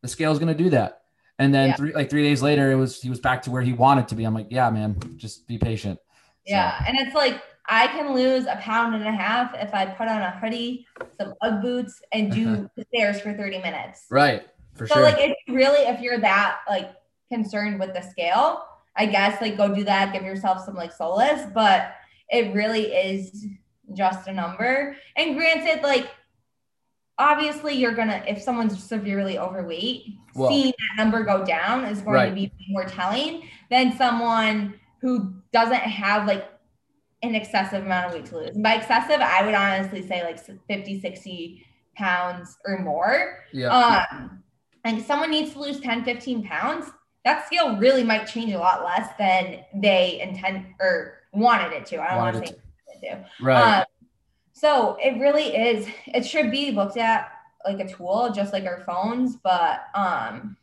the 0.01 0.07
scale 0.07 0.31
is 0.31 0.39
going 0.39 0.55
to 0.55 0.63
do 0.63 0.69
that. 0.71 1.01
And 1.39 1.53
then 1.53 1.69
Yeah. 1.69 1.75
three, 1.75 1.93
like 1.93 2.09
three 2.09 2.23
days 2.23 2.41
later, 2.41 2.71
it 2.71 2.75
was, 2.75 3.01
he 3.01 3.09
was 3.09 3.19
back 3.19 3.41
to 3.43 3.51
where 3.51 3.61
he 3.61 3.73
wanted 3.73 4.07
to 4.09 4.15
be. 4.15 4.23
I'm 4.23 4.33
like, 4.33 4.47
yeah, 4.49 4.69
man, 4.69 4.97
just 5.17 5.47
be 5.47 5.57
patient. 5.57 5.99
So- 6.45 6.53
Yeah. 6.53 6.83
And 6.87 6.97
it's 6.97 7.15
like, 7.15 7.41
I 7.67 7.87
can 7.87 8.13
lose 8.13 8.45
a 8.45 8.57
pound 8.57 8.93
and 8.95 9.05
a 9.05 9.11
half 9.11 9.53
if 9.55 9.73
I 9.73 9.85
put 9.85 10.07
on 10.07 10.21
a 10.21 10.31
hoodie, 10.31 10.85
some 11.17 11.33
Ugg 11.41 11.61
boots, 11.61 12.01
and 12.11 12.31
do 12.31 12.69
the 12.75 12.83
stairs 12.93 13.21
for 13.21 13.33
30 13.33 13.59
minutes. 13.59 14.05
right. 14.09 14.43
For 14.75 14.87
sure. 14.87 14.87
So 14.87 14.93
sure. 14.95 15.03
like 15.03 15.17
if 15.19 15.33
really 15.47 15.81
if 15.85 16.01
you're 16.01 16.19
that 16.19 16.57
like 16.67 16.91
concerned 17.31 17.79
with 17.79 17.93
the 17.93 18.01
scale, 18.01 18.65
I 18.95 19.05
guess 19.05 19.39
like 19.39 19.55
go 19.55 19.73
do 19.73 19.83
that, 19.83 20.11
give 20.13 20.23
yourself 20.23 20.65
some 20.65 20.73
like 20.73 20.91
solace, 20.91 21.43
but 21.53 21.93
it 22.29 22.55
really 22.55 22.85
is 22.87 23.45
just 23.93 24.27
a 24.27 24.33
number. 24.33 24.97
And 25.15 25.35
granted, 25.37 25.83
like 25.83 26.09
obviously 27.19 27.75
you're 27.75 27.93
gonna 27.93 28.23
if 28.27 28.41
someone's 28.41 28.81
severely 28.83 29.37
overweight, 29.37 30.05
Well- 30.35 30.49
seeing 30.49 30.71
that 30.77 31.03
number 31.03 31.23
go 31.23 31.45
down 31.45 31.85
is 31.85 32.01
going 32.01 32.15
Right. 32.15 32.29
to 32.29 32.35
be 32.35 32.51
more 32.69 32.85
telling 32.85 33.47
than 33.69 33.95
someone 33.95 34.79
who 35.01 35.33
doesn't 35.51 35.75
have 35.75 36.25
like 36.27 36.45
an 37.23 37.35
excessive 37.35 37.83
amount 37.85 38.07
of 38.07 38.13
weight 38.13 38.25
to 38.27 38.37
lose. 38.37 38.55
And 38.55 38.63
by 38.63 38.75
excessive, 38.75 39.21
I 39.21 39.45
would 39.45 39.55
honestly 39.55 40.05
say 40.05 40.23
like 40.23 40.39
50, 40.67 40.99
60 40.99 41.65
pounds 41.95 42.57
or 42.65 42.79
more. 42.79 43.39
yeah. 43.51 44.05
Um, 44.11 44.43
and 44.83 45.01
someone 45.01 45.31
needs 45.31 45.53
to 45.53 45.59
lose 45.59 45.79
10, 45.79 46.03
15 46.03 46.43
pounds, 46.43 46.91
that 47.23 47.45
scale 47.47 47.77
really 47.77 48.03
might 48.03 48.25
change 48.25 48.51
a 48.51 48.59
lot 48.59 48.83
less 48.83 49.09
than 49.17 49.63
they 49.73 50.19
intend 50.19 50.65
or 50.81 51.19
wanted 51.31 51.71
it 51.71 51.85
to. 51.87 52.01
I 52.01 52.09
don't 52.09 52.17
want 52.17 52.35
to 52.35 52.47
say 52.47 52.55
it 53.01 53.09
to. 53.09 53.25
right. 53.41 53.79
Um, 53.79 53.85
so 54.51 54.97
it 55.01 55.19
really 55.19 55.55
is, 55.55 55.87
it 56.07 56.25
should 56.25 56.51
be 56.51 56.71
looked 56.71 56.97
at 56.97 57.31
like 57.65 57.79
a 57.79 57.87
tool, 57.87 58.31
just 58.35 58.51
like 58.51 58.65
our 58.65 58.81
phones. 58.81 59.37
But 59.37 59.85
um, 59.95 60.57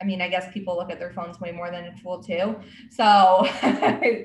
I 0.00 0.04
mean, 0.04 0.20
I 0.20 0.28
guess 0.28 0.52
people 0.52 0.76
look 0.76 0.90
at 0.90 0.98
their 0.98 1.12
phones 1.12 1.40
way 1.40 1.52
more 1.52 1.70
than 1.70 1.84
a 1.84 1.96
tool 2.00 2.22
too. 2.22 2.56
So 2.90 3.46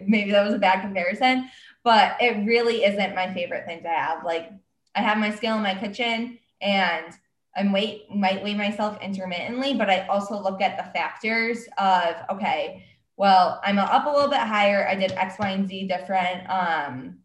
maybe 0.08 0.32
that 0.32 0.44
was 0.44 0.54
a 0.54 0.60
bad 0.60 0.82
comparison, 0.82 1.50
but 1.86 2.18
it 2.20 2.46
really 2.46 2.84
isn't 2.84 3.16
my 3.16 3.32
favorite 3.34 3.66
thing 3.66 3.84
to 3.84 3.88
have. 3.88 4.26
Like 4.26 4.52
I 4.96 5.02
have 5.02 5.20
my 5.20 5.30
scale 5.30 5.56
in 5.56 5.64
my 5.64 5.76
kitchen 5.76 6.40
and 6.60 7.14
I 7.56 7.72
weight 7.72 8.14
might 8.14 8.44
weigh 8.44 8.56
myself 8.56 8.98
intermittently, 9.02 9.76
but 9.76 9.90
I 9.90 10.08
also 10.08 10.42
look 10.42 10.62
at 10.62 10.78
the 10.78 10.92
factors 10.92 11.68
of 11.78 12.16
okay, 12.32 12.84
well, 13.18 13.62
I'm 13.64 13.80
up 13.80 14.08
a 14.08 14.10
little 14.10 14.30
bit 14.30 14.40
higher. 14.40 14.86
I 14.90 14.96
did 14.96 15.14
X, 15.14 15.36
Y, 15.40 15.50
and 15.52 15.70
Z 15.70 15.88
different. 15.88 16.50
Um, 16.50 17.20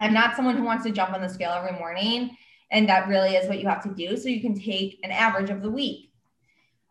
I'm 0.00 0.14
not 0.14 0.36
someone 0.36 0.56
who 0.56 0.62
wants 0.64 0.84
to 0.84 0.92
jump 0.92 1.12
on 1.12 1.20
the 1.20 1.28
scale 1.28 1.50
every 1.50 1.78
morning, 1.78 2.36
and 2.70 2.88
that 2.88 3.08
really 3.08 3.34
is 3.34 3.48
what 3.48 3.58
you 3.58 3.66
have 3.66 3.82
to 3.82 3.94
do. 3.94 4.16
So 4.16 4.28
you 4.28 4.40
can 4.40 4.58
take 4.58 5.00
an 5.02 5.10
average 5.10 5.50
of 5.50 5.60
the 5.60 5.70
week. 5.70 6.12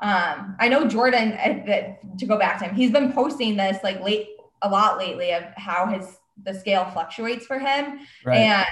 Um, 0.02 0.56
I 0.60 0.68
know 0.68 0.88
Jordan. 0.88 1.32
uh, 1.34 1.64
that- 1.66 2.18
To 2.20 2.26
go 2.26 2.38
back 2.38 2.60
to 2.60 2.66
him, 2.66 2.76
he's 2.76 2.92
been 2.92 3.14
posting 3.14 3.56
this 3.56 3.78
like 3.84 4.02
late 4.02 4.28
a 4.62 4.70
lot 4.70 4.98
lately 4.98 5.32
of 5.34 5.44
how 5.56 5.86
his 5.86 6.20
the 6.44 6.54
scale 6.54 6.86
fluctuates 6.86 7.46
for 7.46 7.60
him. 7.60 8.00
right. 8.26 8.38
And 8.38 8.68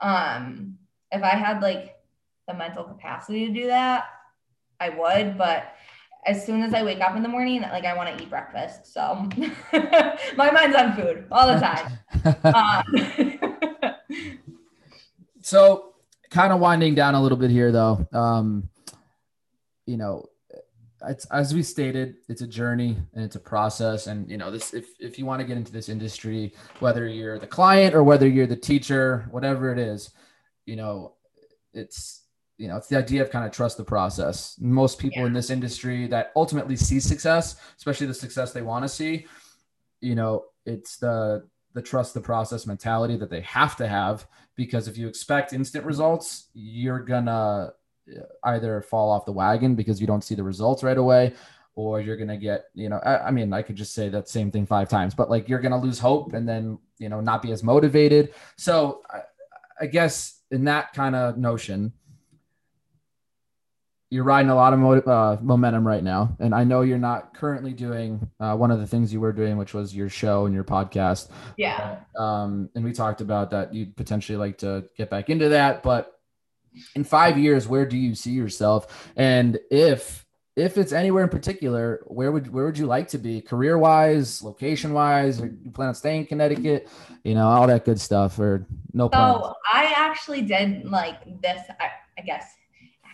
um, 0.00 0.78
if 1.12 1.22
I 1.22 1.36
had 1.36 1.62
like 1.62 1.96
the 2.48 2.54
mental 2.54 2.84
capacity 2.84 3.46
to 3.46 3.52
do 3.52 3.66
that, 3.68 4.06
I 4.80 4.90
would. 4.90 5.38
But 5.38 5.74
as 6.26 6.44
soon 6.44 6.62
as 6.62 6.74
I 6.74 6.82
wake 6.82 7.00
up 7.00 7.16
in 7.16 7.22
the 7.22 7.28
morning, 7.28 7.62
like 7.62 7.84
I 7.84 7.94
want 7.94 8.16
to 8.16 8.22
eat 8.22 8.30
breakfast. 8.30 8.92
So 8.92 9.28
my 10.36 10.50
mind's 10.50 10.76
on 10.76 10.94
food 10.94 11.26
all 11.30 11.46
the 11.46 11.60
time. 11.60 11.98
Um, 12.44 12.82
so 15.46 15.94
kind 16.30 16.52
of 16.52 16.58
winding 16.58 16.94
down 16.96 17.14
a 17.14 17.22
little 17.22 17.38
bit 17.38 17.50
here 17.50 17.70
though 17.70 18.06
um 18.12 18.68
you 19.86 19.96
know 19.96 20.26
it's 21.08 21.24
as 21.26 21.54
we 21.54 21.62
stated 21.62 22.16
it's 22.28 22.42
a 22.42 22.46
journey 22.46 22.96
and 23.14 23.24
it's 23.24 23.36
a 23.36 23.40
process. 23.40 24.06
And 24.06 24.30
you 24.30 24.36
know 24.36 24.50
this 24.50 24.74
if 24.74 24.86
if 25.00 25.18
you 25.18 25.26
want 25.26 25.40
to 25.40 25.46
get 25.46 25.56
into 25.56 25.72
this 25.72 25.88
industry 25.88 26.54
whether 26.80 27.06
you're 27.06 27.38
the 27.38 27.46
client 27.46 27.94
or 27.94 28.02
whether 28.02 28.26
you're 28.28 28.46
the 28.46 28.56
teacher 28.56 29.26
whatever 29.30 29.72
it 29.72 29.78
is 29.78 30.10
you 30.64 30.76
know 30.76 31.14
it's 31.72 32.24
you 32.58 32.68
know 32.68 32.76
it's 32.76 32.88
the 32.88 32.98
idea 32.98 33.22
of 33.22 33.30
kind 33.30 33.44
of 33.44 33.52
trust 33.52 33.76
the 33.76 33.84
process. 33.84 34.56
Most 34.60 34.98
people 34.98 35.26
in 35.26 35.32
this 35.32 35.50
industry 35.50 36.06
that 36.08 36.32
ultimately 36.36 36.76
see 36.76 37.00
success 37.00 37.56
especially 37.76 38.06
the 38.06 38.14
success 38.14 38.52
they 38.52 38.62
want 38.62 38.84
to 38.84 38.88
see 38.88 39.26
you 40.00 40.14
know 40.14 40.44
it's 40.64 40.96
the 40.96 41.46
the 41.74 41.82
trust 41.82 42.14
the 42.14 42.20
process 42.20 42.66
mentality 42.66 43.16
that 43.16 43.28
they 43.28 43.42
have 43.42 43.76
to 43.76 43.86
have 43.86 44.26
because 44.56 44.88
if 44.88 44.96
you 44.96 45.06
expect 45.06 45.52
instant 45.52 45.84
results, 45.84 46.48
you're 46.54 47.00
gonna 47.00 47.70
either 48.44 48.82
fall 48.82 49.10
off 49.10 49.24
the 49.24 49.32
wagon 49.32 49.74
because 49.74 50.00
you 50.00 50.06
don't 50.06 50.24
see 50.24 50.34
the 50.34 50.42
results 50.42 50.82
right 50.82 50.98
away, 50.98 51.34
or 51.74 52.00
you're 52.00 52.16
gonna 52.16 52.36
get, 52.36 52.66
you 52.74 52.88
know, 52.88 52.98
I, 52.98 53.28
I 53.28 53.30
mean, 53.30 53.52
I 53.52 53.62
could 53.62 53.76
just 53.76 53.94
say 53.94 54.08
that 54.08 54.28
same 54.28 54.50
thing 54.50 54.66
five 54.66 54.88
times, 54.88 55.14
but 55.14 55.30
like 55.30 55.48
you're 55.48 55.60
gonna 55.60 55.80
lose 55.80 55.98
hope 55.98 56.32
and 56.32 56.48
then 56.48 56.78
you 56.98 57.08
know 57.08 57.20
not 57.20 57.42
be 57.42 57.52
as 57.52 57.62
motivated. 57.62 58.34
So 58.56 59.02
I, 59.10 59.20
I 59.80 59.86
guess 59.86 60.40
in 60.50 60.64
that 60.64 60.92
kind 60.94 61.14
of 61.14 61.36
notion, 61.36 61.92
you're 64.08 64.24
riding 64.24 64.50
a 64.50 64.54
lot 64.54 64.72
of 64.72 65.08
uh, 65.08 65.36
momentum 65.42 65.86
right 65.86 66.02
now, 66.02 66.36
and 66.38 66.54
I 66.54 66.62
know 66.62 66.82
you're 66.82 66.96
not 66.96 67.34
currently 67.34 67.72
doing 67.72 68.30
uh, 68.38 68.54
one 68.54 68.70
of 68.70 68.78
the 68.78 68.86
things 68.86 69.12
you 69.12 69.20
were 69.20 69.32
doing, 69.32 69.56
which 69.56 69.74
was 69.74 69.94
your 69.94 70.08
show 70.08 70.46
and 70.46 70.54
your 70.54 70.62
podcast. 70.62 71.28
Yeah. 71.56 71.98
Um, 72.16 72.70
and 72.74 72.84
we 72.84 72.92
talked 72.92 73.20
about 73.20 73.50
that 73.50 73.74
you'd 73.74 73.96
potentially 73.96 74.38
like 74.38 74.58
to 74.58 74.84
get 74.96 75.10
back 75.10 75.28
into 75.28 75.48
that, 75.48 75.82
but 75.82 76.15
in 76.94 77.04
five 77.04 77.38
years, 77.38 77.68
where 77.68 77.86
do 77.86 77.96
you 77.96 78.14
see 78.14 78.32
yourself? 78.32 79.10
And 79.16 79.58
if 79.70 80.26
if 80.56 80.78
it's 80.78 80.92
anywhere 80.92 81.22
in 81.22 81.28
particular, 81.28 82.00
where 82.06 82.32
would 82.32 82.50
where 82.52 82.64
would 82.64 82.78
you 82.78 82.86
like 82.86 83.08
to 83.08 83.18
be, 83.18 83.42
career 83.42 83.76
wise, 83.76 84.42
location 84.42 84.94
wise? 84.94 85.38
You 85.38 85.70
plan 85.72 85.88
on 85.88 85.94
staying 85.94 86.22
in 86.22 86.26
Connecticut? 86.26 86.88
You 87.24 87.34
know, 87.34 87.46
all 87.46 87.66
that 87.66 87.84
good 87.84 88.00
stuff, 88.00 88.38
or 88.38 88.66
no 88.94 89.08
plans? 89.10 89.42
So 89.42 89.54
I 89.72 89.92
actually 89.94 90.42
did 90.42 90.86
like 90.86 91.42
this, 91.42 91.60
I, 91.78 91.90
I 92.18 92.22
guess, 92.22 92.54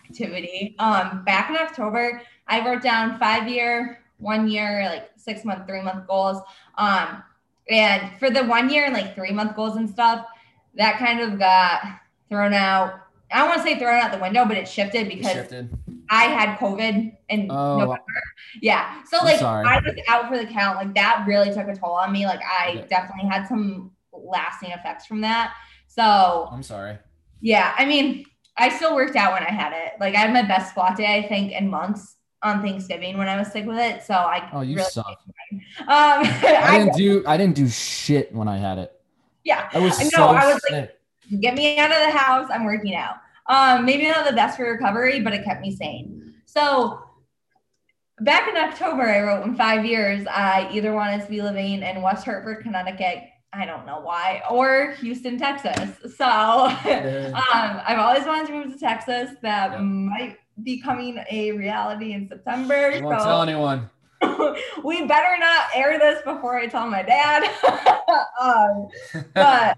activity. 0.05 0.75
Um, 0.79 1.23
back 1.25 1.49
in 1.49 1.57
October, 1.57 2.21
I 2.47 2.65
wrote 2.65 2.81
down 2.81 3.19
five 3.19 3.49
year, 3.49 3.99
one 4.19 4.47
year, 4.47 4.85
like 4.85 5.09
six 5.17 5.43
month, 5.43 5.67
three 5.67 5.81
month 5.81 6.07
goals. 6.07 6.41
Um, 6.77 7.23
and 7.69 8.17
for 8.19 8.29
the 8.29 8.43
one 8.45 8.69
year 8.69 8.85
and 8.85 8.93
like 8.93 9.15
three 9.15 9.31
month 9.31 9.55
goals 9.55 9.75
and 9.75 9.89
stuff, 9.89 10.25
that 10.75 10.97
kind 10.97 11.19
of 11.19 11.37
got 11.37 11.81
thrown 12.29 12.53
out. 12.53 13.01
I 13.33 13.39
don't 13.39 13.49
want 13.49 13.61
to 13.61 13.67
say 13.67 13.79
thrown 13.79 13.99
out 13.99 14.11
the 14.11 14.19
window, 14.19 14.45
but 14.45 14.57
it 14.57 14.67
shifted 14.67 15.09
because 15.09 15.31
shifted. 15.31 15.69
I 16.09 16.25
had 16.25 16.57
COVID 16.59 17.15
in 17.29 17.47
Oh. 17.51 17.77
November. 17.79 18.03
Yeah. 18.61 19.01
So 19.05 19.17
like. 19.23 19.41
I 19.41 19.79
was 19.79 19.95
out 20.07 20.29
for 20.29 20.37
the 20.37 20.45
count. 20.45 20.77
Like 20.77 20.93
that 20.95 21.25
really 21.27 21.51
took 21.53 21.67
a 21.67 21.75
toll 21.75 21.93
on 21.93 22.11
me. 22.11 22.25
Like 22.25 22.41
I 22.43 22.85
definitely 22.89 23.29
had 23.29 23.47
some 23.47 23.91
lasting 24.13 24.71
effects 24.71 25.05
from 25.05 25.21
that. 25.21 25.53
So 25.87 26.47
I'm 26.51 26.63
sorry. 26.63 26.97
yeah, 27.41 27.73
I 27.77 27.85
mean, 27.85 28.25
I 28.57 28.69
still 28.69 28.95
worked 28.95 29.15
out 29.15 29.33
when 29.33 29.43
I 29.43 29.51
had 29.51 29.73
it. 29.73 29.93
Like 29.99 30.15
I 30.15 30.19
had 30.19 30.33
my 30.33 30.43
best 30.43 30.69
squat 30.71 30.95
day, 30.97 31.17
I 31.17 31.27
think, 31.27 31.51
in 31.51 31.69
months 31.69 32.15
on 32.43 32.61
Thanksgiving 32.61 33.17
when 33.17 33.27
I 33.29 33.37
was 33.37 33.51
sick 33.51 33.65
with 33.65 33.77
it. 33.77 34.03
So 34.03 34.13
I 34.13 34.49
Oh, 34.53 34.61
you 34.61 34.75
really, 34.75 34.89
suck. 34.89 35.05
um 35.81 35.87
I 35.87 36.59
I, 36.63 36.77
didn't 36.79 36.95
do 36.95 37.23
I 37.25 37.37
didn't 37.37 37.55
do 37.55 37.67
shit 37.69 38.33
when 38.33 38.47
I 38.47 38.57
had 38.57 38.77
it. 38.79 38.91
yeah, 39.43 39.69
I 39.73 39.79
was 39.79 39.99
I 39.99 40.03
know, 40.03 40.09
so 40.09 40.23
I 40.27 40.45
was 40.53 40.61
like- 40.69 40.71
sick. 40.89 40.99
Get 41.39 41.55
me 41.55 41.77
out 41.77 41.91
of 41.91 41.97
the 41.97 42.17
house. 42.17 42.49
I'm 42.51 42.65
working 42.65 42.95
out. 42.95 43.15
Um, 43.47 43.85
maybe 43.85 44.07
not 44.07 44.25
the 44.25 44.33
best 44.33 44.57
for 44.57 44.71
recovery, 44.71 45.19
but 45.19 45.33
it 45.33 45.43
kept 45.43 45.61
me 45.61 45.75
sane. 45.75 46.33
So 46.45 47.03
back 48.21 48.47
in 48.47 48.55
October, 48.57 49.03
I 49.03 49.21
wrote 49.21 49.45
in 49.45 49.55
five 49.55 49.85
years, 49.85 50.25
I 50.29 50.69
either 50.71 50.93
wanted 50.93 51.21
to 51.23 51.29
be 51.29 51.41
living 51.41 51.81
in 51.81 52.01
West 52.01 52.25
Hartford, 52.25 52.63
Connecticut. 52.63 53.23
I 53.51 53.65
don't 53.65 53.85
know 53.85 53.99
why, 53.99 54.41
or 54.49 54.95
Houston, 54.99 55.37
Texas. 55.37 56.15
So 56.17 56.25
um, 56.25 56.73
I've 57.85 57.99
always 57.99 58.25
wanted 58.25 58.47
to 58.47 58.53
move 58.53 58.73
to 58.73 58.79
Texas. 58.79 59.31
That 59.41 59.73
Yep. 59.73 59.81
might 59.81 60.37
be 60.63 60.81
coming 60.81 61.23
a 61.29 61.51
reality 61.51 62.13
in 62.13 62.27
September. 62.27 62.91
You 62.91 63.03
won't 63.03 63.19
so 63.21 63.25
tell 63.27 63.41
anyone. 63.41 63.89
we 64.83 65.05
better 65.05 65.37
not 65.39 65.65
air 65.75 65.99
this 65.99 66.21
before 66.23 66.57
I 66.57 66.67
tell 66.67 66.87
my 66.89 67.03
dad. 67.03 67.43
um, 68.41 68.87
but 69.35 69.77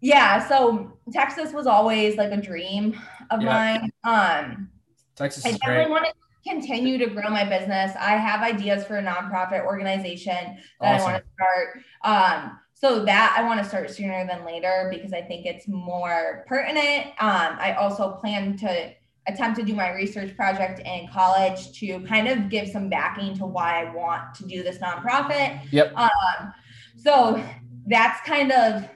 yeah, 0.00 0.46
so 0.46 0.92
Texas 1.12 1.52
was 1.52 1.66
always 1.66 2.16
like 2.16 2.30
a 2.32 2.36
dream 2.36 2.98
of 3.30 3.42
Yeah. 3.42 3.48
mine. 3.48 3.92
Um, 4.04 4.70
Texas 5.16 5.44
I 5.44 5.52
definitely 5.52 5.84
great. 5.84 5.90
want 5.90 6.04
to 6.06 6.12
continue 6.48 6.98
to 6.98 7.06
grow 7.06 7.28
my 7.30 7.44
business. 7.44 7.92
I 7.98 8.16
have 8.16 8.40
ideas 8.42 8.84
for 8.84 8.96
a 8.96 9.02
nonprofit 9.02 9.64
organization 9.64 10.58
that 10.80 11.00
I 11.00 11.02
want 11.02 11.22
to 11.22 11.30
start. 11.34 11.84
Um, 12.04 12.58
so 12.74 13.04
that 13.04 13.34
I 13.36 13.42
want 13.42 13.60
to 13.60 13.68
start 13.68 13.90
sooner 13.90 14.24
than 14.24 14.44
later 14.44 14.88
because 14.92 15.12
I 15.12 15.20
think 15.20 15.46
it's 15.46 15.66
more 15.66 16.44
pertinent. 16.46 17.06
Um, 17.18 17.58
I 17.58 17.74
also 17.76 18.12
plan 18.12 18.56
to 18.58 18.92
attempt 19.26 19.58
to 19.58 19.64
do 19.64 19.74
my 19.74 19.92
research 19.92 20.34
project 20.36 20.80
in 20.86 21.08
college 21.08 21.72
to 21.80 22.00
kind 22.06 22.28
of 22.28 22.48
give 22.48 22.68
some 22.68 22.88
backing 22.88 23.36
to 23.38 23.46
why 23.46 23.84
I 23.84 23.92
want 23.92 24.32
to 24.36 24.46
do 24.46 24.62
this 24.62 24.78
nonprofit. 24.78 25.60
Yep. 25.72 25.92
Um, 25.96 26.54
so 26.96 27.44
that's 27.86 28.20
kind 28.20 28.52
of 28.52 28.88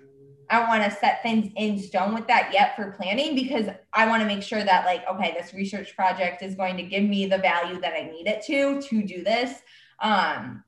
I 0.52 0.58
don't 0.58 0.68
want 0.68 0.84
to 0.84 0.90
set 0.90 1.22
things 1.22 1.50
in 1.56 1.78
stone 1.78 2.12
with 2.12 2.26
that 2.26 2.50
yet 2.52 2.76
for 2.76 2.92
planning 2.92 3.34
because 3.34 3.68
I 3.94 4.06
want 4.06 4.20
to 4.20 4.26
make 4.26 4.42
sure 4.42 4.62
that 4.62 4.84
like 4.84 5.02
okay, 5.08 5.34
this 5.38 5.54
research 5.54 5.96
project 5.96 6.42
is 6.42 6.54
going 6.54 6.76
to 6.76 6.82
give 6.82 7.04
me 7.04 7.24
the 7.26 7.38
value 7.38 7.80
that 7.80 7.94
I 7.94 8.02
need 8.02 8.26
it 8.26 8.44
to 8.46 8.82
to 8.82 9.02
do 9.02 9.24
this. 9.24 9.62
Um, 10.00 10.62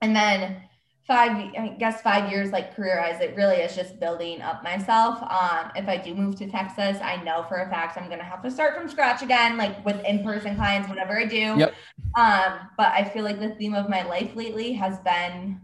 and 0.00 0.14
then 0.14 0.62
five, 1.04 1.32
I 1.32 1.74
guess 1.80 2.00
five 2.00 2.30
years 2.30 2.52
like 2.52 2.76
career 2.76 3.00
wise, 3.00 3.20
it 3.20 3.34
really 3.34 3.56
is 3.56 3.74
just 3.74 3.98
building 3.98 4.40
up 4.40 4.62
myself. 4.62 5.20
Um, 5.22 5.72
if 5.74 5.88
I 5.88 5.96
do 5.96 6.14
move 6.14 6.36
to 6.36 6.48
Texas, 6.48 6.98
I 7.02 7.16
know 7.24 7.44
for 7.48 7.56
a 7.56 7.68
fact 7.68 7.98
I'm 7.98 8.08
gonna 8.08 8.22
have 8.22 8.42
to 8.44 8.50
start 8.52 8.76
from 8.76 8.88
scratch 8.88 9.22
again, 9.22 9.56
like 9.56 9.84
with 9.84 10.00
in-person 10.04 10.54
clients, 10.54 10.88
whatever 10.88 11.18
I 11.18 11.24
do. 11.24 11.56
Yep. 11.58 11.74
Um, 12.16 12.68
but 12.76 12.92
I 12.92 13.02
feel 13.02 13.24
like 13.24 13.40
the 13.40 13.50
theme 13.56 13.74
of 13.74 13.88
my 13.88 14.04
life 14.04 14.36
lately 14.36 14.74
has 14.74 15.00
been 15.00 15.60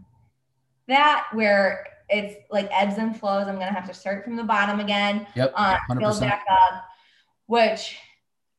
that 0.87 1.27
where 1.31 1.85
it's 2.09 2.35
like 2.51 2.69
ebbs 2.71 2.97
and 2.97 3.17
flows. 3.19 3.47
I'm 3.47 3.55
gonna 3.55 3.73
have 3.73 3.87
to 3.87 3.93
start 3.93 4.23
from 4.23 4.35
the 4.35 4.43
bottom 4.43 4.79
again 4.79 5.27
Yep. 5.35 5.53
um, 5.55 5.77
build 5.97 6.19
back 6.19 6.43
up, 6.49 6.85
which 7.47 7.97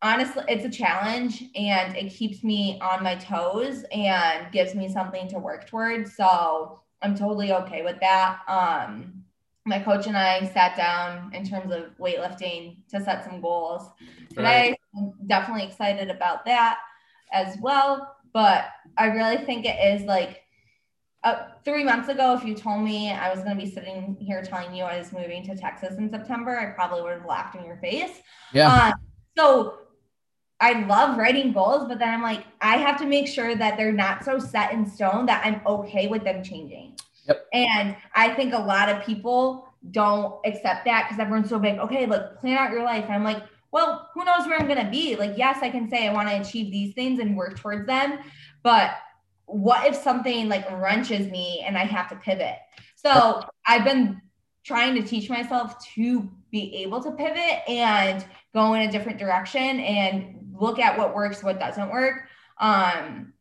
honestly, 0.02 0.44
it's 0.48 0.64
a 0.64 0.70
challenge 0.70 1.44
and 1.54 1.96
it 1.96 2.10
keeps 2.10 2.42
me 2.44 2.78
on 2.80 3.02
my 3.02 3.14
toes 3.16 3.84
and 3.92 4.50
gives 4.52 4.74
me 4.74 4.88
something 4.88 5.28
to 5.28 5.38
work 5.38 5.68
towards. 5.68 6.16
So 6.16 6.80
I'm 7.02 7.14
totally 7.16 7.52
okay 7.52 7.82
with 7.82 7.98
that. 8.00 8.40
Um, 8.48 9.24
my 9.64 9.80
coach 9.80 10.06
and 10.06 10.16
I 10.16 10.44
sat 10.52 10.76
down 10.76 11.34
in 11.34 11.44
terms 11.44 11.72
of 11.72 11.96
weightlifting 11.98 12.76
to 12.88 13.00
set 13.02 13.24
some 13.24 13.40
goals 13.40 13.82
today. 14.30 14.76
I'm 14.96 15.12
definitely 15.26 15.64
excited 15.64 16.08
about 16.08 16.44
that 16.44 16.78
as 17.32 17.56
well. 17.60 18.16
But 18.32 18.66
I 18.96 19.06
really 19.06 19.38
think 19.44 19.66
it 19.66 19.76
is 19.94 20.06
like 20.06 20.42
uh, 21.26 21.48
three 21.64 21.82
months 21.82 22.08
ago, 22.08 22.34
if 22.34 22.44
you 22.44 22.54
told 22.54 22.82
me 22.82 23.10
I 23.10 23.34
was 23.34 23.42
going 23.42 23.58
to 23.58 23.64
be 23.64 23.68
sitting 23.68 24.16
here 24.20 24.42
telling 24.42 24.72
you 24.72 24.84
I 24.84 24.96
was 24.96 25.12
moving 25.12 25.44
to 25.46 25.56
Texas 25.56 25.96
in 25.98 26.08
September, 26.08 26.56
I 26.56 26.66
probably 26.66 27.02
would 27.02 27.14
have 27.14 27.26
laughed 27.26 27.56
in 27.56 27.64
your 27.64 27.78
face. 27.78 28.22
Yeah. 28.52 28.72
Um, 28.72 28.92
so 29.36 29.78
I 30.60 30.84
love 30.86 31.18
writing 31.18 31.52
goals, 31.52 31.88
but 31.88 31.98
then 31.98 32.14
I'm 32.14 32.22
like, 32.22 32.44
I 32.60 32.76
have 32.76 32.96
to 33.00 33.06
make 33.06 33.26
sure 33.26 33.56
that 33.56 33.76
they're 33.76 33.90
not 33.90 34.24
so 34.24 34.38
set 34.38 34.72
in 34.72 34.86
stone 34.86 35.26
that 35.26 35.44
I'm 35.44 35.60
okay 35.66 36.06
with 36.06 36.22
them 36.22 36.44
changing. 36.44 36.96
Yep. 37.26 37.44
And 37.52 37.96
I 38.14 38.32
think 38.34 38.54
a 38.54 38.58
lot 38.58 38.88
of 38.88 39.04
people 39.04 39.68
don't 39.90 40.36
accept 40.46 40.84
that 40.84 41.08
because 41.08 41.18
everyone's 41.18 41.48
so 41.48 41.58
big. 41.58 41.78
Okay, 41.80 42.06
look, 42.06 42.38
plan 42.38 42.56
out 42.56 42.70
your 42.70 42.84
life. 42.84 43.04
And 43.06 43.14
I'm 43.14 43.24
like, 43.24 43.42
well, 43.72 44.10
who 44.14 44.24
knows 44.24 44.46
where 44.46 44.60
I'm 44.60 44.68
going 44.68 44.84
to 44.84 44.90
be? 44.90 45.16
Like, 45.16 45.36
yes, 45.36 45.58
I 45.60 45.70
can 45.70 45.90
say 45.90 46.06
I 46.06 46.12
want 46.12 46.28
to 46.28 46.40
achieve 46.40 46.70
these 46.70 46.94
things 46.94 47.18
and 47.18 47.36
work 47.36 47.58
towards 47.58 47.84
them, 47.88 48.20
but 48.62 48.92
what 49.46 49.86
if 49.86 49.94
something 49.96 50.48
like 50.48 50.70
wrenches 50.70 51.30
me 51.30 51.64
and 51.66 51.78
I 51.78 51.84
have 51.84 52.08
to 52.10 52.16
pivot? 52.16 52.56
So 52.94 53.42
I've 53.66 53.84
been 53.84 54.20
trying 54.64 54.94
to 54.96 55.02
teach 55.02 55.30
myself 55.30 55.84
to 55.94 56.28
be 56.50 56.74
able 56.82 57.02
to 57.02 57.12
pivot 57.12 57.68
and 57.68 58.24
go 58.52 58.74
in 58.74 58.88
a 58.88 58.90
different 58.90 59.18
direction 59.18 59.80
and 59.80 60.36
look 60.58 60.78
at 60.78 60.98
what 60.98 61.14
works, 61.14 61.42
what 61.42 61.60
doesn't 61.60 61.90
work. 61.90 62.22
Um, 62.58 63.32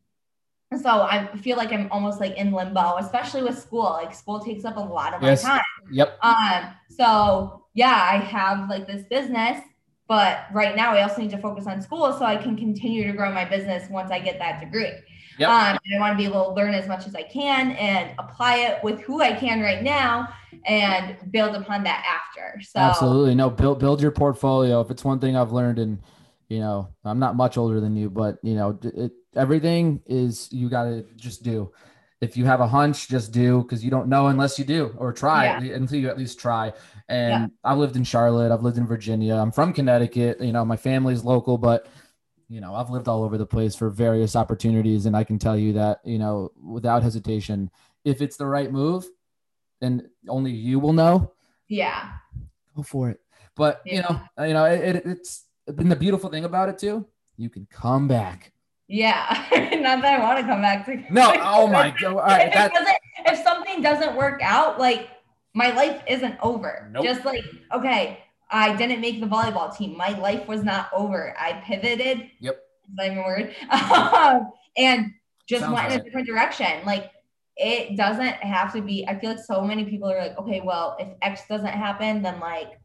so 0.80 1.02
I 1.02 1.28
feel 1.38 1.56
like 1.56 1.72
I'm 1.72 1.88
almost 1.90 2.20
like 2.20 2.36
in 2.36 2.52
limbo, 2.52 2.96
especially 2.98 3.42
with 3.42 3.58
school. 3.58 3.84
Like 3.84 4.14
school 4.14 4.40
takes 4.40 4.64
up 4.64 4.76
a 4.76 4.80
lot 4.80 5.14
of 5.14 5.22
Yes. 5.22 5.42
my 5.42 5.50
time. 5.50 5.62
Yep. 5.90 6.18
Um, 6.22 6.74
so 6.90 7.66
yeah, 7.74 8.08
I 8.10 8.16
have 8.16 8.68
like 8.68 8.86
this 8.86 9.04
business, 9.08 9.60
but 10.08 10.46
right 10.52 10.76
now 10.76 10.92
I 10.92 11.02
also 11.02 11.22
need 11.22 11.30
to 11.30 11.38
focus 11.38 11.66
on 11.66 11.80
school 11.82 12.12
so 12.12 12.24
I 12.24 12.36
can 12.36 12.56
continue 12.56 13.06
to 13.06 13.12
grow 13.12 13.32
my 13.32 13.44
business 13.44 13.88
once 13.90 14.10
I 14.10 14.18
get 14.18 14.38
that 14.38 14.60
degree. 14.60 14.92
Yep. 15.38 15.48
Um, 15.48 15.78
and 15.84 15.96
I 15.96 16.00
want 16.00 16.12
to 16.12 16.16
be 16.16 16.24
able 16.24 16.46
to 16.46 16.52
learn 16.52 16.74
as 16.74 16.88
much 16.88 17.06
as 17.06 17.14
I 17.14 17.22
can 17.22 17.72
and 17.72 18.10
apply 18.18 18.56
it 18.58 18.82
with 18.82 19.00
who 19.00 19.20
I 19.20 19.32
can 19.32 19.60
right 19.60 19.82
now 19.82 20.28
and 20.64 21.16
build 21.30 21.54
upon 21.54 21.84
that 21.84 22.04
after. 22.06 22.60
So 22.62 22.78
Absolutely. 22.80 23.34
No, 23.34 23.50
build 23.50 23.78
build 23.78 24.00
your 24.00 24.10
portfolio. 24.10 24.80
If 24.80 24.90
it's 24.90 25.04
one 25.04 25.18
thing 25.18 25.36
I've 25.36 25.52
learned 25.52 25.78
and 25.78 26.00
you 26.48 26.60
know, 26.60 26.88
I'm 27.04 27.18
not 27.18 27.34
much 27.36 27.56
older 27.58 27.80
than 27.80 27.96
you, 27.96 28.08
but 28.08 28.38
you 28.42 28.54
know, 28.54 28.78
it, 28.82 29.12
everything 29.34 30.00
is 30.06 30.48
you 30.52 30.68
got 30.68 30.84
to 30.84 31.04
just 31.16 31.42
do. 31.42 31.72
If 32.20 32.36
you 32.36 32.46
have 32.46 32.60
a 32.60 32.66
hunch, 32.66 33.08
just 33.08 33.32
do 33.32 33.62
because 33.62 33.84
you 33.84 33.90
don't 33.90 34.08
know 34.08 34.28
unless 34.28 34.58
you 34.58 34.64
do 34.64 34.94
or 34.96 35.12
try 35.12 35.44
Yeah. 35.58 35.74
until 35.74 35.98
you 35.98 36.08
at 36.08 36.16
least 36.16 36.38
try. 36.40 36.72
And 37.08 37.50
I've 37.62 37.78
lived 37.78 37.96
in 37.96 38.04
Charlotte, 38.04 38.52
I've 38.52 38.62
lived 38.62 38.78
in 38.78 38.86
Virginia. 38.86 39.34
I'm 39.34 39.52
from 39.52 39.72
Connecticut. 39.72 40.40
You 40.40 40.52
know, 40.52 40.64
my 40.64 40.76
family's 40.76 41.24
local, 41.24 41.58
but 41.58 41.88
you 42.48 42.60
know, 42.60 42.74
I've 42.74 42.90
lived 42.90 43.08
all 43.08 43.24
over 43.24 43.38
the 43.38 43.46
place 43.46 43.74
for 43.74 43.90
various 43.90 44.36
opportunities, 44.36 45.06
and 45.06 45.16
I 45.16 45.24
can 45.24 45.38
tell 45.38 45.56
you 45.56 45.72
that 45.74 46.00
you 46.04 46.18
know, 46.18 46.52
without 46.62 47.02
hesitation, 47.02 47.70
if 48.04 48.22
it's 48.22 48.36
the 48.36 48.46
right 48.46 48.70
move, 48.70 49.06
then 49.80 50.10
only 50.28 50.52
you 50.52 50.78
will 50.78 50.92
know 50.92 51.32
yeah. 51.68 52.12
go 52.74 52.82
for 52.82 53.10
it. 53.10 53.20
But 53.54 53.82
you 53.84 54.02
know, 54.02 54.20
you 54.38 54.54
know, 54.54 54.64
it, 54.64 54.96
it, 54.96 55.06
it's 55.06 55.44
been 55.74 55.88
the 55.88 55.96
beautiful 55.96 56.30
thing 56.30 56.44
about 56.44 56.68
it 56.68 56.78
too. 56.78 57.06
You 57.36 57.50
can 57.50 57.66
come 57.70 58.08
back. 58.08 58.52
Yeah, 58.88 59.26
not 59.80 60.02
that 60.02 60.20
I 60.20 60.22
want 60.22 60.38
to 60.38 60.44
come 60.46 60.62
back 60.62 60.86
to. 60.86 61.12
No, 61.12 61.32
oh 61.40 61.66
my 61.66 61.90
god! 61.90 62.12
All 62.12 62.16
right, 62.18 62.48
if, 62.48 62.54
that, 62.54 62.72
it 62.74 63.32
if 63.32 63.42
something 63.42 63.82
doesn't 63.82 64.14
work 64.14 64.40
out, 64.42 64.78
like 64.78 65.08
my 65.54 65.70
life 65.72 66.02
isn't 66.06 66.36
over. 66.42 66.88
Nope. 66.92 67.04
Just 67.04 67.24
like 67.24 67.42
okay, 67.72 68.20
I 68.50 68.76
didn't 68.76 69.00
make 69.00 69.20
the 69.20 69.26
volleyball 69.26 69.76
team. 69.76 69.96
My 69.96 70.10
life 70.18 70.46
was 70.46 70.62
not 70.62 70.88
over. 70.92 71.34
I 71.38 71.54
pivoted. 71.64 72.30
Yep. 72.40 72.54
Is 72.88 72.96
that 72.96 73.06
even 73.06 73.18
word? 73.18 73.54
Um, 73.70 74.52
and 74.76 75.12
just 75.48 75.62
Sounds 75.62 75.74
went 75.74 75.86
in 75.86 75.92
right. 75.92 76.00
a 76.00 76.04
different 76.04 76.26
direction. 76.26 76.84
Like 76.84 77.10
it 77.56 77.96
doesn't 77.96 78.34
have 78.34 78.72
to 78.74 78.82
be. 78.82 79.06
I 79.08 79.18
feel 79.18 79.30
like 79.30 79.44
so 79.44 79.62
many 79.62 79.84
people 79.84 80.10
are 80.10 80.18
like, 80.18 80.38
okay, 80.38 80.60
well, 80.64 80.96
if 80.98 81.08
X 81.22 81.42
doesn't 81.48 81.66
happen, 81.66 82.22
then 82.22 82.38
like 82.40 82.78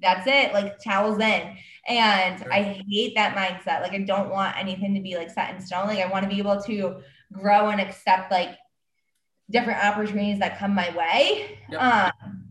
that's 0.00 0.26
it. 0.26 0.52
Like 0.52 0.78
towels 0.82 1.18
in. 1.20 1.56
And 1.88 2.44
I 2.52 2.82
hate 2.88 3.14
that 3.16 3.34
mindset. 3.34 3.80
Like 3.80 3.92
I 3.92 3.98
don't 3.98 4.30
want 4.30 4.56
anything 4.58 4.94
to 4.94 5.00
be 5.00 5.16
like 5.16 5.30
set 5.30 5.54
in 5.54 5.60
stone. 5.60 5.86
Like 5.86 6.00
I 6.00 6.06
want 6.06 6.24
to 6.24 6.28
be 6.28 6.38
able 6.38 6.60
to 6.62 7.02
grow 7.32 7.70
and 7.70 7.80
accept 7.80 8.30
like 8.30 8.50
different 9.50 9.82
opportunities 9.84 10.38
that 10.40 10.58
come 10.58 10.74
my 10.74 10.94
way. 10.96 11.58
Yep. 11.70 11.80
Um, 11.80 12.41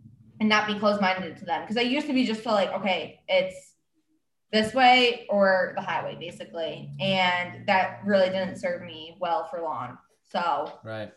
and 0.42 0.50
not 0.50 0.66
be 0.66 0.78
closed-minded 0.80 1.38
to 1.38 1.46
them. 1.46 1.62
Because 1.62 1.78
I 1.78 1.82
used 1.82 2.08
to 2.08 2.14
be 2.14 2.26
just 2.26 2.44
so 2.44 2.50
like, 2.50 2.74
okay, 2.74 3.22
it's 3.30 3.76
this 4.52 4.74
way 4.74 5.28
or 5.30 5.74
the 5.76 5.82
highway, 5.82 6.18
basically. 6.20 6.89
And 7.00 7.66
that 7.68 8.00
really 8.04 8.26
didn't 8.30 8.58
serve 8.58 8.82
me 8.82 9.16
well 9.22 9.48
for 9.52 9.62
long. 9.62 10.00
So 10.32 10.74
right. 10.84 11.12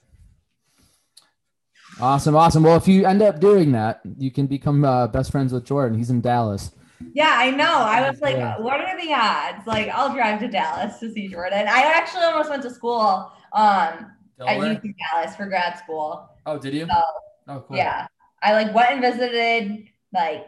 Awesome, 2.00 2.36
awesome. 2.36 2.64
Well, 2.64 2.76
if 2.76 2.86
you 2.86 3.06
end 3.06 3.22
up 3.22 3.40
doing 3.40 3.72
that, 3.72 4.02
you 4.18 4.30
can 4.30 4.46
become 4.46 4.84
uh, 4.84 5.06
best 5.06 5.30
friends 5.32 5.52
with 5.54 5.64
Jordan. 5.64 5.96
He's 5.96 6.10
in 6.10 6.20
Dallas. 6.20 6.72
yeah, 7.14 7.34
I 7.38 7.50
know. 7.50 7.64
I 7.78 8.08
was 8.10 8.20
like, 8.20 8.36
Yeah. 8.36 8.58
what 8.60 8.80
are 8.80 9.00
the 9.00 9.12
odds? 9.14 9.66
Like, 9.66 9.88
I'll 9.88 10.12
drive 10.12 10.38
to 10.40 10.48
Dallas 10.48 10.98
to 10.98 11.10
see 11.10 11.28
Jordan. 11.28 11.66
I 11.66 11.82
actually 11.82 12.24
almost 12.24 12.50
went 12.50 12.62
to 12.64 12.70
school 12.70 13.32
um 13.54 14.10
at? 14.46 14.58
UC 14.58 14.94
Dallas 15.12 15.34
for 15.34 15.46
grad 15.46 15.78
school. 15.78 16.28
Oh, 16.44 16.58
did 16.58 16.74
you? 16.74 16.86
So 16.86 17.02
Oh, 17.48 17.60
cool. 17.66 17.76
Yeah. 17.76 18.06
I 18.44 18.52
like 18.52 18.74
went 18.74 18.92
and 18.92 19.00
visited, 19.00 19.88
like 20.12 20.46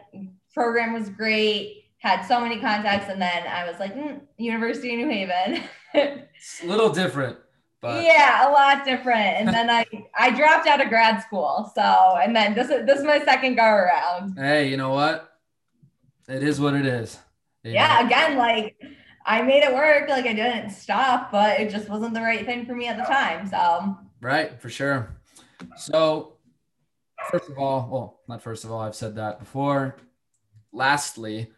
program 0.53 0.93
was 0.93 1.09
great, 1.09 1.85
had 1.97 2.21
so 2.25 2.39
many 2.39 2.59
contacts, 2.59 3.09
and 3.09 3.21
then 3.21 3.47
I 3.47 3.69
was 3.69 3.79
like, 3.79 3.95
mm, 3.95 4.21
University 4.37 4.93
of 4.93 5.07
New 5.07 5.09
Haven. 5.09 5.63
It's 6.39 6.63
a 6.63 6.67
little 6.67 6.89
different, 6.89 7.37
but 7.81 8.03
yeah, 8.03 8.47
a 8.47 8.51
lot 8.51 8.85
different. 8.85 9.37
And 9.39 9.47
then 9.47 9.69
I 9.69 9.83
I 10.15 10.29
dropped 10.29 10.67
out 10.67 10.79
of 10.81 10.89
grad 10.89 11.23
school. 11.23 11.71
So 11.73 11.81
and 12.21 12.35
then 12.35 12.53
this 12.53 12.69
is 12.69 12.85
this 12.85 12.99
is 12.99 13.05
my 13.05 13.19
second 13.25 13.55
go 13.55 13.63
around. 13.65 14.37
hey, 14.37 14.69
you 14.69 14.77
know 14.77 14.91
what? 14.91 15.33
It 16.27 16.43
is 16.43 16.59
what 16.61 16.75
it 16.75 16.85
is. 16.85 17.17
You 17.63 17.73
Yeah, 17.73 17.99
know? 18.01 18.05
again, 18.05 18.37
like 18.37 18.75
I 19.25 19.41
made 19.41 19.63
it 19.63 19.73
work. 19.73 20.07
Like 20.09 20.25
I 20.27 20.33
didn't 20.33 20.69
stop, 20.69 21.31
but 21.31 21.59
it 21.59 21.71
just 21.71 21.89
wasn't 21.89 22.13
the 22.13 22.21
right 22.21 22.45
thing 22.45 22.65
for 22.67 22.75
me 22.75 22.87
at 22.87 22.97
the 22.97 23.03
time. 23.03 23.47
So 23.47 23.97
Right, 24.21 24.61
for 24.61 24.69
sure. 24.69 25.17
So, 25.77 26.36
first 27.31 27.49
of 27.49 27.57
all, 27.57 27.87
well, 27.91 28.19
not 28.27 28.41
first 28.41 28.63
of 28.63 28.71
all, 28.71 28.79
I've 28.79 28.95
said 28.95 29.15
that 29.15 29.39
before. 29.39 29.95
Lastly, 30.71 31.51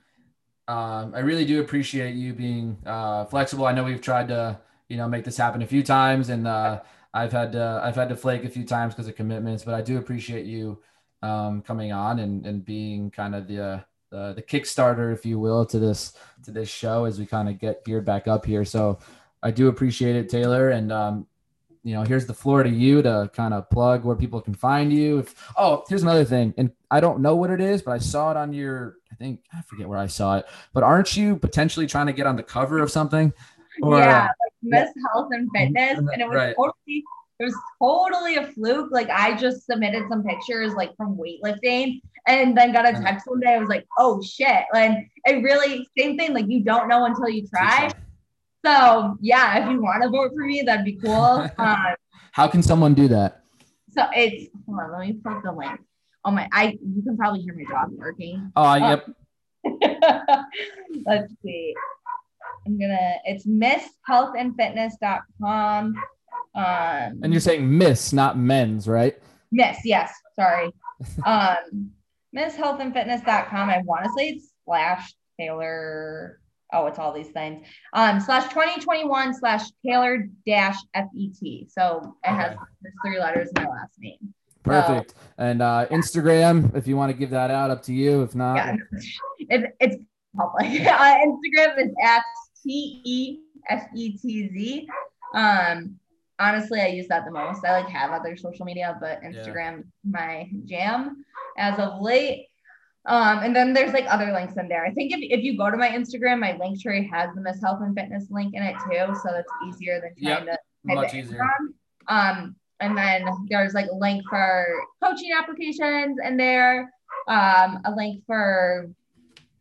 um, 0.68 1.14
I 1.16 1.20
really 1.20 1.46
do 1.46 1.62
appreciate 1.62 2.16
you 2.16 2.34
being 2.34 2.78
uh, 2.86 3.26
flexible. 3.26 3.66
I 3.66 3.74
know 3.74 3.84
we've 3.84 4.02
tried 4.02 4.28
to, 4.28 4.60
you 4.88 4.98
know, 4.98 5.08
make 5.08 5.26
this 5.26 5.38
happen 5.38 5.62
a 5.62 5.68
few 5.68 5.84
times, 5.84 6.30
and 6.30 6.48
uh, 6.48 6.82
I've 7.14 7.32
had 7.32 7.52
to, 7.54 7.82
I've 7.84 7.96
had 7.96 8.10
to 8.10 8.16
flake 8.16 8.44
a 8.44 8.50
few 8.50 8.66
times 8.66 8.94
because 8.94 9.08
of 9.08 9.16
commitments. 9.16 9.64
But 9.64 9.74
I 9.74 9.82
do 9.82 9.98
appreciate 9.98 10.46
you 10.46 10.80
um, 11.22 11.62
coming 11.62 11.92
on 11.92 12.20
and 12.20 12.46
and 12.46 12.64
being 12.64 13.12
kind 13.12 13.36
of 13.36 13.48
the 13.48 13.64
uh, 13.64 13.80
the 14.12 14.34
the 14.34 14.42
Kickstarter, 14.42 15.14
if 15.14 15.26
you 15.26 15.40
will, 15.40 15.66
to 15.66 15.80
this 15.80 16.14
to 16.44 16.52
this 16.52 16.70
show 16.70 17.06
as 17.06 17.20
we 17.20 17.26
kind 17.26 17.50
of 17.50 17.60
get 17.60 17.84
geared 17.86 18.06
back 18.06 18.28
up 18.28 18.46
here. 18.46 18.66
So 18.66 19.00
I 19.42 19.52
do 19.52 19.68
appreciate 19.68 20.16
it, 20.16 20.30
Taylor, 20.30 20.70
and 20.70 20.92
um, 20.92 21.28
you 21.84 21.94
know, 21.94 22.04
here's 22.04 22.26
the 22.26 22.34
floor 22.34 22.64
to 22.64 22.70
you 22.70 23.02
to 23.02 23.30
kind 23.34 23.54
of 23.54 23.70
plug 23.70 24.04
where 24.04 24.16
people 24.16 24.42
can 24.42 24.54
find 24.54 24.92
you. 24.92 25.20
If 25.20 25.36
oh, 25.58 25.84
here's 25.88 26.04
another 26.04 26.26
thing, 26.26 26.54
and 26.58 26.72
I 26.92 27.00
don't 27.00 27.22
know 27.22 27.36
what 27.36 27.50
it 27.50 27.62
is, 27.62 27.82
but 27.82 27.92
I 27.92 27.98
saw 28.00 28.32
it 28.32 28.38
on 28.38 28.52
your, 28.54 28.98
I 29.12 29.16
think 29.16 29.42
I 29.54 29.62
forget 29.62 29.88
where 29.88 29.98
I 30.00 30.08
saw 30.08 30.38
it, 30.38 30.46
but 30.74 30.84
aren't 30.84 31.16
you 31.16 31.38
potentially 31.38 31.88
trying 31.88 32.08
to 32.08 32.14
get 32.14 32.28
on 32.28 32.36
the 32.36 32.44
cover 32.44 32.80
of 32.80 32.92
something? 32.92 33.32
yeah, 33.82 34.24
like 34.24 34.54
Miss 34.62 34.90
Health 35.14 35.30
and 35.32 35.50
Fitness, 35.56 36.00
and 36.00 36.22
it 36.22 36.28
was 36.28 36.36
right. 36.36 36.56
totally 36.56 37.04
it 37.40 37.46
was 37.46 37.56
totally 37.82 38.36
a 38.36 38.48
fluke. 38.48 38.90
Like 38.92 39.10
I 39.10 39.34
just 39.36 39.66
submitted 39.66 40.04
some 40.10 40.24
pictures 40.24 40.74
like 40.74 40.96
from 40.98 41.18
weightlifting, 41.18 42.02
and 42.28 42.58
then 42.58 42.74
got 42.74 42.86
a 42.86 42.92
Mhm. 42.92 43.04
text 43.04 43.28
one 43.28 43.40
day. 43.40 43.54
I 43.54 43.58
was 43.58 43.70
like, 43.70 43.88
oh 43.98 44.22
shit! 44.22 44.66
And 44.76 45.06
it 45.26 45.42
really 45.42 45.88
same 45.98 46.18
thing. 46.18 46.34
Like 46.34 46.48
you 46.50 46.62
don't 46.62 46.90
know 46.90 47.06
until 47.06 47.30
you 47.30 47.48
try. 47.48 47.90
So 48.66 49.18
yeah, 49.22 49.64
if 49.64 49.70
you 49.72 49.82
want 49.82 50.04
to 50.04 50.10
vote 50.10 50.32
for 50.36 50.46
me, 50.46 50.62
that'd 50.62 50.84
be 50.86 50.96
cool. 50.98 51.50
um, 51.58 51.96
How 52.32 52.48
can 52.48 52.62
someone 52.64 52.94
do 52.94 53.08
that? 53.10 53.44
so 53.92 54.06
it's 54.16 54.50
hold 54.66 54.80
on, 54.80 54.92
let 54.92 55.00
me 55.02 55.14
put 55.14 55.42
the 55.44 55.52
link. 55.52 55.80
Oh 56.26 56.32
my, 56.32 56.48
I 56.52 56.78
you 56.86 57.02
can 57.02 57.18
probably 57.18 57.42
hear 57.42 57.56
my 57.56 57.64
dog 57.64 57.92
working. 57.94 58.52
Oh, 58.56 58.76
yep. 58.76 59.08
Let's 61.06 61.34
see. 61.44 61.74
I'm 62.66 62.78
gonna. 62.80 63.16
It's 63.26 63.46
misshealthandfitness.com. 63.48 65.96
Um, 66.56 66.58
And 67.24 67.32
you're 67.32 67.40
saying 67.40 67.78
miss, 67.78 68.12
not 68.14 68.38
men's, 68.38 68.88
right? 68.88 69.18
Miss, 69.52 69.78
yes, 69.86 70.12
sorry. 70.36 70.72
Um, 71.26 71.92
misshealthandfitness.com. 72.36 73.70
I 73.70 73.82
want 73.86 74.04
to 74.04 74.12
say 74.18 74.30
it's 74.30 74.50
slash 74.66 75.14
Taylor. 75.40 76.42
Oh, 76.72 76.86
it's 76.86 77.00
all 77.00 77.12
these 77.12 77.30
things. 77.30 77.66
Um, 77.94 78.20
slash 78.20 78.44
2021 78.50 79.34
slash 79.34 79.70
Taylor 79.86 80.28
dash 80.46 80.78
FET. 80.94 81.70
So 81.70 82.16
it 82.24 82.30
has 82.30 82.56
there's 82.82 82.96
three 83.04 83.20
letters 83.20 83.50
in 83.56 83.64
my 83.64 83.70
last 83.70 83.94
name. 84.00 84.34
Perfect. 84.64 85.16
And 85.38 85.62
uh, 85.62 85.88
Instagram, 85.90 86.76
if 86.76 86.88
you 86.88 86.96
want 86.98 87.12
to 87.12 87.18
give 87.18 87.32
that 87.32 87.50
out, 87.50 87.72
up 87.72 87.82
to 87.84 87.94
you. 87.94 88.22
If 88.24 88.36
not, 88.36 88.56
Yeah, 88.58 88.76
it, 89.50 89.76
it's 89.80 89.98
public. 90.36 90.82
Uh, 90.88 91.16
Instagram 91.26 91.80
is 91.80 91.94
at 92.04 92.22
T 92.64 93.02
E 93.04 93.40
S 93.70 93.86
E 93.96 94.18
T 94.18 94.50
Z. 94.50 94.88
Um, 95.34 95.98
honestly, 96.40 96.82
I 96.82 96.88
use 96.88 97.08
that 97.08 97.26
the 97.26 97.32
most. 97.32 97.64
I 97.66 97.80
like 97.80 97.90
have 97.90 98.12
other 98.12 98.36
social 98.38 98.66
media, 98.66 98.98
but 99.00 99.22
Instagram 99.24 99.86
my 100.04 100.50
jam 100.66 101.26
as 101.58 101.80
of 101.80 102.02
late. 102.02 102.49
Um, 103.10 103.40
and 103.40 103.56
then 103.56 103.74
there's 103.74 103.92
like 103.92 104.06
other 104.08 104.32
links 104.32 104.56
in 104.56 104.68
there. 104.68 104.86
I 104.86 104.92
think 104.92 105.12
if, 105.12 105.20
if 105.20 105.44
you 105.44 105.58
go 105.58 105.72
to 105.72 105.78
my 105.78 105.90
Instagram, 105.90 106.40
my 106.40 106.54
Linktree 106.54 107.10
has 107.10 107.34
the 107.34 107.42
Miss 107.42 107.60
Health 107.60 107.80
and 107.82 107.96
Fitness 107.96 108.28
link 108.30 108.54
in 108.54 108.62
it 108.62 108.76
too, 108.86 109.16
so 109.16 109.32
that's 109.34 109.52
easier 109.68 110.00
than 110.00 110.14
trying 110.24 110.46
to 110.46 110.52
type 110.52 110.60
much 110.84 111.14
it 111.16 111.26
easier. 111.26 111.42
Um, 112.08 112.56
and 112.80 112.96
then 112.96 113.26
there's 113.50 113.74
like 113.74 113.88
a 113.92 113.96
link 113.96 114.24
for 114.30 114.64
coaching 115.04 115.32
applications 115.36 116.18
in 116.24 116.38
there, 116.38 116.94
um, 117.28 117.82
a 117.86 117.94
link 117.96 118.24
for 118.28 118.92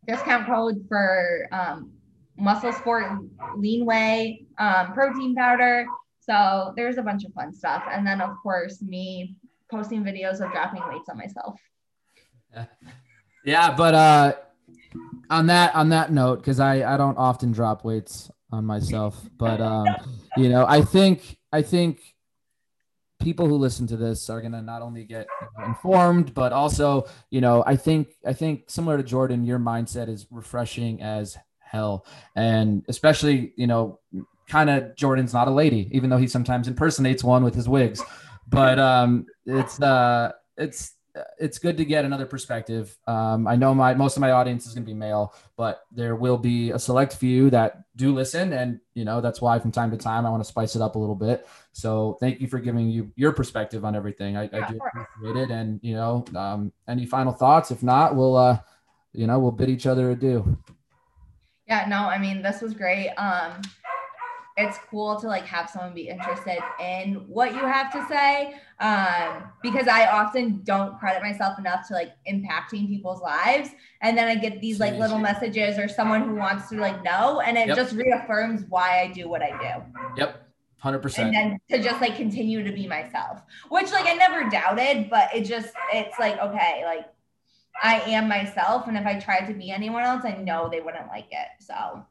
discount 0.07 0.47
code 0.47 0.85
for 0.87 1.49
um, 1.51 1.91
muscle 2.37 2.73
sport 2.73 3.07
lean 3.57 3.87
way 3.87 4.45
um, 4.59 4.93
protein 4.93 5.35
powder. 5.35 5.87
So 6.21 6.75
there's 6.77 6.99
a 6.99 7.03
bunch 7.03 7.25
of 7.25 7.33
fun 7.33 7.55
stuff. 7.55 7.83
And 7.91 8.07
then 8.07 8.21
of 8.21 8.37
course 8.43 8.83
me 8.83 9.37
posting 9.71 10.05
videos 10.05 10.45
of 10.45 10.53
dropping 10.53 10.83
weights 10.87 11.09
on 11.09 11.17
myself. 11.17 11.59
Yeah, 13.49 13.75
but 13.75 13.95
uh, 13.95 14.33
on 15.31 15.47
that 15.47 15.75
on 15.75 15.89
that 15.89 16.13
note, 16.13 16.41
because 16.41 16.61
I 16.61 16.95
I 16.95 16.99
don't 16.99 17.17
often 17.17 17.51
drop 17.51 17.83
weights 17.83 18.31
on 18.53 18.67
myself, 18.67 19.19
but 19.39 19.59
um, 19.63 19.87
you 20.37 20.51
know, 20.51 20.67
I 20.67 20.83
think 20.83 21.39
I 21.51 21.63
think 21.63 21.99
people 23.23 23.49
who 23.49 23.57
listen 23.57 23.87
to 23.87 23.97
this 23.97 24.29
are 24.29 24.43
gonna 24.43 24.61
not 24.61 24.83
only 24.83 25.05
get 25.05 25.29
informed, 25.65 26.35
but 26.35 26.53
also 26.53 27.07
you 27.31 27.41
know, 27.41 27.65
I 27.67 27.77
think 27.77 28.09
I 28.27 28.35
think 28.35 28.69
similar 28.69 28.99
to 28.99 29.03
Jordan, 29.03 29.47
your 29.47 29.59
mindset 29.59 30.11
is 30.11 30.27
refreshing 30.31 31.01
as 31.01 31.39
hell, 31.59 32.05
and 32.37 32.85
especially 32.89 33.55
you 33.57 33.67
know, 33.67 33.99
kind 34.47 34.69
of 34.69 34.95
Jordan's 34.95 35.33
not 35.33 35.49
a 35.49 35.53
lady, 35.53 35.89
even 35.93 36.11
though 36.11 36.19
he 36.19 36.29
sometimes 36.29 36.69
impersonates 36.69 37.25
one 37.25 37.45
with 37.45 37.55
his 37.55 37.67
wigs, 37.67 38.03
but 38.47 38.79
um, 38.79 39.25
it's 39.47 39.81
uh, 39.81 40.33
it's 40.59 40.98
it's 41.39 41.59
good 41.59 41.77
to 41.79 41.85
get 41.85 42.05
another 42.05 42.27
perspective. 42.27 42.97
Um, 43.07 43.47
I 43.47 43.57
know 43.57 43.75
my 43.75 43.95
most 43.95 44.17
of 44.17 44.21
my 44.21 44.31
audience 44.31 44.67
is 44.67 44.75
going 44.75 44.85
to 44.85 44.87
be 44.87 44.95
male, 44.95 45.35
but 45.57 45.83
there 45.93 46.17
will 46.17 46.39
be 46.39 46.71
a 46.71 46.79
select 46.79 47.15
few 47.15 47.51
that 47.51 47.85
do 47.97 48.15
listen, 48.15 48.53
and 48.53 48.81
you 48.95 49.05
know 49.05 49.21
that's 49.21 49.41
why 49.41 49.59
from 49.59 49.73
time 49.73 49.91
to 49.91 49.97
time 49.97 50.27
I 50.27 50.31
want 50.31 50.43
to 50.43 50.49
spice 50.49 50.77
it 50.77 50.83
up 50.83 50.97
a 50.97 50.99
little 50.99 51.15
bit. 51.15 51.47
So 51.73 52.17
thank 52.21 52.41
you 52.41 52.49
for 52.49 52.59
giving 52.59 52.89
you 52.89 53.13
your 53.17 53.33
perspective 53.33 53.85
on 53.85 53.97
everything. 53.97 54.37
I, 54.37 54.45
I 54.45 54.69
do 54.69 54.79
appreciate 54.79 55.43
it, 55.43 55.51
and 55.51 55.81
you 55.83 55.95
know, 55.95 56.25
um, 56.37 56.73
any 56.87 57.07
final 57.07 57.33
thoughts? 57.33 57.71
If 57.71 57.83
not, 57.83 58.15
we'll 58.15 58.37
uh, 58.37 58.59
you 59.13 59.27
know, 59.27 59.39
we'll 59.39 59.53
bid 59.53 59.69
each 59.69 59.87
other 59.87 60.11
adieu. 60.11 60.59
Yeah, 61.67 61.87
no, 61.89 62.09
I 62.09 62.19
mean, 62.19 62.41
this 62.43 62.63
was 62.63 62.73
great. 62.73 63.11
Um, 63.17 63.61
it's 64.59 64.77
cool 64.91 65.19
to 65.21 65.29
like 65.29 65.47
have 65.47 65.71
someone 65.71 65.95
be 65.95 66.09
interested 66.09 66.59
in 66.81 67.15
what 67.29 67.53
you 67.53 67.61
have 67.61 67.93
to 67.93 68.05
say 68.09 68.55
um, 68.81 69.45
because 69.63 69.87
i 69.87 70.07
often 70.09 70.61
don't 70.65 70.99
credit 70.99 71.23
myself 71.23 71.59
enough 71.59 71.87
to 71.87 71.95
like 71.95 72.13
impacting 72.31 72.89
people's 72.89 73.23
lives. 73.23 73.71
And 74.01 74.19
then 74.19 74.29
i 74.29 74.35
get 74.35 74.61
these 74.61 74.81
like 74.81 74.95
little 74.95 75.19
messages 75.19 75.79
or 75.79 75.89
someone 75.89 76.23
who 76.23 76.35
wants 76.35 76.69
to 76.71 76.77
like 76.77 77.03
know 77.03 77.41
and 77.41 77.57
it 77.57 77.69
yep. 77.69 77.77
just 77.77 77.95
reaffirms 77.95 78.65
why 78.69 79.01
i 79.01 79.07
do 79.07 79.29
what 79.29 79.43
i 79.43 79.51
do. 79.51 80.01
Yep. 80.17 80.45
100% 80.85 81.19
and 81.19 81.35
then 81.35 81.59
to 81.71 81.83
just 81.83 82.01
like 82.01 82.15
continue 82.15 82.63
to 82.63 82.71
be 82.71 82.87
myself 82.87 83.43
which 83.69 83.91
like 83.91 84.07
i 84.07 84.15
never 84.15 84.49
doubted 84.49 85.11
but 85.11 85.29
it 85.35 85.43
just 85.43 85.75
it's 85.93 86.17
like 86.21 86.39
okay 86.39 86.83
like 86.85 87.07
i 87.83 87.99
am 88.03 88.29
myself 88.29 88.87
and 88.87 88.97
if 88.97 89.05
i 89.05 89.19
tried 89.19 89.47
to 89.47 89.55
be 89.55 89.73
anyone 89.73 90.05
else 90.05 90.25
i 90.25 90.37
know 90.37 90.69
they 90.71 90.81
wouldn't 90.81 91.09
like 91.09 91.27
it 91.33 91.49
so 91.59 92.07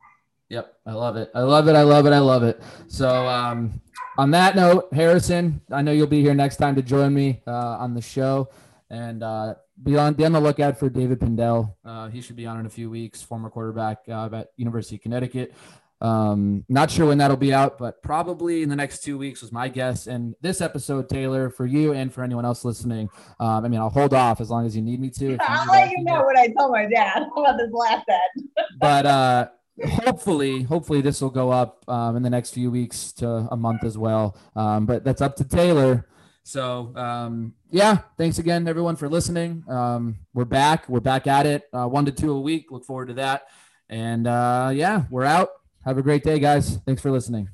Yep, 0.49 0.73
I 0.85 0.93
love 0.93 1.17
it. 1.17 1.29
I 1.35 1.41
love 1.41 1.67
it. 1.67 1.75
I 1.75 1.81
love 1.81 2.05
it. 2.05 2.13
I 2.13 2.19
love 2.19 2.43
it. 2.43 2.61
So, 2.87 3.27
um, 3.27 3.81
on 4.17 4.31
that 4.31 4.55
note, 4.55 4.87
Harrison, 4.93 5.61
I 5.71 5.81
know 5.81 5.91
you'll 5.91 6.07
be 6.07 6.21
here 6.21 6.33
next 6.33 6.57
time 6.57 6.75
to 6.75 6.81
join 6.81 7.13
me 7.13 7.41
uh, 7.45 7.51
on 7.51 7.93
the 7.93 8.01
show, 8.01 8.49
and 8.89 9.23
uh, 9.23 9.55
be 9.83 9.97
on 9.97 10.13
be 10.13 10.25
on 10.25 10.31
the 10.31 10.39
lookout 10.39 10.79
for 10.79 10.89
David 10.89 11.19
Pindell. 11.19 11.75
Uh, 11.85 12.07
he 12.07 12.21
should 12.21 12.35
be 12.35 12.45
on 12.45 12.59
in 12.59 12.65
a 12.65 12.69
few 12.69 12.89
weeks. 12.89 13.21
Former 13.21 13.49
quarterback 13.49 13.99
uh, 14.07 14.29
at 14.31 14.49
University 14.55 14.95
of 14.95 15.01
Connecticut. 15.01 15.53
Um, 15.99 16.63
not 16.69 16.91
sure 16.91 17.07
when 17.07 17.17
that'll 17.17 17.37
be 17.37 17.53
out, 17.53 17.77
but 17.77 18.01
probably 18.03 18.61
in 18.61 18.69
the 18.69 18.75
next 18.75 19.03
two 19.03 19.17
weeks 19.17 19.41
was 19.41 19.51
my 19.51 19.67
guess. 19.67 20.07
And 20.07 20.35
this 20.41 20.61
episode, 20.61 21.09
Taylor, 21.09 21.49
for 21.49 21.65
you 21.65 21.93
and 21.93 22.13
for 22.13 22.23
anyone 22.23 22.45
else 22.45 22.63
listening, 22.63 23.09
um, 23.39 23.65
I 23.65 23.67
mean, 23.67 23.79
I'll 23.79 23.89
hold 23.89 24.13
off 24.13 24.39
as 24.39 24.49
long 24.49 24.65
as 24.65 24.75
you 24.75 24.81
need 24.81 24.99
me 24.99 25.09
to. 25.11 25.37
I'll 25.41 25.67
let 25.67 25.91
you 25.91 26.03
know 26.03 26.21
what 26.21 26.37
I 26.37 26.47
tell 26.49 26.71
my 26.71 26.85
dad 26.85 27.23
about 27.35 27.57
this 27.57 27.71
last 27.71 28.05
end. 28.07 28.47
but 28.79 29.05
uh, 29.05 29.47
hopefully, 29.85 30.63
hopefully 30.63 31.01
this 31.01 31.21
will 31.21 31.29
go 31.29 31.51
up 31.51 31.83
um, 31.87 32.15
in 32.15 32.23
the 32.23 32.29
next 32.29 32.51
few 32.51 32.71
weeks 32.71 33.11
to 33.13 33.27
a 33.27 33.57
month 33.57 33.83
as 33.83 33.97
well. 33.97 34.37
Um, 34.55 34.85
but 34.85 35.03
that's 35.03 35.21
up 35.21 35.35
to 35.37 35.43
Taylor. 35.43 36.07
So 36.43 36.93
um, 36.95 37.53
yeah, 37.69 37.99
thanks 38.17 38.39
again 38.39 38.67
everyone 38.67 38.95
for 38.95 39.09
listening. 39.09 39.63
Um, 39.67 40.19
we're 40.33 40.45
back. 40.45 40.87
We're 40.87 41.01
back 41.01 41.27
at 41.27 41.45
it. 41.45 41.63
Uh, 41.73 41.87
one 41.87 42.05
to 42.05 42.11
two 42.11 42.31
a 42.31 42.39
week. 42.39 42.71
Look 42.71 42.85
forward 42.85 43.09
to 43.09 43.15
that. 43.15 43.47
And 43.89 44.27
uh, 44.27 44.71
yeah, 44.73 45.03
we're 45.09 45.25
out. 45.25 45.49
Have 45.83 45.97
a 45.97 46.01
great 46.01 46.23
day, 46.23 46.39
guys. 46.39 46.77
Thanks 46.85 47.01
for 47.01 47.11
listening. 47.11 47.49